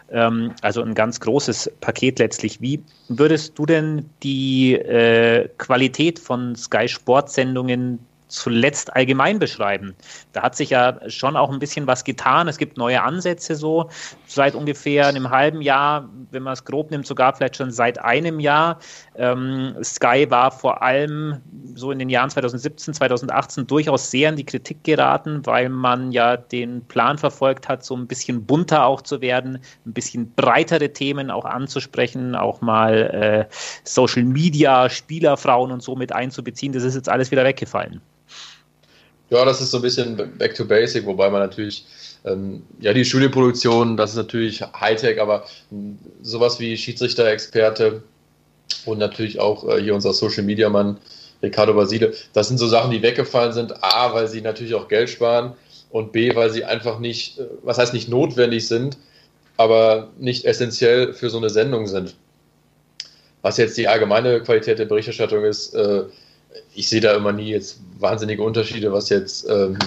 Ähm, 0.09 0.53
also 0.61 0.81
ein 0.81 0.93
ganz 0.93 1.19
großes 1.19 1.71
Paket 1.81 2.19
letztlich. 2.19 2.61
Wie 2.61 2.81
würdest 3.09 3.57
du 3.59 3.65
denn 3.65 4.09
die 4.21 4.75
äh, 4.75 5.49
Qualität 5.57 6.19
von 6.19 6.55
Sky 6.55 6.87
Sportsendungen 6.87 7.99
zuletzt 8.33 8.95
allgemein 8.95 9.37
beschreiben. 9.37 9.95
Da 10.31 10.41
hat 10.41 10.55
sich 10.55 10.71
ja 10.71 10.97
schon 11.07 11.37
auch 11.37 11.51
ein 11.51 11.59
bisschen 11.59 11.85
was 11.85 12.03
getan. 12.03 12.47
Es 12.47 12.57
gibt 12.57 12.77
neue 12.77 13.01
Ansätze 13.03 13.55
so 13.55 13.89
seit 14.25 14.55
ungefähr 14.55 15.07
einem 15.07 15.29
halben 15.29 15.61
Jahr, 15.61 16.09
wenn 16.31 16.41
man 16.41 16.53
es 16.53 16.65
grob 16.65 16.89
nimmt, 16.89 17.05
sogar 17.05 17.35
vielleicht 17.35 17.57
schon 17.57 17.71
seit 17.71 17.99
einem 17.99 18.39
Jahr. 18.39 18.79
Ähm, 19.15 19.75
Sky 19.83 20.25
war 20.29 20.49
vor 20.51 20.81
allem 20.81 21.41
so 21.75 21.91
in 21.91 21.99
den 21.99 22.09
Jahren 22.09 22.31
2017, 22.31 22.95
2018 22.95 23.67
durchaus 23.67 24.09
sehr 24.09 24.29
in 24.29 24.35
die 24.35 24.45
Kritik 24.45 24.83
geraten, 24.83 25.45
weil 25.45 25.69
man 25.69 26.11
ja 26.11 26.35
den 26.35 26.83
Plan 26.85 27.19
verfolgt 27.19 27.69
hat, 27.69 27.85
so 27.85 27.95
ein 27.95 28.07
bisschen 28.07 28.45
bunter 28.45 28.85
auch 28.85 29.03
zu 29.03 29.21
werden, 29.21 29.59
ein 29.85 29.93
bisschen 29.93 30.33
breitere 30.33 30.91
Themen 30.91 31.29
auch 31.29 31.45
anzusprechen, 31.45 32.35
auch 32.35 32.61
mal 32.61 33.47
äh, 33.49 33.53
Social 33.83 34.23
Media, 34.23 34.89
Spielerfrauen 34.89 35.71
und 35.71 35.83
so 35.83 35.95
mit 35.95 36.13
einzubeziehen. 36.13 36.73
Das 36.73 36.83
ist 36.83 36.95
jetzt 36.95 37.09
alles 37.09 37.29
wieder 37.29 37.43
weggefallen. 37.43 38.01
Ja, 39.33 39.45
das 39.45 39.61
ist 39.61 39.71
so 39.71 39.79
ein 39.79 39.81
bisschen 39.81 40.15
back 40.37 40.53
to 40.53 40.63
basic, 40.63 41.07
wobei 41.07 41.27
man 41.27 41.41
natürlich, 41.41 41.87
ähm, 42.23 42.61
ja, 42.79 42.93
die 42.93 43.03
Studioproduktion, 43.03 43.97
das 43.97 44.11
ist 44.11 44.17
natürlich 44.17 44.61
Hightech, 44.61 45.19
aber 45.19 45.45
sowas 46.21 46.59
wie 46.59 46.77
Schiedsrichter-Experte 46.77 48.03
und 48.85 48.99
natürlich 48.99 49.39
auch 49.39 49.67
äh, 49.67 49.81
hier 49.81 49.95
unser 49.95 50.13
Social 50.13 50.43
Media 50.43 50.69
Mann 50.69 50.99
Ricardo 51.41 51.73
Basile, 51.73 52.13
das 52.33 52.47
sind 52.47 52.59
so 52.59 52.67
Sachen, 52.67 52.91
die 52.91 53.01
weggefallen 53.01 53.53
sind. 53.53 53.83
A, 53.83 54.13
weil 54.13 54.27
sie 54.27 54.41
natürlich 54.41 54.75
auch 54.75 54.87
Geld 54.87 55.09
sparen 55.09 55.53
und 55.89 56.11
B, 56.11 56.35
weil 56.35 56.51
sie 56.51 56.63
einfach 56.63 56.99
nicht, 56.99 57.39
äh, 57.39 57.47
was 57.63 57.79
heißt 57.79 57.95
nicht 57.95 58.09
notwendig 58.09 58.67
sind, 58.67 58.97
aber 59.57 60.09
nicht 60.19 60.45
essentiell 60.45 61.11
für 61.11 61.31
so 61.31 61.39
eine 61.39 61.49
Sendung 61.49 61.87
sind. 61.87 62.13
Was 63.41 63.57
jetzt 63.57 63.79
die 63.79 63.87
allgemeine 63.87 64.41
Qualität 64.41 64.77
der 64.77 64.85
Berichterstattung 64.85 65.43
ist, 65.43 65.73
äh, 65.73 66.03
ich 66.73 66.89
sehe 66.89 67.01
da 67.01 67.15
immer 67.15 67.31
nie 67.31 67.49
jetzt 67.49 67.79
wahnsinnige 67.99 68.43
Unterschiede, 68.43 68.91
was 68.91 69.09
jetzt, 69.09 69.47
ähm, 69.49 69.77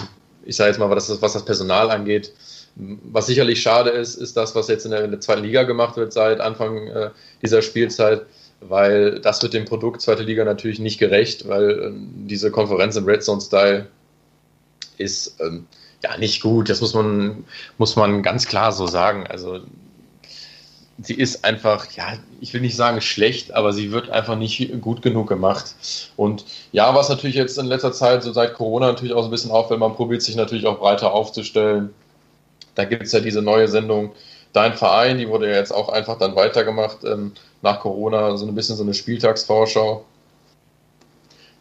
ich 0.45 0.55
sage 0.55 0.69
jetzt 0.69 0.79
mal, 0.79 0.89
was 0.89 1.07
das, 1.07 1.21
was 1.21 1.33
das 1.33 1.45
Personal 1.45 1.91
angeht. 1.91 2.33
Was 2.75 3.25
sicherlich 3.25 3.61
schade 3.61 3.89
ist, 3.89 4.15
ist 4.15 4.37
das, 4.37 4.53
was 4.53 4.67
jetzt 4.67 4.85
in 4.85 4.91
der, 4.91 5.03
in 5.03 5.11
der 5.11 5.19
zweiten 5.19 5.43
Liga 5.43 5.63
gemacht 5.63 5.97
wird 5.97 6.13
seit 6.13 6.39
Anfang 6.39 6.87
äh, 6.87 7.09
dieser 7.41 7.63
Spielzeit, 7.63 8.25
weil 8.59 9.19
das 9.19 9.41
wird 9.41 9.53
dem 9.53 9.65
Produkt 9.65 10.01
zweite 10.01 10.23
Liga 10.23 10.45
natürlich 10.45 10.79
nicht 10.79 10.99
gerecht, 10.99 11.47
weil 11.47 11.69
äh, 11.71 11.91
diese 12.27 12.51
Konferenz 12.51 12.95
im 12.95 13.05
Red 13.05 13.23
Zone 13.23 13.41
Style 13.41 13.87
ist 14.97 15.37
ähm, 15.39 15.65
ja 16.03 16.17
nicht 16.17 16.41
gut. 16.41 16.69
Das 16.69 16.81
muss 16.81 16.93
man, 16.93 17.45
muss 17.77 17.95
man 17.95 18.21
ganz 18.21 18.47
klar 18.47 18.71
so 18.71 18.85
sagen. 18.85 19.25
Also 19.27 19.61
sie 21.01 21.13
ist 21.13 21.45
einfach, 21.45 21.91
ja, 21.91 22.13
ich 22.41 22.53
will 22.53 22.61
nicht 22.61 22.75
sagen 22.75 23.01
schlecht, 23.01 23.53
aber 23.53 23.73
sie 23.73 23.91
wird 23.91 24.09
einfach 24.09 24.35
nicht 24.35 24.81
gut 24.81 25.01
genug 25.01 25.27
gemacht. 25.27 25.75
Und 26.15 26.45
ja, 26.71 26.93
was 26.95 27.09
natürlich 27.09 27.35
jetzt 27.35 27.57
in 27.57 27.67
letzter 27.67 27.91
Zeit, 27.91 28.23
so 28.23 28.33
seit 28.33 28.53
Corona 28.53 28.87
natürlich 28.87 29.13
auch 29.13 29.21
so 29.21 29.27
ein 29.27 29.31
bisschen 29.31 29.51
auffällt, 29.51 29.79
man 29.79 29.95
probiert 29.95 30.21
sich 30.21 30.35
natürlich 30.35 30.65
auch 30.65 30.79
breiter 30.79 31.13
aufzustellen. 31.13 31.93
Da 32.75 32.85
gibt 32.85 33.03
es 33.03 33.11
ja 33.11 33.19
diese 33.19 33.41
neue 33.41 33.67
Sendung 33.67 34.11
Dein 34.57 34.73
Verein, 34.73 35.19
die 35.19 35.29
wurde 35.29 35.49
ja 35.49 35.57
jetzt 35.57 35.71
auch 35.71 35.89
einfach 35.89 36.17
dann 36.17 36.35
weitergemacht 36.35 37.03
ähm, 37.03 37.33
nach 37.61 37.79
Corona, 37.81 38.37
so 38.37 38.47
ein 38.47 38.55
bisschen 38.55 38.75
so 38.75 38.81
eine 38.81 38.95
Spieltagsvorschau. 38.95 40.03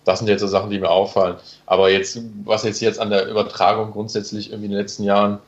Das 0.04 0.20
sind 0.20 0.28
jetzt 0.28 0.40
so 0.40 0.46
Sachen, 0.46 0.70
die 0.70 0.78
mir 0.78 0.90
auffallen. 0.90 1.36
Aber 1.66 1.90
jetzt, 1.90 2.18
was 2.44 2.62
jetzt 2.62 2.80
jetzt 2.80 2.98
an 2.98 3.10
der 3.10 3.28
Übertragung 3.28 3.90
grundsätzlich 3.90 4.48
irgendwie 4.48 4.66
in 4.66 4.70
den 4.70 4.80
letzten 4.80 5.02
Jahren 5.02 5.40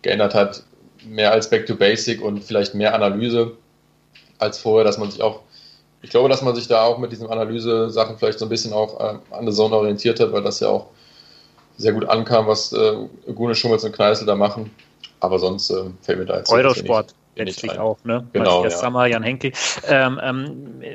geändert 0.00 0.34
hat, 0.34 0.62
mehr 1.06 1.32
als 1.32 1.48
Back 1.50 1.66
to 1.66 1.74
Basic 1.74 2.22
und 2.22 2.42
vielleicht 2.42 2.74
mehr 2.74 2.94
Analyse 2.94 3.52
als 4.38 4.58
vorher, 4.58 4.84
dass 4.84 4.98
man 4.98 5.10
sich 5.10 5.22
auch, 5.22 5.40
ich 6.02 6.10
glaube, 6.10 6.28
dass 6.28 6.42
man 6.42 6.54
sich 6.54 6.68
da 6.68 6.84
auch 6.84 6.98
mit 6.98 7.12
diesen 7.12 7.28
Analyse-Sachen 7.28 8.18
vielleicht 8.18 8.38
so 8.38 8.46
ein 8.46 8.48
bisschen 8.48 8.72
auch 8.72 9.00
äh, 9.00 9.18
an 9.30 9.44
der 9.44 9.54
Zone 9.54 9.74
orientiert 9.74 10.20
hat, 10.20 10.32
weil 10.32 10.42
das 10.42 10.60
ja 10.60 10.68
auch 10.68 10.86
sehr 11.76 11.92
gut 11.92 12.08
ankam, 12.08 12.46
was 12.46 12.72
äh, 12.72 12.96
Gune 13.34 13.54
Schummels 13.54 13.84
und 13.84 13.92
Kneißl 13.92 14.26
da 14.26 14.34
machen. 14.34 14.70
Aber 15.20 15.38
sonst 15.38 15.70
äh, 15.70 15.84
fällt 16.02 16.18
mir 16.18 16.26
da 16.26 16.38
jetzt 16.38 16.52
Eurosport 16.52 17.14
letztlich 17.36 17.78
auch, 17.78 17.98
ne? 18.04 18.26
Genau, 18.32 18.56
Matthias 18.56 18.74
ja. 18.74 18.78
Sammer, 18.80 19.06
Jan 19.06 19.22
Henkel. 19.22 19.52
Ähm, 19.88 20.20
ähm, 20.22 20.54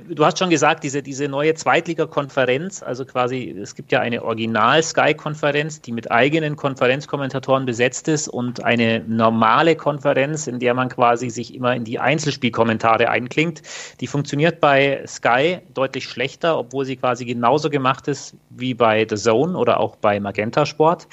du 0.10 0.25
hast 0.25 0.39
schon 0.39 0.49
gesagt, 0.49 0.84
diese, 0.84 1.02
diese 1.02 1.28
neue 1.28 1.54
Zweitliga-Konferenz, 1.54 2.84
also 2.84 3.06
quasi, 3.06 3.56
es 3.62 3.75
gibt 3.75 3.91
ja 3.91 3.99
eine 3.99 4.23
Original-Sky-Konferenz, 4.23 5.82
die 5.82 5.91
mit 5.91 6.12
eigenen 6.12 6.56
Konferenzkommentatoren 6.56 7.65
besetzt 7.65 8.08
ist 8.08 8.28
und 8.28 8.63
eine 8.63 9.02
normale 9.08 9.75
Konferenz, 9.75 10.47
in 10.47 10.60
der 10.60 10.73
man 10.73 10.89
quasi 10.89 11.30
sich 11.30 11.54
immer 11.54 11.75
in 11.75 11.84
die 11.84 11.99
Einzelspielkommentare 11.99 13.10
einklingt. 13.10 13.62
Die 13.99 14.08
funktioniert 14.08 14.60
bei 14.60 15.04
Sky 15.08 15.60
deutlich 15.73 16.06
schlechter, 16.06 16.58
obwohl 16.58 16.86
sie 16.86 16.95
quasi 16.95 17.25
genauso 17.25 17.69
gemacht 17.69 18.08
ist 18.08 18.36
wie 18.49 18.73
bei 18.73 19.06
The 19.10 19.15
Zone 19.15 19.58
oder 19.58 19.80
auch 19.80 19.95
bei 19.95 20.19
Magenta 20.19 20.65
Sport. 20.65 21.08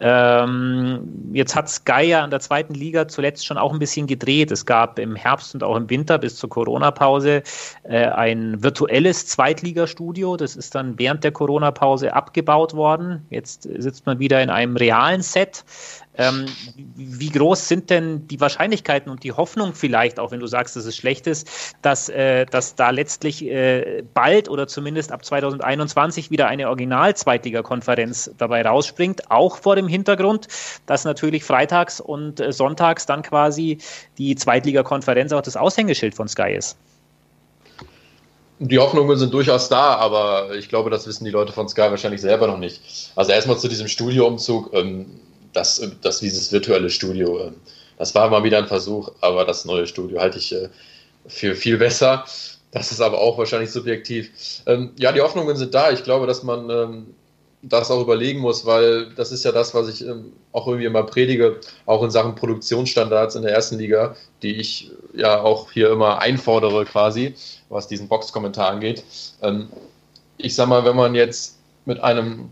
Ähm, 0.00 1.30
jetzt 1.32 1.54
hat 1.54 1.68
Sky 1.68 2.02
ja 2.02 2.24
in 2.24 2.30
der 2.30 2.40
zweiten 2.40 2.74
Liga 2.74 3.08
zuletzt 3.08 3.46
schon 3.46 3.58
auch 3.58 3.72
ein 3.72 3.78
bisschen 3.78 4.06
gedreht. 4.06 4.50
Es 4.50 4.63
gab 4.64 4.98
im 4.98 5.16
Herbst 5.16 5.54
und 5.54 5.62
auch 5.62 5.76
im 5.76 5.88
Winter 5.90 6.18
bis 6.18 6.36
zur 6.36 6.50
Corona-Pause 6.50 7.42
äh, 7.84 8.06
ein 8.06 8.62
virtuelles 8.62 9.26
Zweitligastudio. 9.26 10.36
Das 10.36 10.56
ist 10.56 10.74
dann 10.74 10.98
während 10.98 11.24
der 11.24 11.32
Corona-Pause 11.32 12.14
abgebaut 12.14 12.74
worden. 12.74 13.26
Jetzt 13.30 13.62
sitzt 13.62 14.06
man 14.06 14.18
wieder 14.18 14.42
in 14.42 14.50
einem 14.50 14.76
realen 14.76 15.22
Set. 15.22 15.64
Ähm, 16.16 16.46
wie 16.76 17.28
groß 17.28 17.66
sind 17.66 17.90
denn 17.90 18.28
die 18.28 18.40
Wahrscheinlichkeiten 18.40 19.10
und 19.10 19.24
die 19.24 19.32
Hoffnung 19.32 19.74
vielleicht, 19.74 20.20
auch 20.20 20.30
wenn 20.30 20.38
du 20.38 20.46
sagst, 20.46 20.76
dass 20.76 20.84
es 20.84 20.96
schlecht 20.96 21.26
ist, 21.26 21.48
dass, 21.82 22.08
äh, 22.08 22.46
dass 22.46 22.76
da 22.76 22.90
letztlich 22.90 23.44
äh, 23.44 24.04
bald 24.14 24.48
oder 24.48 24.68
zumindest 24.68 25.10
ab 25.10 25.24
2021 25.24 26.30
wieder 26.30 26.46
eine 26.46 26.68
Original-Zweitliga-Konferenz 26.68 28.30
dabei 28.38 28.62
rausspringt, 28.62 29.30
auch 29.30 29.56
vor 29.58 29.74
dem 29.74 29.88
Hintergrund, 29.88 30.46
dass 30.86 31.04
natürlich 31.04 31.42
freitags 31.42 32.00
und 32.00 32.38
äh, 32.38 32.52
sonntags 32.52 33.06
dann 33.06 33.22
quasi 33.22 33.78
die 34.16 34.36
Zweitliga-Konferenz 34.36 35.32
auch 35.32 35.42
das 35.42 35.56
Aushängeschild 35.56 36.14
von 36.14 36.28
Sky 36.28 36.54
ist? 36.56 36.76
Die 38.60 38.78
Hoffnungen 38.78 39.18
sind 39.18 39.34
durchaus 39.34 39.68
da, 39.68 39.96
aber 39.96 40.54
ich 40.54 40.68
glaube, 40.68 40.88
das 40.88 41.08
wissen 41.08 41.24
die 41.24 41.32
Leute 41.32 41.52
von 41.52 41.68
Sky 41.68 41.82
wahrscheinlich 41.90 42.20
selber 42.20 42.46
noch 42.46 42.58
nicht. 42.58 43.10
Also 43.16 43.32
erstmal 43.32 43.58
zu 43.58 43.66
diesem 43.66 43.88
Studioumzug. 43.88 44.72
Ähm, 44.72 45.06
das, 45.54 45.80
das 46.02 46.20
dieses 46.20 46.52
virtuelle 46.52 46.90
Studio, 46.90 47.40
ähm, 47.40 47.54
das 47.96 48.14
war 48.14 48.28
mal 48.28 48.44
wieder 48.44 48.58
ein 48.58 48.66
Versuch, 48.66 49.12
aber 49.20 49.44
das 49.44 49.64
neue 49.64 49.86
Studio 49.86 50.20
halte 50.20 50.38
ich 50.38 50.52
äh, 50.52 50.68
für 51.26 51.54
viel 51.54 51.78
besser. 51.78 52.24
Das 52.72 52.90
ist 52.90 53.00
aber 53.00 53.18
auch 53.18 53.38
wahrscheinlich 53.38 53.70
subjektiv. 53.70 54.62
Ähm, 54.66 54.90
ja, 54.98 55.12
die 55.12 55.20
Hoffnungen 55.20 55.56
sind 55.56 55.74
da. 55.74 55.92
Ich 55.92 56.02
glaube, 56.02 56.26
dass 56.26 56.42
man 56.42 56.68
ähm, 56.68 57.06
das 57.62 57.90
auch 57.90 58.02
überlegen 58.02 58.40
muss, 58.40 58.66
weil 58.66 59.10
das 59.14 59.30
ist 59.30 59.44
ja 59.44 59.52
das, 59.52 59.74
was 59.74 59.88
ich 59.88 60.04
auch 60.52 60.66
irgendwie 60.66 60.86
immer 60.86 61.04
predige, 61.04 61.60
auch 61.86 62.02
in 62.02 62.10
Sachen 62.10 62.34
Produktionsstandards 62.34 63.36
in 63.36 63.42
der 63.42 63.52
ersten 63.52 63.78
Liga, 63.78 64.16
die 64.42 64.56
ich 64.56 64.90
ja 65.14 65.40
auch 65.40 65.70
hier 65.70 65.90
immer 65.90 66.18
einfordere 66.18 66.84
quasi, 66.84 67.34
was 67.70 67.88
diesen 67.88 68.08
Boxkommentar 68.08 68.68
angeht. 68.68 69.02
ich 70.36 70.54
sag 70.54 70.68
mal, 70.68 70.84
wenn 70.84 70.96
man 70.96 71.14
jetzt 71.14 71.58
mit 71.86 72.00
einem, 72.00 72.50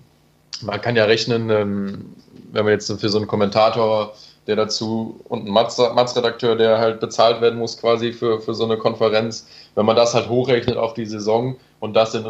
man 0.63 0.81
kann 0.81 0.97
ja 0.97 1.05
rechnen, 1.05 2.15
wenn 2.53 2.65
man 2.65 2.75
jetzt 2.75 2.93
für 3.01 3.09
so 3.09 3.19
einen 3.19 3.27
Kommentator 3.27 4.15
der 4.47 4.57
dazu 4.57 5.21
und 5.29 5.47
ein 5.47 5.53
Matz-Redakteur, 5.53 6.57
der 6.57 6.79
halt 6.79 7.01
bezahlt 7.01 7.41
werden 7.41 7.59
muss 7.59 7.79
quasi 7.79 8.13
für, 8.13 8.41
für 8.41 8.55
so 8.55 8.65
eine 8.65 8.77
Konferenz. 8.77 9.47
Wenn 9.75 9.87
man 9.87 9.97
das 9.97 10.15
halt 10.15 10.29
hochrechnet 10.29 10.77
auf 10.77 10.95
die 10.95 11.07
Saison 11.07 11.57
und 11.81 11.95
das 11.95 12.15
in, 12.15 12.27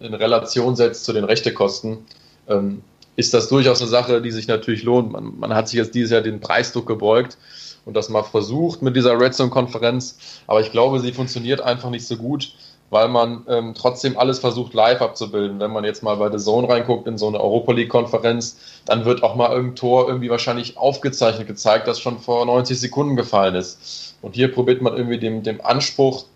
in 0.00 0.14
Relation 0.14 0.76
setzt 0.76 1.04
zu 1.04 1.12
den 1.12 1.24
Rechtekosten, 1.24 2.06
ähm, 2.48 2.82
ist 3.16 3.34
das 3.34 3.48
durchaus 3.48 3.82
eine 3.82 3.90
Sache, 3.90 4.22
die 4.22 4.30
sich 4.30 4.48
natürlich 4.48 4.82
lohnt. 4.82 5.12
Man, 5.12 5.38
man 5.38 5.54
hat 5.54 5.68
sich 5.68 5.76
jetzt 5.76 5.94
dieses 5.94 6.10
Jahr 6.10 6.22
den 6.22 6.40
Preisdruck 6.40 6.86
gebeugt 6.86 7.36
und 7.84 7.94
das 7.94 8.08
mal 8.08 8.22
versucht 8.22 8.80
mit 8.80 8.96
dieser 8.96 9.20
Red 9.20 9.34
Zone-Konferenz, 9.34 10.18
aber 10.46 10.60
ich 10.60 10.70
glaube, 10.70 11.00
sie 11.00 11.12
funktioniert 11.12 11.60
einfach 11.60 11.90
nicht 11.90 12.06
so 12.06 12.16
gut, 12.16 12.54
weil 12.92 13.08
man 13.08 13.46
ähm, 13.48 13.72
trotzdem 13.74 14.18
alles 14.18 14.38
versucht 14.38 14.74
live 14.74 15.00
abzubilden. 15.00 15.58
Wenn 15.60 15.70
man 15.70 15.82
jetzt 15.82 16.02
mal 16.02 16.14
bei 16.16 16.30
The 16.30 16.36
Zone 16.36 16.68
reinguckt 16.68 17.06
in 17.08 17.16
so 17.16 17.26
eine 17.26 17.40
Europa 17.40 17.72
League-Konferenz, 17.72 18.58
dann 18.84 19.06
wird 19.06 19.22
auch 19.22 19.34
mal 19.34 19.50
irgendein 19.50 19.76
Tor 19.76 20.08
irgendwie 20.08 20.28
wahrscheinlich 20.28 20.76
aufgezeichnet 20.76 21.46
gezeigt, 21.48 21.88
das 21.88 21.98
schon 21.98 22.18
vor 22.18 22.44
90 22.44 22.78
Sekunden 22.78 23.16
gefallen 23.16 23.54
ist. 23.54 24.14
Und 24.20 24.34
hier 24.34 24.52
probiert 24.52 24.82
man 24.82 24.94
irgendwie 24.94 25.18
dem, 25.18 25.42
dem 25.42 25.62
Anspruch 25.62 26.26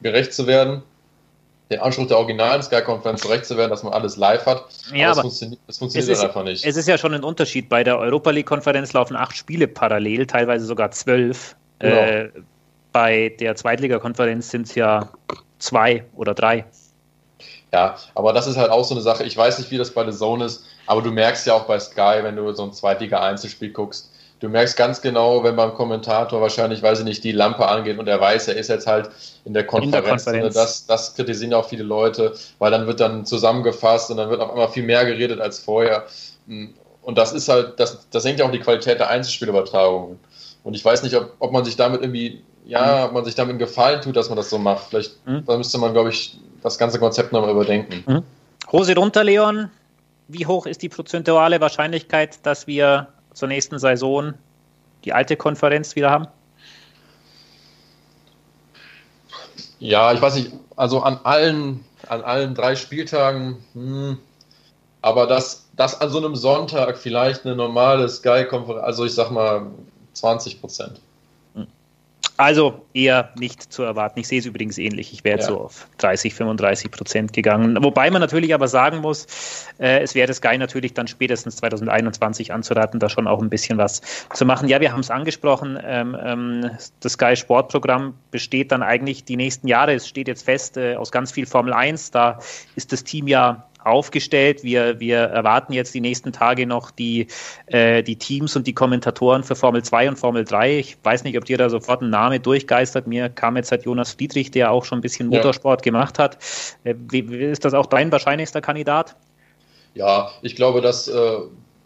gerecht 0.00 0.32
zu 0.32 0.46
werden, 0.46 0.82
den 1.70 1.80
Anspruch 1.80 2.06
der 2.06 2.16
originalen 2.16 2.62
Sky-Konferenz 2.62 3.20
gerecht 3.20 3.44
zu 3.44 3.58
werden, 3.58 3.68
dass 3.68 3.82
man 3.82 3.92
alles 3.92 4.16
live 4.16 4.46
hat. 4.46 4.64
Ja, 4.94 5.10
aber, 5.10 5.20
aber 5.20 5.20
das 5.20 5.20
funktioniert, 5.20 5.60
das 5.66 5.78
funktioniert 5.78 6.12
ist, 6.12 6.24
einfach 6.24 6.44
nicht. 6.44 6.64
Es 6.64 6.78
ist 6.78 6.88
ja 6.88 6.96
schon 6.96 7.12
ein 7.12 7.24
Unterschied. 7.24 7.68
Bei 7.68 7.84
der 7.84 7.98
Europa 7.98 8.30
League-Konferenz 8.30 8.94
laufen 8.94 9.16
acht 9.16 9.36
Spiele 9.36 9.68
parallel, 9.68 10.26
teilweise 10.26 10.64
sogar 10.64 10.92
zwölf. 10.92 11.56
Genau. 11.78 11.94
Äh, 11.94 12.30
bei 12.92 13.36
der 13.38 13.54
Zweitligakonferenz 13.54 14.48
sind 14.48 14.66
es 14.66 14.74
ja 14.74 15.10
zwei 15.58 16.04
oder 16.14 16.34
drei. 16.34 16.64
Ja, 17.72 17.96
aber 18.14 18.32
das 18.32 18.46
ist 18.46 18.56
halt 18.56 18.70
auch 18.70 18.84
so 18.84 18.94
eine 18.94 19.02
Sache. 19.02 19.24
Ich 19.24 19.36
weiß 19.36 19.58
nicht, 19.58 19.70
wie 19.70 19.78
das 19.78 19.90
bei 19.90 20.04
der 20.04 20.14
Zone 20.14 20.44
ist, 20.44 20.64
aber 20.86 21.02
du 21.02 21.10
merkst 21.10 21.46
ja 21.46 21.54
auch 21.54 21.64
bei 21.64 21.78
Sky, 21.78 22.20
wenn 22.22 22.36
du 22.36 22.52
so 22.52 22.62
ein 22.62 22.72
Zweitliga-Einzelspiel 22.72 23.72
guckst, 23.72 24.10
du 24.40 24.48
merkst 24.48 24.76
ganz 24.76 25.00
genau, 25.00 25.42
wenn 25.42 25.56
beim 25.56 25.74
Kommentator 25.74 26.40
wahrscheinlich, 26.40 26.82
weiß 26.82 27.00
ich 27.00 27.04
nicht, 27.04 27.24
die 27.24 27.32
Lampe 27.32 27.66
angeht 27.66 27.98
und 27.98 28.08
er 28.08 28.20
weiß, 28.20 28.48
er 28.48 28.56
ist 28.56 28.68
jetzt 28.68 28.86
halt 28.86 29.10
in 29.44 29.54
der 29.54 29.66
Konferenz. 29.66 30.26
In 30.26 30.32
der 30.32 30.42
Konferenz. 30.42 30.54
Das, 30.54 30.86
das 30.86 31.14
kritisieren 31.14 31.54
auch 31.54 31.68
viele 31.68 31.82
Leute, 31.84 32.34
weil 32.58 32.70
dann 32.70 32.86
wird 32.86 33.00
dann 33.00 33.24
zusammengefasst 33.24 34.10
und 34.10 34.18
dann 34.18 34.30
wird 34.30 34.40
auf 34.40 34.50
einmal 34.50 34.68
viel 34.68 34.84
mehr 34.84 35.04
geredet 35.04 35.40
als 35.40 35.58
vorher. 35.58 36.06
Und 36.46 37.18
das 37.18 37.32
ist 37.32 37.48
halt, 37.48 37.78
das, 37.80 38.06
das 38.10 38.24
hängt 38.24 38.38
ja 38.38 38.46
auch 38.46 38.52
die 38.52 38.60
Qualität 38.60 38.98
der 38.98 39.10
Einzelspielübertragungen. 39.10 40.18
Und 40.64 40.74
ich 40.74 40.84
weiß 40.84 41.02
nicht, 41.02 41.14
ob, 41.14 41.32
ob 41.38 41.52
man 41.52 41.64
sich 41.64 41.76
damit 41.76 42.02
irgendwie 42.02 42.42
ja, 42.66 43.06
ob 43.06 43.12
man 43.12 43.24
sich 43.24 43.34
damit 43.34 43.58
Gefallen 43.58 44.02
tut, 44.02 44.16
dass 44.16 44.28
man 44.28 44.36
das 44.36 44.50
so 44.50 44.58
macht. 44.58 44.88
Vielleicht 44.88 45.26
mhm. 45.26 45.44
da 45.46 45.56
müsste 45.56 45.78
man, 45.78 45.92
glaube 45.92 46.10
ich, 46.10 46.38
das 46.62 46.78
ganze 46.78 46.98
Konzept 46.98 47.32
nochmal 47.32 47.50
überdenken. 47.50 48.04
Mhm. 48.06 48.22
Hose 48.72 48.94
runter, 48.96 49.24
Leon. 49.24 49.70
Wie 50.28 50.46
hoch 50.46 50.66
ist 50.66 50.82
die 50.82 50.88
prozentuale 50.88 51.60
Wahrscheinlichkeit, 51.60 52.44
dass 52.44 52.66
wir 52.66 53.08
zur 53.32 53.48
nächsten 53.48 53.78
Saison 53.78 54.34
die 55.04 55.12
alte 55.12 55.36
Konferenz 55.36 55.94
wieder 55.94 56.10
haben? 56.10 56.26
Ja, 59.78 60.12
ich 60.12 60.20
weiß 60.20 60.34
nicht, 60.34 60.52
also 60.74 61.00
an 61.02 61.20
allen, 61.22 61.84
an 62.08 62.22
allen 62.22 62.54
drei 62.54 62.74
Spieltagen, 62.74 63.58
hm, 63.74 64.18
aber 65.02 65.28
dass 65.28 65.68
das 65.76 66.00
an 66.00 66.10
so 66.10 66.18
einem 66.18 66.34
Sonntag 66.34 66.98
vielleicht 66.98 67.44
eine 67.44 67.54
normale 67.54 68.08
Sky-Konferenz, 68.08 68.84
also 68.84 69.04
ich 69.04 69.14
sag 69.14 69.30
mal 69.30 69.66
20 70.14 70.60
Prozent. 70.60 71.00
Also 72.38 72.84
eher 72.92 73.30
nicht 73.38 73.72
zu 73.72 73.82
erwarten. 73.82 74.20
Ich 74.20 74.28
sehe 74.28 74.40
es 74.40 74.46
übrigens 74.46 74.76
ähnlich. 74.76 75.12
Ich 75.12 75.24
wäre 75.24 75.38
ja. 75.38 75.44
so 75.44 75.58
auf 75.58 75.88
30, 75.98 76.34
35 76.34 76.90
Prozent 76.90 77.32
gegangen. 77.32 77.82
Wobei 77.82 78.10
man 78.10 78.20
natürlich 78.20 78.52
aber 78.52 78.68
sagen 78.68 78.98
muss, 78.98 79.26
äh, 79.78 80.00
es 80.00 80.14
wäre 80.14 80.32
Sky 80.34 80.58
natürlich 80.58 80.92
dann 80.92 81.06
spätestens 81.06 81.56
2021 81.56 82.52
anzuraten, 82.52 83.00
da 83.00 83.08
schon 83.08 83.26
auch 83.26 83.40
ein 83.40 83.48
bisschen 83.48 83.78
was 83.78 84.02
zu 84.34 84.44
machen. 84.44 84.68
Ja, 84.68 84.80
wir 84.80 84.92
haben 84.92 85.00
es 85.00 85.10
angesprochen. 85.10 85.78
Ähm, 85.82 86.16
ähm, 86.22 86.70
das 87.00 87.12
Sky 87.12 87.36
Sportprogramm 87.36 88.14
besteht 88.30 88.70
dann 88.70 88.82
eigentlich 88.82 89.24
die 89.24 89.36
nächsten 89.36 89.66
Jahre. 89.66 89.94
Es 89.94 90.06
steht 90.06 90.28
jetzt 90.28 90.44
fest 90.44 90.76
äh, 90.76 90.96
aus 90.96 91.10
ganz 91.10 91.32
viel 91.32 91.46
Formel 91.46 91.72
1. 91.72 92.10
Da 92.10 92.38
ist 92.74 92.92
das 92.92 93.02
Team 93.02 93.28
ja 93.28 93.66
aufgestellt. 93.86 94.62
Wir, 94.62 95.00
wir 95.00 95.18
erwarten 95.18 95.72
jetzt 95.72 95.94
die 95.94 96.00
nächsten 96.00 96.32
Tage 96.32 96.66
noch 96.66 96.90
die, 96.90 97.28
äh, 97.66 98.02
die 98.02 98.16
Teams 98.16 98.56
und 98.56 98.66
die 98.66 98.74
Kommentatoren 98.74 99.44
für 99.44 99.54
Formel 99.54 99.82
2 99.82 100.10
und 100.10 100.16
Formel 100.18 100.44
3. 100.44 100.78
Ich 100.78 100.98
weiß 101.02 101.24
nicht, 101.24 101.38
ob 101.38 101.44
dir 101.44 101.58
da 101.58 101.70
sofort 101.70 102.02
ein 102.02 102.10
Name 102.10 102.40
durchgeistert. 102.40 103.06
Mir 103.06 103.28
kam 103.28 103.56
jetzt 103.56 103.70
halt 103.70 103.84
Jonas 103.84 104.12
Friedrich, 104.12 104.50
der 104.50 104.70
auch 104.70 104.84
schon 104.84 104.98
ein 104.98 105.02
bisschen 105.02 105.28
Motorsport 105.28 105.80
ja. 105.80 105.84
gemacht 105.84 106.18
hat. 106.18 106.38
Äh, 106.84 106.94
ist 107.16 107.64
das 107.64 107.74
auch 107.74 107.86
dein 107.86 108.10
wahrscheinlichster 108.10 108.60
Kandidat? 108.60 109.16
Ja, 109.94 110.30
ich 110.42 110.56
glaube, 110.56 110.82
dass 110.82 111.08
äh, 111.08 111.38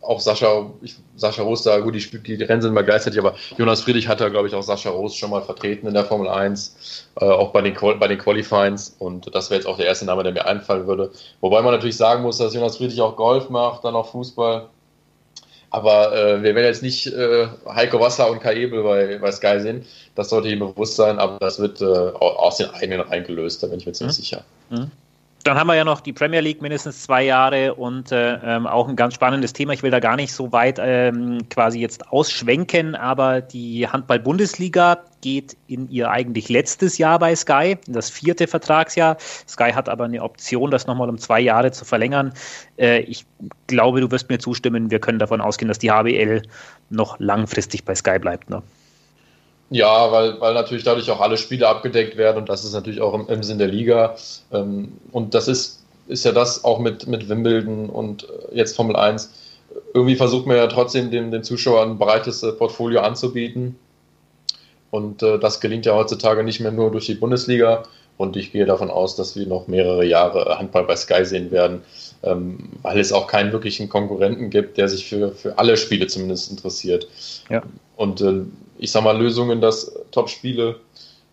auch 0.02 0.20
Sascha, 0.20 0.70
ich, 0.80 0.96
Sascha 1.16 1.42
Roos 1.42 1.62
da, 1.62 1.78
gut, 1.78 1.94
die, 1.94 2.36
die 2.36 2.42
Rennen 2.42 2.62
sind 2.62 2.72
mal 2.72 2.84
gleichzeitig, 2.84 3.18
aber 3.18 3.34
Jonas 3.58 3.82
Friedrich 3.82 4.08
hat 4.08 4.20
da, 4.20 4.28
glaube 4.28 4.48
ich, 4.48 4.54
auch 4.54 4.62
Sascha 4.62 4.90
Roos 4.90 5.14
schon 5.14 5.30
mal 5.30 5.42
vertreten 5.42 5.86
in 5.86 5.94
der 5.94 6.04
Formel 6.04 6.28
1, 6.28 7.08
äh, 7.20 7.24
auch 7.24 7.52
bei 7.52 7.60
den, 7.60 7.74
bei 7.74 8.08
den 8.08 8.18
Qualifyings 8.18 8.96
und 8.98 9.34
das 9.34 9.50
wäre 9.50 9.60
jetzt 9.60 9.66
auch 9.66 9.76
der 9.76 9.86
erste 9.86 10.06
Name, 10.06 10.22
der 10.22 10.32
mir 10.32 10.46
einfallen 10.46 10.86
würde. 10.86 11.10
Wobei 11.40 11.60
man 11.62 11.72
natürlich 11.72 11.96
sagen 11.96 12.22
muss, 12.22 12.38
dass 12.38 12.54
Jonas 12.54 12.78
Friedrich 12.78 13.00
auch 13.00 13.16
Golf 13.16 13.50
macht, 13.50 13.84
dann 13.84 13.94
auch 13.94 14.10
Fußball. 14.10 14.68
Aber 15.72 16.12
äh, 16.12 16.42
wir 16.42 16.54
werden 16.56 16.66
jetzt 16.66 16.82
nicht 16.82 17.06
äh, 17.06 17.46
Heiko 17.68 18.00
Wasser 18.00 18.28
und 18.28 18.40
Kai 18.40 18.56
Ebel 18.56 18.82
bei, 18.82 19.18
bei 19.18 19.30
Sky 19.30 19.60
sehen. 19.60 19.86
Das 20.16 20.28
sollte 20.30 20.48
ihm 20.48 20.58
bewusst 20.58 20.96
sein, 20.96 21.20
aber 21.20 21.38
das 21.38 21.60
wird 21.60 21.80
äh, 21.80 21.84
aus 21.84 22.56
den 22.56 22.70
eigenen 22.70 23.02
reingelöst, 23.02 23.62
da 23.62 23.68
bin 23.68 23.78
ich 23.78 23.86
mir 23.86 23.92
ziemlich 23.92 24.18
mhm. 24.18 24.22
sicher. 24.22 24.44
Mhm. 24.70 24.90
Dann 25.42 25.58
haben 25.58 25.68
wir 25.68 25.74
ja 25.74 25.84
noch 25.84 26.00
die 26.00 26.12
Premier 26.12 26.40
League 26.40 26.60
mindestens 26.60 27.02
zwei 27.02 27.22
Jahre 27.22 27.74
und 27.74 28.12
äh, 28.12 28.34
ähm, 28.44 28.66
auch 28.66 28.88
ein 28.88 28.96
ganz 28.96 29.14
spannendes 29.14 29.54
Thema. 29.54 29.72
Ich 29.72 29.82
will 29.82 29.90
da 29.90 29.98
gar 29.98 30.16
nicht 30.16 30.34
so 30.34 30.52
weit 30.52 30.78
ähm, 30.78 31.48
quasi 31.48 31.80
jetzt 31.80 32.08
ausschwenken, 32.08 32.94
aber 32.94 33.40
die 33.40 33.88
Handball-Bundesliga 33.88 34.98
geht 35.22 35.56
in 35.66 35.88
ihr 35.90 36.10
eigentlich 36.10 36.50
letztes 36.50 36.98
Jahr 36.98 37.18
bei 37.18 37.34
Sky, 37.34 37.78
das 37.86 38.10
vierte 38.10 38.46
Vertragsjahr. 38.46 39.16
Sky 39.48 39.72
hat 39.72 39.88
aber 39.88 40.04
eine 40.04 40.22
Option, 40.22 40.70
das 40.70 40.86
nochmal 40.86 41.08
um 41.08 41.16
zwei 41.16 41.40
Jahre 41.40 41.72
zu 41.72 41.86
verlängern. 41.86 42.34
Äh, 42.76 43.00
ich 43.00 43.24
glaube, 43.66 44.02
du 44.02 44.10
wirst 44.10 44.28
mir 44.28 44.38
zustimmen, 44.38 44.90
wir 44.90 45.00
können 45.00 45.18
davon 45.18 45.40
ausgehen, 45.40 45.68
dass 45.68 45.78
die 45.78 45.90
HBL 45.90 46.42
noch 46.90 47.18
langfristig 47.18 47.84
bei 47.84 47.94
Sky 47.94 48.18
bleibt. 48.18 48.50
Ne? 48.50 48.62
Ja, 49.70 50.10
weil, 50.10 50.40
weil 50.40 50.52
natürlich 50.52 50.82
dadurch 50.82 51.08
auch 51.10 51.20
alle 51.20 51.36
Spiele 51.36 51.68
abgedeckt 51.68 52.16
werden 52.16 52.38
und 52.38 52.48
das 52.48 52.64
ist 52.64 52.72
natürlich 52.72 53.00
auch 53.00 53.14
im, 53.14 53.28
im 53.28 53.44
Sinn 53.44 53.58
der 53.58 53.68
Liga. 53.68 54.16
Ähm, 54.52 54.92
und 55.12 55.34
das 55.34 55.46
ist, 55.46 55.84
ist 56.08 56.24
ja 56.24 56.32
das 56.32 56.64
auch 56.64 56.80
mit, 56.80 57.06
mit 57.06 57.28
Wimbledon 57.28 57.88
und 57.88 58.24
äh, 58.24 58.56
jetzt 58.56 58.74
Formel 58.74 58.96
1. 58.96 59.32
Irgendwie 59.94 60.16
versucht 60.16 60.46
man 60.46 60.56
ja 60.56 60.66
trotzdem 60.66 61.12
dem, 61.12 61.30
den 61.30 61.44
Zuschauern 61.44 61.92
ein 61.92 61.98
breites 61.98 62.42
äh, 62.42 62.50
Portfolio 62.50 63.00
anzubieten. 63.00 63.76
Und 64.90 65.22
äh, 65.22 65.38
das 65.38 65.60
gelingt 65.60 65.86
ja 65.86 65.94
heutzutage 65.94 66.42
nicht 66.42 66.58
mehr 66.58 66.72
nur 66.72 66.90
durch 66.90 67.06
die 67.06 67.14
Bundesliga. 67.14 67.84
Und 68.16 68.36
ich 68.36 68.50
gehe 68.50 68.66
davon 68.66 68.90
aus, 68.90 69.14
dass 69.14 69.36
wir 69.36 69.46
noch 69.46 69.68
mehrere 69.68 70.04
Jahre 70.04 70.58
Handball 70.58 70.84
bei 70.84 70.96
Sky 70.96 71.24
sehen 71.24 71.52
werden, 71.52 71.82
ähm, 72.24 72.70
weil 72.82 72.98
es 72.98 73.12
auch 73.12 73.28
keinen 73.28 73.52
wirklichen 73.52 73.88
Konkurrenten 73.88 74.50
gibt, 74.50 74.78
der 74.78 74.88
sich 74.88 75.08
für, 75.08 75.30
für 75.30 75.58
alle 75.58 75.76
Spiele 75.76 76.08
zumindest 76.08 76.50
interessiert. 76.50 77.06
Ja. 77.48 77.62
Und 77.96 78.20
äh, 78.20 78.42
ich 78.80 78.90
sag 78.90 79.04
mal, 79.04 79.16
Lösungen, 79.16 79.60
dass 79.60 79.92
Top-Spiele 80.10 80.76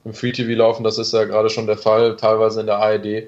im 0.05 0.13
Free 0.13 0.31
TV 0.31 0.51
laufen, 0.51 0.83
das 0.83 0.97
ist 0.97 1.13
ja 1.13 1.23
gerade 1.23 1.49
schon 1.49 1.65
der 1.65 1.77
Fall, 1.77 2.15
teilweise 2.17 2.59
in 2.59 2.67
der 2.67 2.77
ARD. 2.77 3.23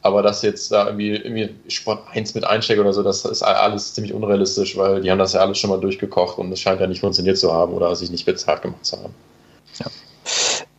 Aber 0.00 0.22
dass 0.22 0.42
jetzt 0.42 0.70
da 0.70 0.86
irgendwie, 0.86 1.10
irgendwie 1.16 1.50
Sport 1.68 2.00
1 2.12 2.34
mit 2.34 2.44
einsteckt 2.44 2.80
oder 2.80 2.92
so, 2.92 3.02
das 3.02 3.24
ist 3.24 3.42
alles 3.42 3.94
ziemlich 3.94 4.14
unrealistisch, 4.14 4.76
weil 4.76 5.00
die 5.00 5.10
haben 5.10 5.18
das 5.18 5.32
ja 5.32 5.40
alles 5.40 5.58
schon 5.58 5.70
mal 5.70 5.80
durchgekocht 5.80 6.38
und 6.38 6.52
es 6.52 6.60
scheint 6.60 6.80
ja 6.80 6.86
nicht 6.86 7.00
funktioniert 7.00 7.36
zu 7.36 7.52
haben 7.52 7.72
oder 7.72 7.94
sich 7.94 8.10
nicht 8.10 8.24
bezahlt 8.24 8.62
gemacht 8.62 8.84
zu 8.84 8.96
haben. 8.96 9.14
Ja. 9.78 9.86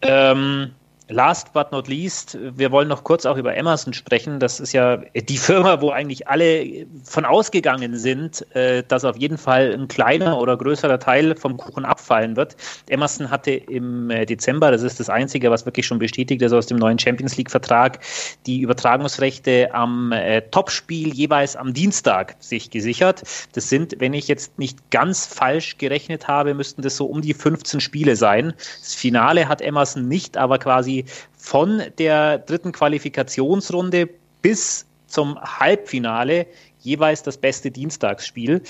Ähm, 0.02 0.71
Last 1.11 1.53
but 1.53 1.71
not 1.71 1.87
least, 1.87 2.37
wir 2.39 2.71
wollen 2.71 2.87
noch 2.87 3.03
kurz 3.03 3.25
auch 3.25 3.35
über 3.35 3.57
Emerson 3.57 3.93
sprechen. 3.93 4.39
Das 4.39 4.59
ist 4.59 4.73
ja 4.73 4.97
die 4.97 5.37
Firma, 5.37 5.81
wo 5.81 5.89
eigentlich 5.89 6.27
alle 6.27 6.85
von 7.03 7.25
ausgegangen 7.25 7.97
sind, 7.97 8.45
äh, 8.55 8.83
dass 8.87 9.03
auf 9.05 9.17
jeden 9.17 9.39
Fall 9.39 9.73
ein 9.73 9.87
kleiner 9.87 10.39
oder 10.39 10.55
größerer 10.55 10.99
Teil 10.99 11.35
vom 11.35 11.57
Kuchen 11.57 11.83
abfallen 11.83 12.35
wird. 12.35 12.55
Emerson 12.89 13.31
hatte 13.31 13.51
im 13.51 14.11
äh, 14.11 14.27
Dezember, 14.27 14.69
das 14.69 14.83
ist 14.83 14.99
das 14.99 15.09
Einzige, 15.09 15.49
was 15.49 15.65
wirklich 15.65 15.87
schon 15.87 15.97
bestätigt 15.97 16.43
ist 16.43 16.53
aus 16.53 16.67
dem 16.67 16.77
neuen 16.77 16.99
Champions 16.99 17.35
League-Vertrag, 17.37 17.99
die 18.45 18.61
Übertragungsrechte 18.61 19.73
am 19.73 20.11
äh, 20.11 20.41
Topspiel 20.51 21.11
jeweils 21.11 21.55
am 21.55 21.73
Dienstag 21.73 22.35
sich 22.39 22.69
gesichert. 22.69 23.23
Das 23.53 23.67
sind, 23.67 23.95
wenn 23.97 24.13
ich 24.13 24.27
jetzt 24.27 24.59
nicht 24.59 24.91
ganz 24.91 25.25
falsch 25.25 25.79
gerechnet 25.79 26.27
habe, 26.27 26.53
müssten 26.53 26.83
das 26.83 26.97
so 26.97 27.07
um 27.07 27.21
die 27.21 27.33
15 27.33 27.81
Spiele 27.81 28.15
sein. 28.15 28.53
Das 28.79 28.93
Finale 28.93 29.47
hat 29.47 29.61
Emerson 29.61 30.07
nicht, 30.07 30.37
aber 30.37 30.59
quasi 30.59 30.98
von 31.38 31.83
der 31.97 32.39
dritten 32.39 32.71
Qualifikationsrunde 32.71 34.09
bis 34.41 34.85
zum 35.07 35.39
Halbfinale 35.41 36.45
jeweils 36.79 37.23
das 37.23 37.38
beste 37.38 37.71
Dienstagsspiel. 37.71 38.62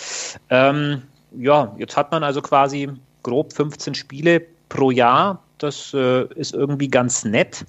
Ähm, 0.50 1.04
ja, 1.38 1.76
jetzt 1.78 1.96
hat 1.96 2.12
man 2.12 2.24
also 2.24 2.42
quasi 2.42 2.90
grob 3.24 3.54
15 3.54 3.94
Spiele 3.94 4.42
pro 4.70 4.92
Jahr. 4.92 5.44
Das 5.58 5.94
äh, 5.94 6.26
ist 6.36 6.54
irgendwie 6.54 6.88
ganz 6.88 7.26
nett. 7.26 7.66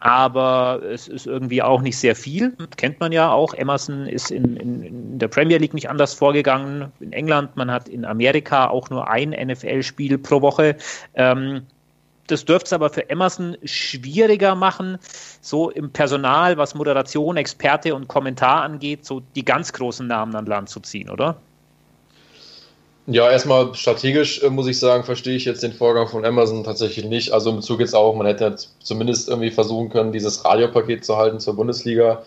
aber 0.00 0.80
es 0.82 1.08
ist 1.08 1.26
irgendwie 1.26 1.62
auch 1.62 1.82
nicht 1.82 1.98
sehr 1.98 2.16
viel. 2.16 2.56
Kennt 2.76 3.00
man 3.00 3.12
ja 3.12 3.30
auch. 3.30 3.52
Emerson 3.52 4.06
ist 4.06 4.30
in, 4.30 4.56
in, 4.56 4.82
in, 4.82 5.18
der 5.18 5.28
Premier 5.28 5.58
League 5.58 5.74
nicht 5.74 5.90
anders 5.90 6.14
vorgegangen. 6.14 6.90
In 7.00 7.12
England, 7.12 7.54
man 7.56 7.70
hat 7.70 7.86
in 7.86 8.06
Amerika 8.06 8.68
auch 8.68 8.88
nur 8.88 9.08
ein 9.08 9.30
NFL-Spiel 9.30 10.16
pro 10.16 10.40
Woche. 10.40 10.76
Ähm, 11.14 11.66
das 12.30 12.44
dürfte 12.44 12.66
es 12.66 12.72
aber 12.72 12.90
für 12.90 13.08
Emerson 13.08 13.56
schwieriger 13.64 14.54
machen, 14.54 14.98
so 15.40 15.70
im 15.70 15.90
Personal, 15.90 16.56
was 16.56 16.74
Moderation, 16.74 17.36
Experte 17.36 17.94
und 17.94 18.08
Kommentar 18.08 18.62
angeht, 18.62 19.04
so 19.04 19.20
die 19.34 19.44
ganz 19.44 19.72
großen 19.72 20.06
Namen 20.06 20.34
an 20.34 20.46
Land 20.46 20.68
zu 20.68 20.80
ziehen, 20.80 21.10
oder? 21.10 21.36
Ja, 23.06 23.28
erstmal 23.28 23.74
strategisch 23.74 24.42
äh, 24.42 24.50
muss 24.50 24.68
ich 24.68 24.78
sagen, 24.78 25.02
verstehe 25.02 25.34
ich 25.34 25.44
jetzt 25.44 25.62
den 25.62 25.72
Vorgang 25.72 26.06
von 26.06 26.24
Amazon 26.24 26.62
tatsächlich 26.62 27.06
nicht. 27.06 27.32
Also 27.32 27.50
im 27.50 27.56
Bezug 27.56 27.80
jetzt 27.80 27.94
auch, 27.94 28.14
man 28.14 28.26
hätte 28.26 28.54
zumindest 28.80 29.28
irgendwie 29.28 29.50
versuchen 29.50 29.90
können, 29.90 30.12
dieses 30.12 30.44
Radiopaket 30.44 31.04
zu 31.04 31.16
halten 31.16 31.40
zur 31.40 31.56
Bundesliga. 31.56 32.22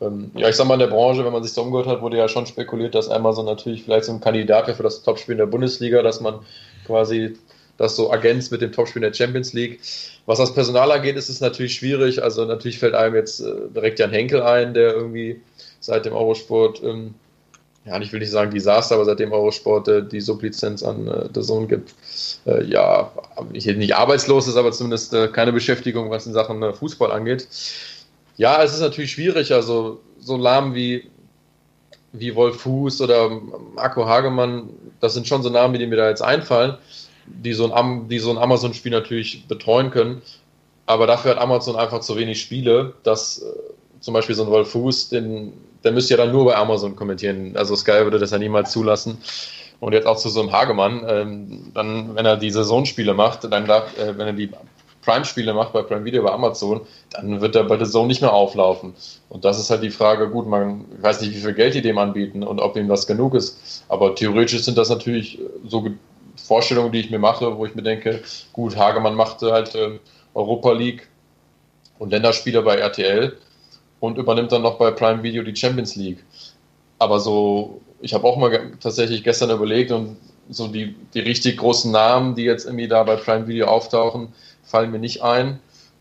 Ähm, 0.00 0.30
ja, 0.36 0.48
ich 0.48 0.54
sag 0.54 0.68
mal, 0.68 0.74
in 0.74 0.80
der 0.80 0.86
Branche, 0.88 1.24
wenn 1.24 1.32
man 1.32 1.42
sich 1.42 1.52
so 1.52 1.62
umgehört 1.62 1.88
hat, 1.88 2.02
wurde 2.02 2.18
ja 2.18 2.28
schon 2.28 2.46
spekuliert, 2.46 2.94
dass 2.94 3.08
Amazon 3.08 3.46
natürlich 3.46 3.82
vielleicht 3.82 4.04
so 4.04 4.12
ein 4.12 4.20
Kandidat 4.20 4.68
wäre 4.68 4.76
für 4.76 4.84
das 4.84 5.02
Topspiel 5.02 5.32
in 5.32 5.38
der 5.38 5.46
Bundesliga, 5.46 6.02
dass 6.02 6.20
man 6.20 6.40
quasi 6.86 7.36
das 7.78 7.96
so 7.96 8.08
ergänzt 8.08 8.52
mit 8.52 8.60
dem 8.60 8.72
Topspiel 8.72 9.02
in 9.02 9.10
der 9.10 9.16
Champions 9.16 9.54
League. 9.54 9.80
Was 10.26 10.38
das 10.38 10.52
Personal 10.52 10.92
angeht, 10.92 11.16
ist 11.16 11.30
es 11.30 11.40
natürlich 11.40 11.74
schwierig. 11.74 12.22
Also 12.22 12.44
natürlich 12.44 12.78
fällt 12.78 12.94
einem 12.94 13.14
jetzt 13.14 13.40
äh, 13.40 13.54
direkt 13.74 13.98
Jan 13.98 14.10
Henkel 14.10 14.42
ein, 14.42 14.74
der 14.74 14.92
irgendwie 14.94 15.40
seit 15.80 16.04
dem 16.04 16.12
Eurosport 16.12 16.82
ähm, 16.82 17.14
ja, 17.88 17.98
ich 18.00 18.12
will 18.12 18.20
nicht 18.20 18.30
sagen 18.30 18.50
Desaster, 18.50 18.96
aber 18.96 19.04
seitdem 19.04 19.32
Eurosport 19.32 19.88
äh, 19.88 20.06
die 20.06 20.20
Sublizenz 20.20 20.82
an 20.82 21.08
äh, 21.08 21.28
der 21.30 21.42
Sohn 21.42 21.68
gibt, 21.68 21.94
äh, 22.46 22.64
ja, 22.64 23.10
ich 23.52 23.66
nicht 23.66 23.96
arbeitslos 23.96 24.46
ist, 24.46 24.56
aber 24.56 24.72
zumindest 24.72 25.14
äh, 25.14 25.28
keine 25.28 25.52
Beschäftigung, 25.52 26.10
was 26.10 26.26
in 26.26 26.34
Sachen 26.34 26.62
äh, 26.62 26.72
Fußball 26.72 27.10
angeht. 27.10 27.48
Ja, 28.36 28.62
es 28.62 28.74
ist 28.74 28.80
natürlich 28.80 29.12
schwierig, 29.12 29.52
also 29.52 30.00
so 30.20 30.36
lahm 30.36 30.74
wie, 30.74 31.10
wie 32.12 32.34
Wolf 32.34 32.60
Fuß 32.60 33.00
oder 33.00 33.30
Marco 33.74 34.06
Hagemann, 34.06 34.68
das 35.00 35.14
sind 35.14 35.26
schon 35.26 35.42
so 35.42 35.48
Namen, 35.48 35.78
die 35.78 35.86
mir 35.86 35.96
da 35.96 36.08
jetzt 36.08 36.22
einfallen, 36.22 36.76
die 37.30 37.52
so 37.52 37.72
ein, 37.72 38.08
die 38.08 38.18
so 38.18 38.30
ein 38.30 38.38
Amazon-Spiel 38.38 38.92
natürlich 38.92 39.46
betreuen 39.46 39.90
können. 39.90 40.22
Aber 40.86 41.06
dafür 41.06 41.32
hat 41.32 41.38
Amazon 41.38 41.76
einfach 41.76 42.00
zu 42.00 42.16
wenig 42.16 42.40
Spiele, 42.40 42.94
dass 43.02 43.42
äh, 43.42 43.44
zum 44.00 44.14
Beispiel 44.14 44.34
so 44.34 44.44
ein 44.44 44.50
Wolf 44.50 44.70
Fuß, 44.70 45.10
den 45.10 45.52
der 45.84 45.92
müsste 45.92 46.14
ja 46.14 46.18
dann 46.18 46.32
nur 46.32 46.44
bei 46.44 46.56
Amazon 46.56 46.96
kommentieren. 46.96 47.56
Also 47.56 47.76
Sky 47.76 48.02
würde 48.02 48.18
das 48.18 48.30
ja 48.30 48.38
niemals 48.38 48.72
zulassen. 48.72 49.18
Und 49.80 49.92
jetzt 49.92 50.06
auch 50.06 50.16
zu 50.16 50.28
so 50.28 50.40
einem 50.40 50.52
Hagemann, 50.52 51.04
ähm, 51.08 51.70
dann, 51.72 52.16
wenn 52.16 52.26
er 52.26 52.36
die 52.36 52.50
Saisonspiele 52.50 53.14
macht, 53.14 53.44
dann 53.44 53.66
darf, 53.66 53.96
äh, 53.96 54.18
wenn 54.18 54.26
er 54.26 54.32
die 54.32 54.50
Prime-Spiele 55.02 55.54
macht 55.54 55.72
bei 55.72 55.82
Prime 55.82 56.04
Video 56.04 56.24
bei 56.24 56.32
Amazon, 56.32 56.80
dann 57.10 57.40
wird 57.40 57.54
er 57.54 57.64
bei 57.64 57.76
der 57.76 57.86
Zone 57.86 58.08
nicht 58.08 58.20
mehr 58.20 58.32
auflaufen. 58.32 58.94
Und 59.28 59.44
das 59.44 59.58
ist 59.58 59.70
halt 59.70 59.84
die 59.84 59.90
Frage, 59.90 60.28
gut, 60.28 60.48
man 60.48 60.84
weiß 61.00 61.20
nicht, 61.20 61.34
wie 61.34 61.40
viel 61.40 61.54
Geld 61.54 61.74
die 61.74 61.82
dem 61.82 61.96
anbieten 61.96 62.42
und 62.42 62.60
ob 62.60 62.76
ihm 62.76 62.88
das 62.88 63.06
genug 63.06 63.34
ist. 63.34 63.84
Aber 63.88 64.16
theoretisch 64.16 64.62
sind 64.62 64.76
das 64.76 64.90
natürlich 64.90 65.38
so 65.66 65.86
Vorstellungen, 66.46 66.92
die 66.92 67.00
ich 67.00 67.10
mir 67.10 67.18
mache, 67.18 67.56
wo 67.56 67.66
ich 67.66 67.74
mir 67.74 67.82
denke, 67.82 68.22
gut, 68.52 68.76
Hagemann 68.76 69.14
macht 69.14 69.42
halt 69.42 69.74
äh, 69.74 69.98
Europa 70.34 70.72
League 70.72 71.08
und 71.98 72.10
Länderspiele 72.10 72.62
bei 72.62 72.76
RTL 72.76 73.36
und 74.00 74.18
übernimmt 74.18 74.52
dann 74.52 74.62
noch 74.62 74.78
bei 74.78 74.90
Prime 74.90 75.22
Video 75.22 75.42
die 75.42 75.56
Champions 75.56 75.96
League. 75.96 76.24
Aber 76.98 77.20
so, 77.20 77.80
ich 78.00 78.14
habe 78.14 78.26
auch 78.26 78.36
mal 78.36 78.72
tatsächlich 78.80 79.24
gestern 79.24 79.50
überlegt 79.50 79.90
und 79.90 80.16
so 80.48 80.68
die, 80.68 80.94
die 81.14 81.20
richtig 81.20 81.58
großen 81.58 81.90
Namen, 81.90 82.34
die 82.34 82.44
jetzt 82.44 82.64
irgendwie 82.64 82.88
da 82.88 83.02
bei 83.02 83.16
Prime 83.16 83.46
Video 83.46 83.66
auftauchen, 83.66 84.32
fallen 84.62 84.90
mir 84.90 84.98
nicht 84.98 85.22
ein. 85.22 85.58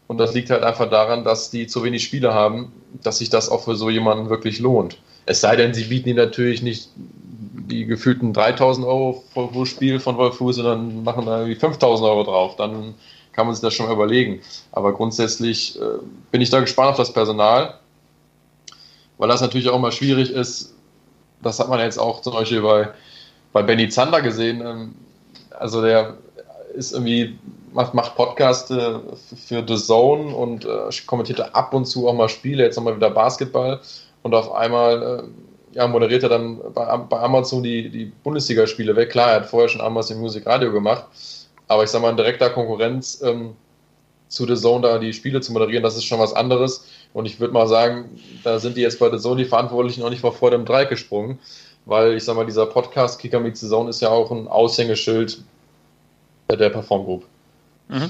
Und 0.07 0.19
das 0.19 0.33
liegt 0.33 0.49
halt 0.49 0.63
einfach 0.63 0.89
daran, 0.89 1.25
dass 1.25 1.49
die 1.49 1.67
zu 1.67 1.83
wenig 1.83 2.03
Spiele 2.03 2.33
haben, 2.33 2.71
dass 3.03 3.17
sich 3.17 3.29
das 3.29 3.49
auch 3.49 3.65
für 3.65 3.75
so 3.75 3.89
jemanden 3.89 4.29
wirklich 4.29 4.59
lohnt. 4.59 4.97
Es 5.25 5.41
sei 5.41 5.57
denn, 5.57 5.73
sie 5.73 5.85
bieten 5.85 6.07
ihnen 6.07 6.17
natürlich 6.17 6.61
nicht 6.61 6.89
die 7.67 7.85
gefühlten 7.85 8.33
3000 8.33 8.85
Euro 8.85 9.23
pro 9.33 9.65
Spiel 9.65 9.99
von 9.99 10.17
Wolf 10.17 10.37
Fuß, 10.37 10.57
sondern 10.57 11.03
machen 11.03 11.25
da 11.25 11.39
irgendwie 11.39 11.59
5000 11.59 12.07
Euro 12.09 12.23
drauf. 12.23 12.55
Dann 12.55 12.95
kann 13.33 13.45
man 13.45 13.55
sich 13.55 13.61
das 13.61 13.73
schon 13.73 13.87
mal 13.87 13.93
überlegen. 13.93 14.41
Aber 14.71 14.93
grundsätzlich 14.93 15.79
äh, 15.79 15.99
bin 16.31 16.41
ich 16.41 16.49
da 16.49 16.59
gespannt 16.59 16.91
auf 16.91 16.97
das 16.97 17.13
Personal 17.13 17.75
weil 19.17 19.29
das 19.29 19.41
natürlich 19.41 19.69
auch 19.69 19.79
mal 19.79 19.91
schwierig 19.91 20.31
ist. 20.31 20.73
Das 21.41 21.59
hat 21.59 21.69
man 21.69 21.79
jetzt 21.79 21.97
auch 21.97 22.21
zum 22.21 22.33
Beispiel 22.33 22.61
bei, 22.61 22.89
bei 23.53 23.63
Benny 23.63 23.89
Zander 23.89 24.21
gesehen. 24.21 24.61
Ähm, 24.61 24.95
also 25.51 25.81
der 25.81 26.15
ist 26.73 26.93
irgendwie, 26.93 27.37
macht, 27.73 27.93
macht 27.93 28.15
Podcast 28.15 28.67
für 28.67 29.63
The 29.67 29.75
Zone 29.75 30.35
und 30.35 30.65
äh, 30.65 30.89
kommentierte 31.05 31.55
ab 31.55 31.73
und 31.73 31.85
zu 31.85 32.07
auch 32.07 32.13
mal 32.13 32.29
Spiele, 32.29 32.63
jetzt 32.63 32.75
nochmal 32.75 32.95
wieder 32.95 33.09
Basketball 33.09 33.79
und 34.21 34.35
auf 34.35 34.51
einmal 34.51 35.23
äh, 35.23 35.23
ja, 35.77 35.87
moderiert 35.87 36.23
er 36.23 36.29
dann 36.29 36.59
bei, 36.73 36.97
bei 36.97 37.19
Amazon 37.19 37.61
die, 37.61 37.89
die 37.89 38.05
Bundesligaspiele 38.23 38.95
weg. 38.95 39.11
Klar, 39.11 39.29
er 39.29 39.35
hat 39.35 39.45
vorher 39.45 39.69
schon 39.69 39.79
Amazon 39.79 40.17
Music 40.17 40.47
Radio 40.47 40.71
gemacht, 40.71 41.05
aber 41.67 41.83
ich 41.83 41.91
sag 41.91 42.01
mal, 42.01 42.09
in 42.09 42.17
direkter 42.17 42.49
Konkurrenz 42.49 43.21
ähm, 43.23 43.55
zu 44.27 44.47
The 44.47 44.55
Zone 44.55 44.81
da 44.81 44.97
die 44.97 45.13
Spiele 45.13 45.39
zu 45.39 45.53
moderieren, 45.53 45.83
das 45.83 45.95
ist 45.95 46.05
schon 46.05 46.19
was 46.19 46.33
anderes. 46.33 46.87
Und 47.13 47.27
ich 47.27 47.39
würde 47.39 47.53
mal 47.53 47.67
sagen, 47.67 48.19
da 48.43 48.57
sind 48.57 48.75
die 48.75 48.81
jetzt 48.81 48.99
bei 48.99 49.11
The 49.11 49.19
Zone 49.19 49.43
die 49.43 49.47
Verantwortlichen 49.47 50.01
auch 50.01 50.09
nicht 50.09 50.21
vor 50.21 50.33
vor 50.33 50.49
dem 50.49 50.65
Dreieck 50.65 50.89
gesprungen, 50.89 51.37
weil 51.85 52.13
ich 52.13 52.23
sag 52.23 52.35
mal, 52.35 52.45
dieser 52.47 52.65
Podcast 52.65 53.19
Kicker 53.19 53.39
Meets 53.39 53.59
The 53.59 53.69
Zone 53.69 53.91
ist 53.91 54.01
ja 54.01 54.09
auch 54.09 54.31
ein 54.31 54.47
Aushängeschild 54.47 55.43
der 56.49 56.69
Perform 56.69 57.05
Group. 57.05 57.25
Mhm. 57.87 58.09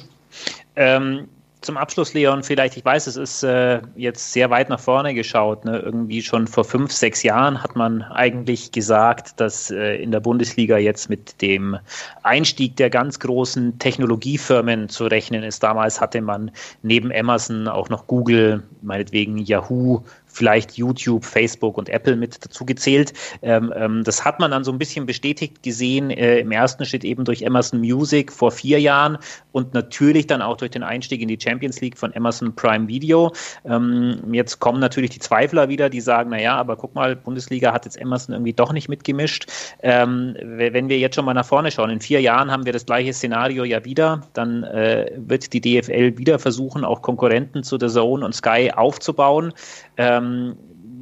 Ähm, 0.77 1.27
zum 1.61 1.77
Abschluss, 1.77 2.13
Leon, 2.13 2.43
vielleicht, 2.43 2.77
ich 2.77 2.85
weiß, 2.85 3.07
es 3.07 3.15
ist 3.15 3.43
äh, 3.43 3.81
jetzt 3.95 4.31
sehr 4.31 4.49
weit 4.49 4.69
nach 4.69 4.79
vorne 4.79 5.13
geschaut. 5.13 5.65
Ne? 5.65 5.79
Irgendwie 5.79 6.21
schon 6.21 6.47
vor 6.47 6.63
fünf, 6.63 6.91
sechs 6.91 7.23
Jahren 7.23 7.61
hat 7.61 7.75
man 7.75 8.03
eigentlich 8.03 8.71
gesagt, 8.71 9.39
dass 9.39 9.71
äh, 9.71 9.95
in 9.95 10.11
der 10.11 10.19
Bundesliga 10.19 10.77
jetzt 10.77 11.09
mit 11.09 11.41
dem 11.41 11.77
Einstieg 12.23 12.75
der 12.75 12.89
ganz 12.89 13.19
großen 13.19 13.79
Technologiefirmen 13.79 14.87
zu 14.89 15.05
rechnen 15.05 15.43
ist. 15.43 15.63
Damals 15.63 15.99
hatte 15.99 16.21
man 16.21 16.51
neben 16.83 17.11
Amazon 17.11 17.67
auch 17.67 17.89
noch 17.89 18.07
Google, 18.07 18.63
meinetwegen 18.81 19.37
Yahoo, 19.39 20.03
vielleicht 20.37 20.77
YouTube, 20.77 21.25
Facebook 21.25 21.77
und 21.77 21.89
Apple 21.89 22.15
mit 22.15 22.45
dazu 22.45 22.65
gezählt. 22.65 23.13
Ähm, 23.41 23.73
ähm, 23.75 24.03
das 24.03 24.23
hat 24.23 24.39
man 24.39 24.51
dann 24.51 24.63
so 24.63 24.71
ein 24.71 24.77
bisschen 24.77 25.05
bestätigt 25.05 25.63
gesehen, 25.63 26.11
äh, 26.11 26.39
im 26.39 26.51
ersten 26.51 26.85
Schritt 26.85 27.03
eben 27.03 27.25
durch 27.25 27.45
Amazon 27.45 27.79
Music 27.79 28.31
vor 28.31 28.51
vier 28.51 28.79
Jahren 28.79 29.17
und 29.51 29.73
natürlich 29.73 30.27
dann 30.27 30.41
auch 30.41 30.57
durch 30.57 30.71
den 30.71 30.83
Einstieg 30.83 31.21
in 31.21 31.27
die 31.27 31.39
Champions 31.41 31.81
League 31.81 31.97
von 31.97 32.15
Amazon 32.15 32.55
Prime 32.55 32.87
Video. 32.87 33.33
Ähm, 33.65 34.19
jetzt 34.31 34.59
kommen 34.59 34.79
natürlich 34.79 35.09
die 35.09 35.19
Zweifler 35.19 35.69
wieder, 35.69 35.89
die 35.89 36.01
sagen, 36.01 36.29
naja, 36.29 36.55
aber 36.55 36.75
guck 36.75 36.93
mal, 36.93 37.15
Bundesliga 37.15 37.73
hat 37.73 37.85
jetzt 37.85 37.99
Amazon 37.99 38.33
irgendwie 38.33 38.53
doch 38.53 38.71
nicht 38.71 38.89
mitgemischt. 38.89 39.47
Ähm, 39.81 40.35
wenn 40.41 40.89
wir 40.89 40.99
jetzt 40.99 41.15
schon 41.15 41.25
mal 41.25 41.33
nach 41.33 41.45
vorne 41.45 41.71
schauen, 41.71 41.89
in 41.89 42.01
vier 42.01 42.21
Jahren 42.21 42.51
haben 42.51 42.65
wir 42.65 42.73
das 42.73 42.85
gleiche 42.85 43.13
Szenario 43.13 43.63
ja 43.63 43.83
wieder, 43.83 44.21
dann 44.33 44.63
äh, 44.63 45.11
wird 45.15 45.51
die 45.53 45.61
DFL 45.61 46.17
wieder 46.17 46.37
versuchen, 46.37 46.85
auch 46.85 47.01
Konkurrenten 47.01 47.63
zu 47.63 47.77
der 47.77 47.89
Zone 47.89 48.23
und 48.23 48.33
Sky 48.33 48.71
aufzubauen. 48.75 49.53
Ähm, 49.97 50.26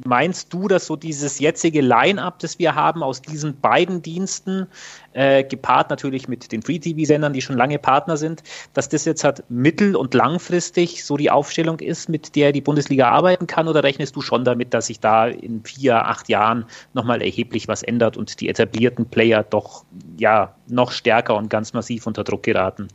meinst 0.06 0.52
du, 0.52 0.68
dass 0.68 0.86
so 0.86 0.96
dieses 0.96 1.38
jetzige 1.38 1.80
Line-up, 1.80 2.38
das 2.38 2.58
wir 2.58 2.74
haben 2.74 3.02
aus 3.02 3.20
diesen 3.20 3.60
beiden 3.60 4.02
Diensten, 4.02 4.66
äh, 5.12 5.44
gepaart 5.44 5.90
natürlich 5.90 6.28
mit 6.28 6.52
den 6.52 6.62
Free-TV-Sendern, 6.62 7.32
die 7.32 7.42
schon 7.42 7.56
lange 7.56 7.78
Partner 7.78 8.16
sind, 8.16 8.42
dass 8.72 8.88
das 8.88 9.04
jetzt 9.04 9.24
halt 9.24 9.42
mittel- 9.48 9.96
und 9.96 10.14
langfristig 10.14 11.04
so 11.04 11.16
die 11.16 11.30
Aufstellung 11.30 11.80
ist, 11.80 12.08
mit 12.08 12.36
der 12.36 12.52
die 12.52 12.60
Bundesliga 12.60 13.08
arbeiten 13.08 13.46
kann? 13.46 13.68
Oder 13.68 13.82
rechnest 13.82 14.16
du 14.16 14.20
schon 14.20 14.44
damit, 14.44 14.72
dass 14.72 14.86
sich 14.86 15.00
da 15.00 15.26
in 15.26 15.62
vier, 15.64 16.06
acht 16.06 16.28
Jahren 16.28 16.64
nochmal 16.94 17.22
erheblich 17.22 17.68
was 17.68 17.82
ändert 17.82 18.16
und 18.16 18.40
die 18.40 18.48
etablierten 18.48 19.06
Player 19.06 19.42
doch 19.42 19.84
ja 20.18 20.54
noch 20.68 20.92
stärker 20.92 21.36
und 21.36 21.50
ganz 21.50 21.72
massiv 21.72 22.06
unter 22.06 22.24
Druck 22.24 22.42
geraten? 22.42 22.88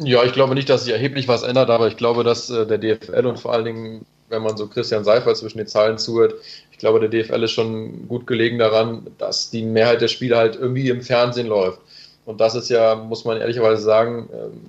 Ja, 0.00 0.22
ich 0.22 0.32
glaube 0.32 0.54
nicht, 0.54 0.68
dass 0.70 0.84
sich 0.84 0.92
erheblich 0.92 1.26
was 1.26 1.42
ändert, 1.42 1.70
aber 1.70 1.88
ich 1.88 1.96
glaube, 1.96 2.22
dass 2.22 2.50
äh, 2.50 2.66
der 2.66 2.78
DFL 2.78 3.26
und 3.26 3.40
vor 3.40 3.52
allen 3.52 3.64
Dingen 3.64 4.06
wenn 4.28 4.42
man 4.42 4.56
so 4.56 4.66
Christian 4.66 5.04
Seifert 5.04 5.36
zwischen 5.36 5.58
den 5.58 5.66
Zahlen 5.66 5.98
zuhört, 5.98 6.34
ich 6.70 6.78
glaube, 6.78 7.00
der 7.00 7.08
DFL 7.08 7.42
ist 7.42 7.52
schon 7.52 8.06
gut 8.08 8.26
gelegen 8.26 8.58
daran, 8.58 9.08
dass 9.18 9.50
die 9.50 9.62
Mehrheit 9.62 10.00
der 10.00 10.08
Spiele 10.08 10.36
halt 10.36 10.56
irgendwie 10.56 10.88
im 10.88 11.02
Fernsehen 11.02 11.46
läuft. 11.46 11.80
Und 12.24 12.40
das 12.40 12.54
ist 12.54 12.68
ja, 12.68 12.94
muss 12.94 13.24
man 13.24 13.38
ehrlicherweise 13.38 13.82
sagen, 13.82 14.28
ähm, 14.32 14.60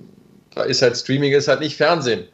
da 0.54 0.62
ist 0.62 0.82
halt 0.82 0.96
Streaming 0.96 1.32
ist 1.32 1.48
halt 1.48 1.60
nicht 1.60 1.76
Fernsehen. 1.76 2.24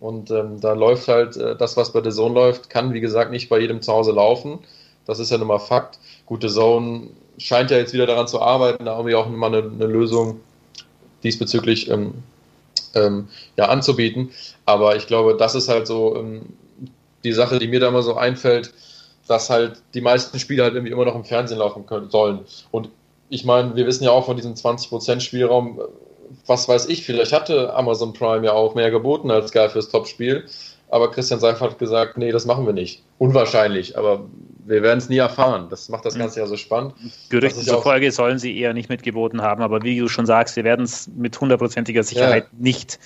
Und 0.00 0.30
ähm, 0.30 0.60
da 0.60 0.72
läuft 0.72 1.08
halt 1.08 1.36
äh, 1.36 1.56
das, 1.56 1.76
was 1.76 1.92
bei 1.92 2.00
der 2.00 2.12
Zone 2.12 2.34
läuft, 2.34 2.70
kann 2.70 2.94
wie 2.94 3.00
gesagt 3.00 3.30
nicht 3.30 3.48
bei 3.48 3.58
jedem 3.58 3.82
zu 3.82 3.92
Hause 3.92 4.12
laufen. 4.12 4.60
Das 5.06 5.18
ist 5.18 5.30
ja 5.30 5.38
nun 5.38 5.48
mal 5.48 5.58
Fakt. 5.58 5.98
Gute 6.26 6.48
Zone 6.48 7.08
scheint 7.38 7.70
ja 7.70 7.78
jetzt 7.78 7.92
wieder 7.92 8.06
daran 8.06 8.28
zu 8.28 8.40
arbeiten, 8.40 8.84
da 8.84 8.96
irgendwie 8.96 9.14
auch 9.14 9.28
mal 9.28 9.46
eine, 9.46 9.58
eine 9.58 9.86
Lösung 9.86 10.40
diesbezüglich 11.22 11.90
ähm, 11.90 12.14
ähm, 12.94 13.28
ja, 13.56 13.66
anzubieten. 13.66 14.30
Aber 14.64 14.96
ich 14.96 15.06
glaube, 15.06 15.36
das 15.36 15.54
ist 15.54 15.68
halt 15.68 15.86
so 15.86 16.16
ähm, 16.16 16.42
die 17.26 17.32
Sache, 17.32 17.58
die 17.58 17.68
mir 17.68 17.80
da 17.80 17.90
mal 17.90 18.02
so 18.02 18.14
einfällt, 18.14 18.72
dass 19.28 19.50
halt 19.50 19.82
die 19.94 20.00
meisten 20.00 20.38
Spiele 20.38 20.62
halt 20.62 20.74
irgendwie 20.74 20.92
immer 20.92 21.04
noch 21.04 21.14
im 21.14 21.24
Fernsehen 21.24 21.58
laufen 21.58 21.86
können, 21.86 22.10
sollen. 22.10 22.40
Und 22.70 22.90
ich 23.28 23.44
meine, 23.44 23.74
wir 23.74 23.86
wissen 23.86 24.04
ja 24.04 24.10
auch 24.10 24.26
von 24.26 24.36
diesem 24.36 24.54
20% 24.54 25.20
Spielraum, 25.20 25.80
was 26.46 26.68
weiß 26.68 26.86
ich, 26.86 27.04
vielleicht 27.04 27.32
hatte 27.32 27.74
Amazon 27.74 28.12
Prime 28.12 28.46
ja 28.46 28.52
auch 28.52 28.74
mehr 28.74 28.90
geboten 28.90 29.30
als 29.30 29.48
Sky 29.48 29.68
fürs 29.68 29.88
Topspiel. 29.88 30.44
Aber 30.88 31.10
Christian 31.10 31.40
Seifert 31.40 31.72
hat 31.72 31.78
gesagt, 31.80 32.16
nee, 32.16 32.30
das 32.30 32.46
machen 32.46 32.64
wir 32.64 32.72
nicht. 32.72 33.02
Unwahrscheinlich, 33.18 33.98
aber 33.98 34.24
wir 34.66 34.82
werden 34.82 34.98
es 34.98 35.08
nie 35.08 35.16
erfahren. 35.16 35.66
Das 35.68 35.88
macht 35.88 36.04
das 36.04 36.14
hm. 36.14 36.20
Ganze 36.20 36.40
ja 36.40 36.46
so 36.46 36.56
spannend. 36.56 36.94
Gerüchten 37.28 37.62
zufolge 37.62 38.12
sollen 38.12 38.38
sie 38.38 38.56
eher 38.56 38.72
nicht 38.72 38.88
mitgeboten 38.88 39.42
haben, 39.42 39.62
aber 39.62 39.82
wie 39.82 39.98
du 39.98 40.06
schon 40.06 40.26
sagst, 40.26 40.54
wir 40.54 40.62
werden 40.62 40.84
es 40.84 41.08
mit 41.16 41.40
hundertprozentiger 41.40 42.04
Sicherheit 42.04 42.44
ja. 42.44 42.58
nicht, 42.58 43.00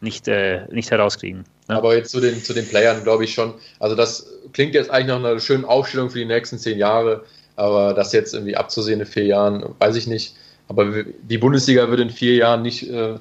nicht, 0.00 0.28
äh, 0.28 0.66
nicht 0.70 0.90
herauskriegen. 0.90 1.44
Ne? 1.68 1.76
Aber 1.76 1.96
jetzt 1.96 2.10
zu 2.10 2.20
den, 2.20 2.42
zu 2.42 2.52
den 2.52 2.66
Playern 2.66 3.02
glaube 3.02 3.24
ich 3.24 3.34
schon. 3.34 3.54
Also 3.78 3.94
das 3.96 4.26
klingt 4.52 4.74
jetzt 4.74 4.90
eigentlich 4.90 5.08
nach 5.08 5.18
einer 5.18 5.40
schönen 5.40 5.64
Aufstellung 5.64 6.10
für 6.10 6.18
die 6.18 6.24
nächsten 6.24 6.58
zehn 6.58 6.78
Jahre, 6.78 7.24
aber 7.56 7.94
das 7.94 8.12
jetzt 8.12 8.34
irgendwie 8.34 8.56
abzusehen 8.56 9.00
in 9.00 9.06
vier 9.06 9.26
Jahren, 9.26 9.74
weiß 9.78 9.96
ich 9.96 10.06
nicht. 10.06 10.34
Aber 10.68 11.04
die 11.04 11.38
Bundesliga 11.38 11.90
wird 11.90 12.00
in 12.00 12.10
vier 12.10 12.34
Jahren 12.36 12.62
nicht 12.62 12.88
äh, 12.88 13.16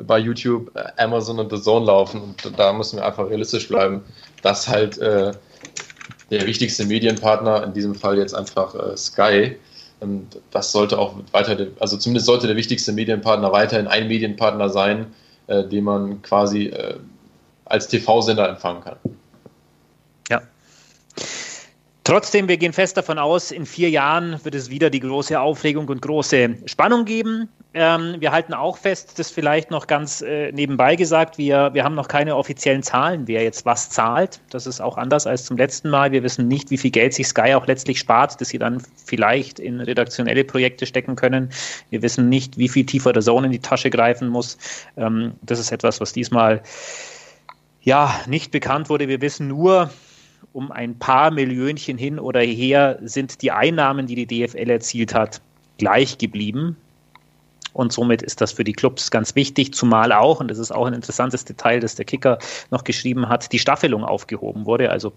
bei 0.00 0.18
YouTube, 0.18 0.70
äh, 0.74 1.02
Amazon 1.02 1.38
und 1.38 1.50
The 1.50 1.60
Zone 1.60 1.86
laufen. 1.86 2.20
Und 2.22 2.58
da 2.58 2.72
müssen 2.72 2.98
wir 2.98 3.06
einfach 3.06 3.28
realistisch 3.28 3.68
bleiben, 3.68 4.02
dass 4.42 4.68
halt 4.68 4.98
äh, 4.98 5.32
der 6.30 6.46
wichtigste 6.46 6.86
Medienpartner, 6.86 7.64
in 7.64 7.72
diesem 7.72 7.94
Fall 7.94 8.18
jetzt 8.18 8.34
einfach 8.34 8.74
äh, 8.74 8.96
Sky, 8.96 9.56
und 10.02 10.40
das 10.50 10.72
sollte 10.72 10.98
auch 10.98 11.14
weiter, 11.30 11.68
also 11.78 11.96
zumindest 11.96 12.26
sollte 12.26 12.48
der 12.48 12.56
wichtigste 12.56 12.92
Medienpartner 12.92 13.52
weiterhin 13.52 13.86
ein 13.86 14.08
Medienpartner 14.08 14.68
sein, 14.68 15.06
äh, 15.52 15.68
den 15.68 15.84
man 15.84 16.22
quasi 16.22 16.66
äh, 16.68 16.96
als 17.66 17.88
TV-Sender 17.88 18.48
empfangen 18.48 18.82
kann. 18.82 18.96
Trotzdem, 22.04 22.48
wir 22.48 22.56
gehen 22.56 22.72
fest 22.72 22.96
davon 22.96 23.16
aus, 23.16 23.52
in 23.52 23.64
vier 23.64 23.88
Jahren 23.88 24.44
wird 24.44 24.56
es 24.56 24.70
wieder 24.70 24.90
die 24.90 24.98
große 24.98 25.38
Aufregung 25.38 25.86
und 25.88 26.02
große 26.02 26.56
Spannung 26.66 27.04
geben. 27.04 27.48
Ähm, 27.74 28.16
wir 28.18 28.32
halten 28.32 28.54
auch 28.54 28.76
fest, 28.76 29.20
das 29.20 29.30
vielleicht 29.30 29.70
noch 29.70 29.86
ganz 29.86 30.20
äh, 30.20 30.50
nebenbei 30.50 30.96
gesagt, 30.96 31.38
wir, 31.38 31.72
wir 31.74 31.84
haben 31.84 31.94
noch 31.94 32.08
keine 32.08 32.36
offiziellen 32.36 32.82
Zahlen, 32.82 33.28
wer 33.28 33.44
jetzt 33.44 33.64
was 33.66 33.88
zahlt. 33.88 34.40
Das 34.50 34.66
ist 34.66 34.80
auch 34.80 34.98
anders 34.98 35.28
als 35.28 35.44
zum 35.44 35.56
letzten 35.56 35.90
Mal. 35.90 36.10
Wir 36.10 36.24
wissen 36.24 36.48
nicht, 36.48 36.72
wie 36.72 36.76
viel 36.76 36.90
Geld 36.90 37.14
sich 37.14 37.28
Sky 37.28 37.54
auch 37.54 37.68
letztlich 37.68 38.00
spart, 38.00 38.40
dass 38.40 38.48
sie 38.48 38.58
dann 38.58 38.82
vielleicht 39.04 39.60
in 39.60 39.80
redaktionelle 39.80 40.42
Projekte 40.42 40.86
stecken 40.86 41.14
können. 41.14 41.50
Wir 41.90 42.02
wissen 42.02 42.28
nicht, 42.28 42.58
wie 42.58 42.68
viel 42.68 42.84
tiefer 42.84 43.12
der 43.12 43.22
Zone 43.22 43.46
in 43.46 43.52
die 43.52 43.60
Tasche 43.60 43.90
greifen 43.90 44.28
muss. 44.28 44.58
Ähm, 44.96 45.34
das 45.42 45.60
ist 45.60 45.70
etwas, 45.70 46.00
was 46.00 46.12
diesmal 46.12 46.62
ja 47.80 48.12
nicht 48.26 48.50
bekannt 48.50 48.90
wurde. 48.90 49.06
Wir 49.06 49.20
wissen 49.20 49.46
nur, 49.46 49.90
um 50.52 50.72
ein 50.72 50.98
paar 50.98 51.30
Millionchen 51.30 51.98
hin 51.98 52.18
oder 52.18 52.40
her 52.40 52.98
sind 53.02 53.42
die 53.42 53.50
Einnahmen, 53.50 54.06
die 54.06 54.26
die 54.26 54.26
DFL 54.26 54.70
erzielt 54.70 55.14
hat, 55.14 55.40
gleich 55.78 56.18
geblieben. 56.18 56.76
Und 57.72 57.92
somit 57.92 58.20
ist 58.22 58.40
das 58.40 58.52
für 58.52 58.64
die 58.64 58.74
Clubs 58.74 59.10
ganz 59.10 59.34
wichtig, 59.34 59.72
zumal 59.72 60.12
auch, 60.12 60.40
und 60.40 60.48
das 60.48 60.58
ist 60.58 60.72
auch 60.72 60.86
ein 60.86 60.92
interessantes 60.92 61.44
Detail, 61.44 61.80
das 61.80 61.94
der 61.94 62.04
Kicker 62.04 62.38
noch 62.70 62.84
geschrieben 62.84 63.28
hat, 63.28 63.50
die 63.52 63.58
Staffelung 63.58 64.04
aufgehoben 64.04 64.66
wurde. 64.66 64.90
Also 64.90 65.12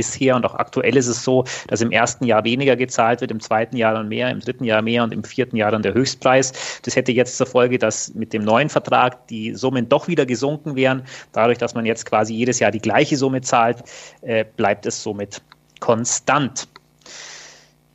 bisher 0.00 0.34
und 0.34 0.46
auch 0.46 0.54
aktuell 0.54 0.96
ist 0.96 1.08
es 1.08 1.22
so, 1.22 1.44
dass 1.68 1.82
im 1.82 1.90
ersten 1.92 2.24
Jahr 2.24 2.42
weniger 2.44 2.74
gezahlt 2.74 3.20
wird, 3.20 3.30
im 3.30 3.40
zweiten 3.40 3.76
Jahr 3.76 3.92
dann 3.92 4.08
mehr, 4.08 4.30
im 4.30 4.40
dritten 4.40 4.64
Jahr 4.64 4.80
mehr 4.80 5.04
und 5.04 5.12
im 5.12 5.24
vierten 5.24 5.56
Jahr 5.56 5.70
dann 5.70 5.82
der 5.82 5.92
Höchstpreis. 5.92 6.80
Das 6.82 6.96
hätte 6.96 7.12
jetzt 7.12 7.36
zur 7.36 7.46
Folge, 7.46 7.78
dass 7.78 8.14
mit 8.14 8.32
dem 8.32 8.42
neuen 8.42 8.70
Vertrag 8.70 9.28
die 9.28 9.54
Summen 9.54 9.90
doch 9.90 10.08
wieder 10.08 10.24
gesunken 10.24 10.74
wären. 10.74 11.02
Dadurch, 11.32 11.58
dass 11.58 11.74
man 11.74 11.84
jetzt 11.84 12.06
quasi 12.06 12.32
jedes 12.32 12.60
Jahr 12.60 12.70
die 12.70 12.80
gleiche 12.80 13.18
Summe 13.18 13.42
zahlt, 13.42 13.84
äh, 14.22 14.46
bleibt 14.56 14.86
es 14.86 15.02
somit 15.02 15.42
konstant. 15.80 16.66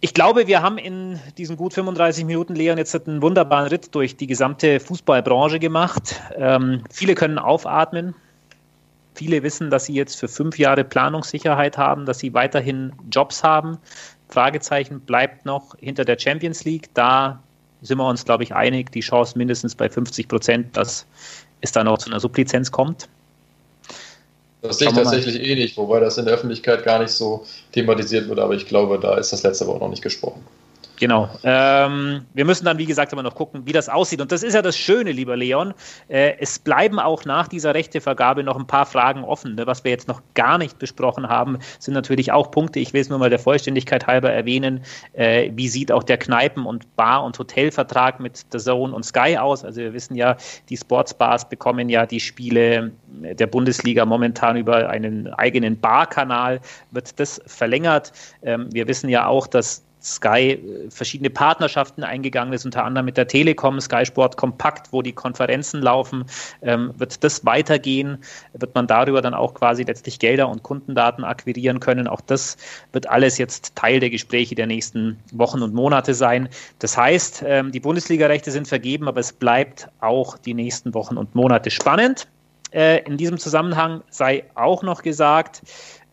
Ich 0.02 0.14
glaube, 0.14 0.46
wir 0.46 0.62
haben 0.62 0.78
in 0.78 1.20
diesen 1.40 1.58
gut 1.58 1.74
35 1.74 2.26
Minuten, 2.26 2.54
Leon, 2.54 2.78
jetzt 2.78 2.96
einen 3.08 3.24
wunderbaren 3.24 3.70
Ritt 3.70 3.96
durch 3.96 4.16
die 4.16 4.28
gesamte 4.28 4.80
Fußballbranche 4.80 5.58
gemacht. 5.58 6.22
Ähm, 6.36 6.84
viele 6.92 7.16
können 7.16 7.40
aufatmen. 7.40 8.14
Viele 9.16 9.44
wissen, 9.44 9.70
dass 9.70 9.86
sie 9.86 9.94
jetzt 9.94 10.20
für 10.20 10.28
fünf 10.28 10.60
Jahre 10.60 10.84
Planungssicherheit 10.84 11.78
haben, 11.78 12.06
dass 12.06 12.20
sie 12.20 12.34
weiterhin 12.34 12.92
Jobs 13.10 13.44
haben. 13.44 13.78
Fragezeichen 14.28 15.00
bleibt 15.00 15.46
noch 15.46 15.76
hinter 15.80 16.04
der 16.04 16.20
Champions 16.20 16.66
League. 16.66 16.90
Da 16.94 17.42
sind 17.82 17.98
wir 17.98 18.08
uns, 18.08 18.26
glaube 18.26 18.44
ich, 18.44 18.54
einig, 18.54 18.92
die 18.92 19.00
Chance 19.00 19.38
mindestens 19.38 19.74
bei 19.76 19.90
50 19.90 20.28
Prozent, 20.28 20.76
dass 20.76 21.06
es 21.62 21.72
da 21.72 21.84
noch 21.84 21.98
zu 21.98 22.10
einer 22.10 22.20
Sublizenz 22.20 22.72
kommt. 22.72 23.08
Das 24.62 24.80
sehe 24.80 24.90
ich 24.90 24.96
tatsächlich 24.96 25.40
eh 25.40 25.56
nicht, 25.56 25.78
wobei 25.78 26.00
das 26.00 26.18
in 26.18 26.26
der 26.26 26.34
Öffentlichkeit 26.34 26.84
gar 26.84 27.00
nicht 27.00 27.12
so 27.12 27.46
thematisiert 27.72 28.28
wird, 28.28 28.40
aber 28.40 28.56
ich 28.56 28.66
glaube, 28.66 29.00
da 29.00 29.16
ist 29.18 29.32
das 29.32 29.44
letzte 29.44 29.68
Woche 29.68 29.80
noch 29.80 29.90
nicht 29.90 30.02
gesprochen. 30.02 30.44
Genau. 30.98 31.30
Ähm, 31.44 32.26
wir 32.34 32.46
müssen 32.46 32.66
dann, 32.66 32.78
wie 32.78 32.86
gesagt, 32.86 33.12
aber 33.12 33.24
noch 33.24 33.36
gucken, 33.36 33.66
wie 33.66 33.74
das 33.74 33.90
aussieht. 33.90 34.22
Und 34.22 34.32
das 34.32 34.44
ist 34.44 34.54
ja 34.54 34.62
das 34.62 34.78
Schöne, 34.78 35.12
lieber 35.12 35.36
Leon. 35.36 35.74
Äh, 36.08 36.36
es 36.40 36.60
bleiben 36.60 37.00
auch 37.00 37.26
nach 37.26 37.48
dieser 37.48 37.74
Rechtevergabe 37.74 38.44
noch 38.44 38.58
ein 38.58 38.68
paar 38.68 38.86
Fragen 38.86 39.24
offen. 39.24 39.56
Ne? 39.56 39.68
Was 39.68 39.84
wir 39.84 39.92
jetzt 39.92 40.08
noch 40.08 40.22
gar 40.34 40.58
nicht 40.58 40.80
besprochen 40.80 41.28
haben, 41.28 41.60
sind 41.80 41.94
natürlich 41.94 42.32
auch 42.32 42.52
Punkte. 42.52 42.80
Ich 42.80 42.94
will 42.94 43.02
es 43.02 43.10
nur 43.10 43.20
mal 43.20 43.30
der 43.30 43.40
Vollständigkeit 43.40 44.08
halber 44.08 44.32
erwähnen. 44.32 44.82
Äh, 45.14 45.52
wie 45.54 45.68
sieht 45.68 45.92
auch 45.92 46.04
der 46.04 46.18
Kneipen- 46.18 46.66
und 46.66 46.96
Bar- 46.96 47.24
und 47.24 47.38
Hotelvertrag 47.38 48.20
mit 48.20 48.46
The 48.52 48.60
Zone 48.60 48.94
und 48.94 49.04
Sky 49.04 49.38
aus? 49.38 49.66
Also 49.66 49.82
wir 49.82 49.94
wissen 49.94 50.16
ja, 50.16 50.38
die 50.70 50.78
Sportsbars 50.78 51.50
bekommen 51.50 51.90
ja 51.90 52.06
die 52.06 52.20
Spiele 52.20 52.92
der 53.08 53.48
Bundesliga 53.48 54.06
momentan 54.06 54.58
über 54.58 54.90
einen 54.90 55.28
eigenen 55.34 55.80
Barkanal. 55.80 56.62
Wird 56.92 57.20
das 57.20 57.42
verlängert? 57.46 58.14
Ähm, 58.44 58.70
wir 58.72 58.88
wissen 58.88 59.10
ja 59.10 59.28
auch, 59.28 59.48
dass 59.48 59.84
Sky 60.06 60.52
äh, 60.52 60.90
verschiedene 60.90 61.30
Partnerschaften 61.30 62.04
eingegangen 62.04 62.54
ist, 62.54 62.66
unter 62.66 62.84
anderem 62.84 63.06
mit 63.06 63.18
der 63.18 63.28
Telekom, 63.28 63.80
Sky 63.82 64.06
Sport 64.06 64.38
Kompakt, 64.38 64.94
wo 64.94 65.02
die 65.02 65.12
Konferenzen 65.12 65.82
laufen. 65.82 66.26
Ähm, 66.62 66.94
wird 66.98 67.24
das 67.24 67.46
weitergehen? 67.46 68.20
Wird 68.54 68.76
man 68.76 68.88
darüber 68.88 69.22
dann 69.22 69.34
auch 69.34 69.54
quasi 69.54 69.84
letztlich 69.84 70.20
Gelder 70.20 70.48
und 70.48 70.64
Kundendaten 70.64 71.24
akquirieren 71.24 71.80
können? 71.80 72.08
Auch 72.08 72.22
das 72.22 72.58
wird 72.92 73.10
alles 73.10 73.38
jetzt 73.38 73.76
Teil 73.76 74.00
der 74.00 74.12
Gespräche 74.12 74.56
der 74.56 74.68
nächsten 74.68 75.18
Wochen 75.32 75.62
und 75.64 75.74
Monate 75.74 76.14
sein. 76.14 76.50
Das 76.80 76.96
heißt, 76.96 77.44
ähm, 77.46 77.72
die 77.72 77.80
Bundesliga-Rechte 77.80 78.52
sind 78.52 78.68
vergeben, 78.68 79.08
aber 79.08 79.20
es 79.20 79.34
bleibt 79.34 79.90
auch 80.02 80.38
die 80.38 80.54
nächsten 80.54 80.94
Wochen 80.94 81.18
und 81.18 81.34
Monate 81.34 81.72
spannend. 81.72 82.28
Äh, 82.72 83.04
in 83.06 83.18
diesem 83.18 83.38
Zusammenhang 83.38 84.02
sei 84.10 84.44
auch 84.54 84.84
noch 84.84 85.02
gesagt, 85.02 85.62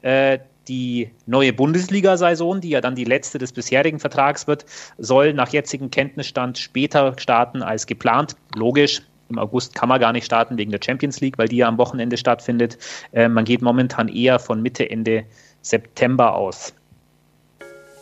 äh, 0.03 0.39
die 0.69 1.11
neue 1.27 1.53
Bundesliga-Saison, 1.53 2.61
die 2.61 2.71
ja 2.71 2.81
dann 2.81 2.95
die 2.95 3.05
letzte 3.05 3.39
des 3.39 3.53
bisherigen 3.53 3.99
Vertrags 4.01 4.47
wird, 4.47 4.65
soll 4.99 5.35
nach 5.35 5.49
jetzigem 5.49 5.91
Kenntnisstand 5.91 6.59
später 6.59 7.15
starten 7.19 7.63
als 7.63 7.87
geplant. 7.87 8.37
Logisch, 8.55 9.03
im 9.29 9.39
August 9.39 9.75
kann 9.75 9.89
man 9.89 10.01
gar 10.01 10.13
nicht 10.13 10.27
starten 10.27 10.59
wegen 10.59 10.71
der 10.71 10.81
Champions 10.85 11.21
League, 11.21 11.39
weil 11.39 11.49
die 11.49 11.57
ja 11.57 11.69
am 11.69 11.79
Wochenende 11.79 12.17
stattfindet. 12.17 12.79
Äh, 13.13 13.29
man 13.29 13.45
geht 13.45 13.63
momentan 13.63 14.09
eher 14.09 14.39
von 14.39 14.61
Mitte, 14.63 14.89
Ende 14.89 15.25
September 15.63 16.35
aus. 16.35 16.75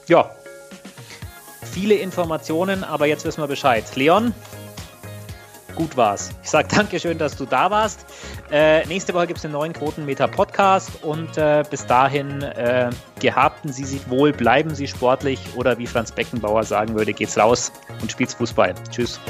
Ja, 0.09 0.29
viele 1.63 1.95
Informationen, 1.95 2.83
aber 2.83 3.07
jetzt 3.07 3.25
wissen 3.25 3.43
wir 3.43 3.47
Bescheid. 3.47 3.85
Leon, 3.95 4.35
gut 5.75 5.97
war's. 5.97 6.31
Ich 6.43 6.51
sage 6.51 6.69
Dankeschön, 6.69 7.19
dass 7.19 7.37
du 7.37 7.47
da 7.47 7.71
warst. 7.71 8.07
Äh, 8.51 8.87
nächste 8.87 9.15
Woche 9.15 9.27
gibt 9.27 9.39
es 9.39 9.45
einen 9.45 9.55
neuen 9.55 9.73
Quotenmeter 9.73 10.29
Podcast 10.29 10.91
und 11.03 11.37
äh, 11.37 11.63
bis 11.69 11.87
dahin 11.87 12.43
äh, 12.43 12.91
gehabten 13.21 13.73
Sie 13.73 13.85
sich 13.85 14.09
wohl, 14.09 14.33
bleiben 14.33 14.75
Sie 14.75 14.87
sportlich 14.87 15.41
oder 15.57 15.79
wie 15.79 15.87
Franz 15.87 16.13
Beckenbauer 16.13 16.65
sagen 16.65 16.95
würde, 16.95 17.13
geht's 17.13 17.39
raus 17.39 17.73
und 18.01 18.11
spielt's 18.11 18.35
Fußball. 18.35 18.75
Tschüss. 18.91 19.21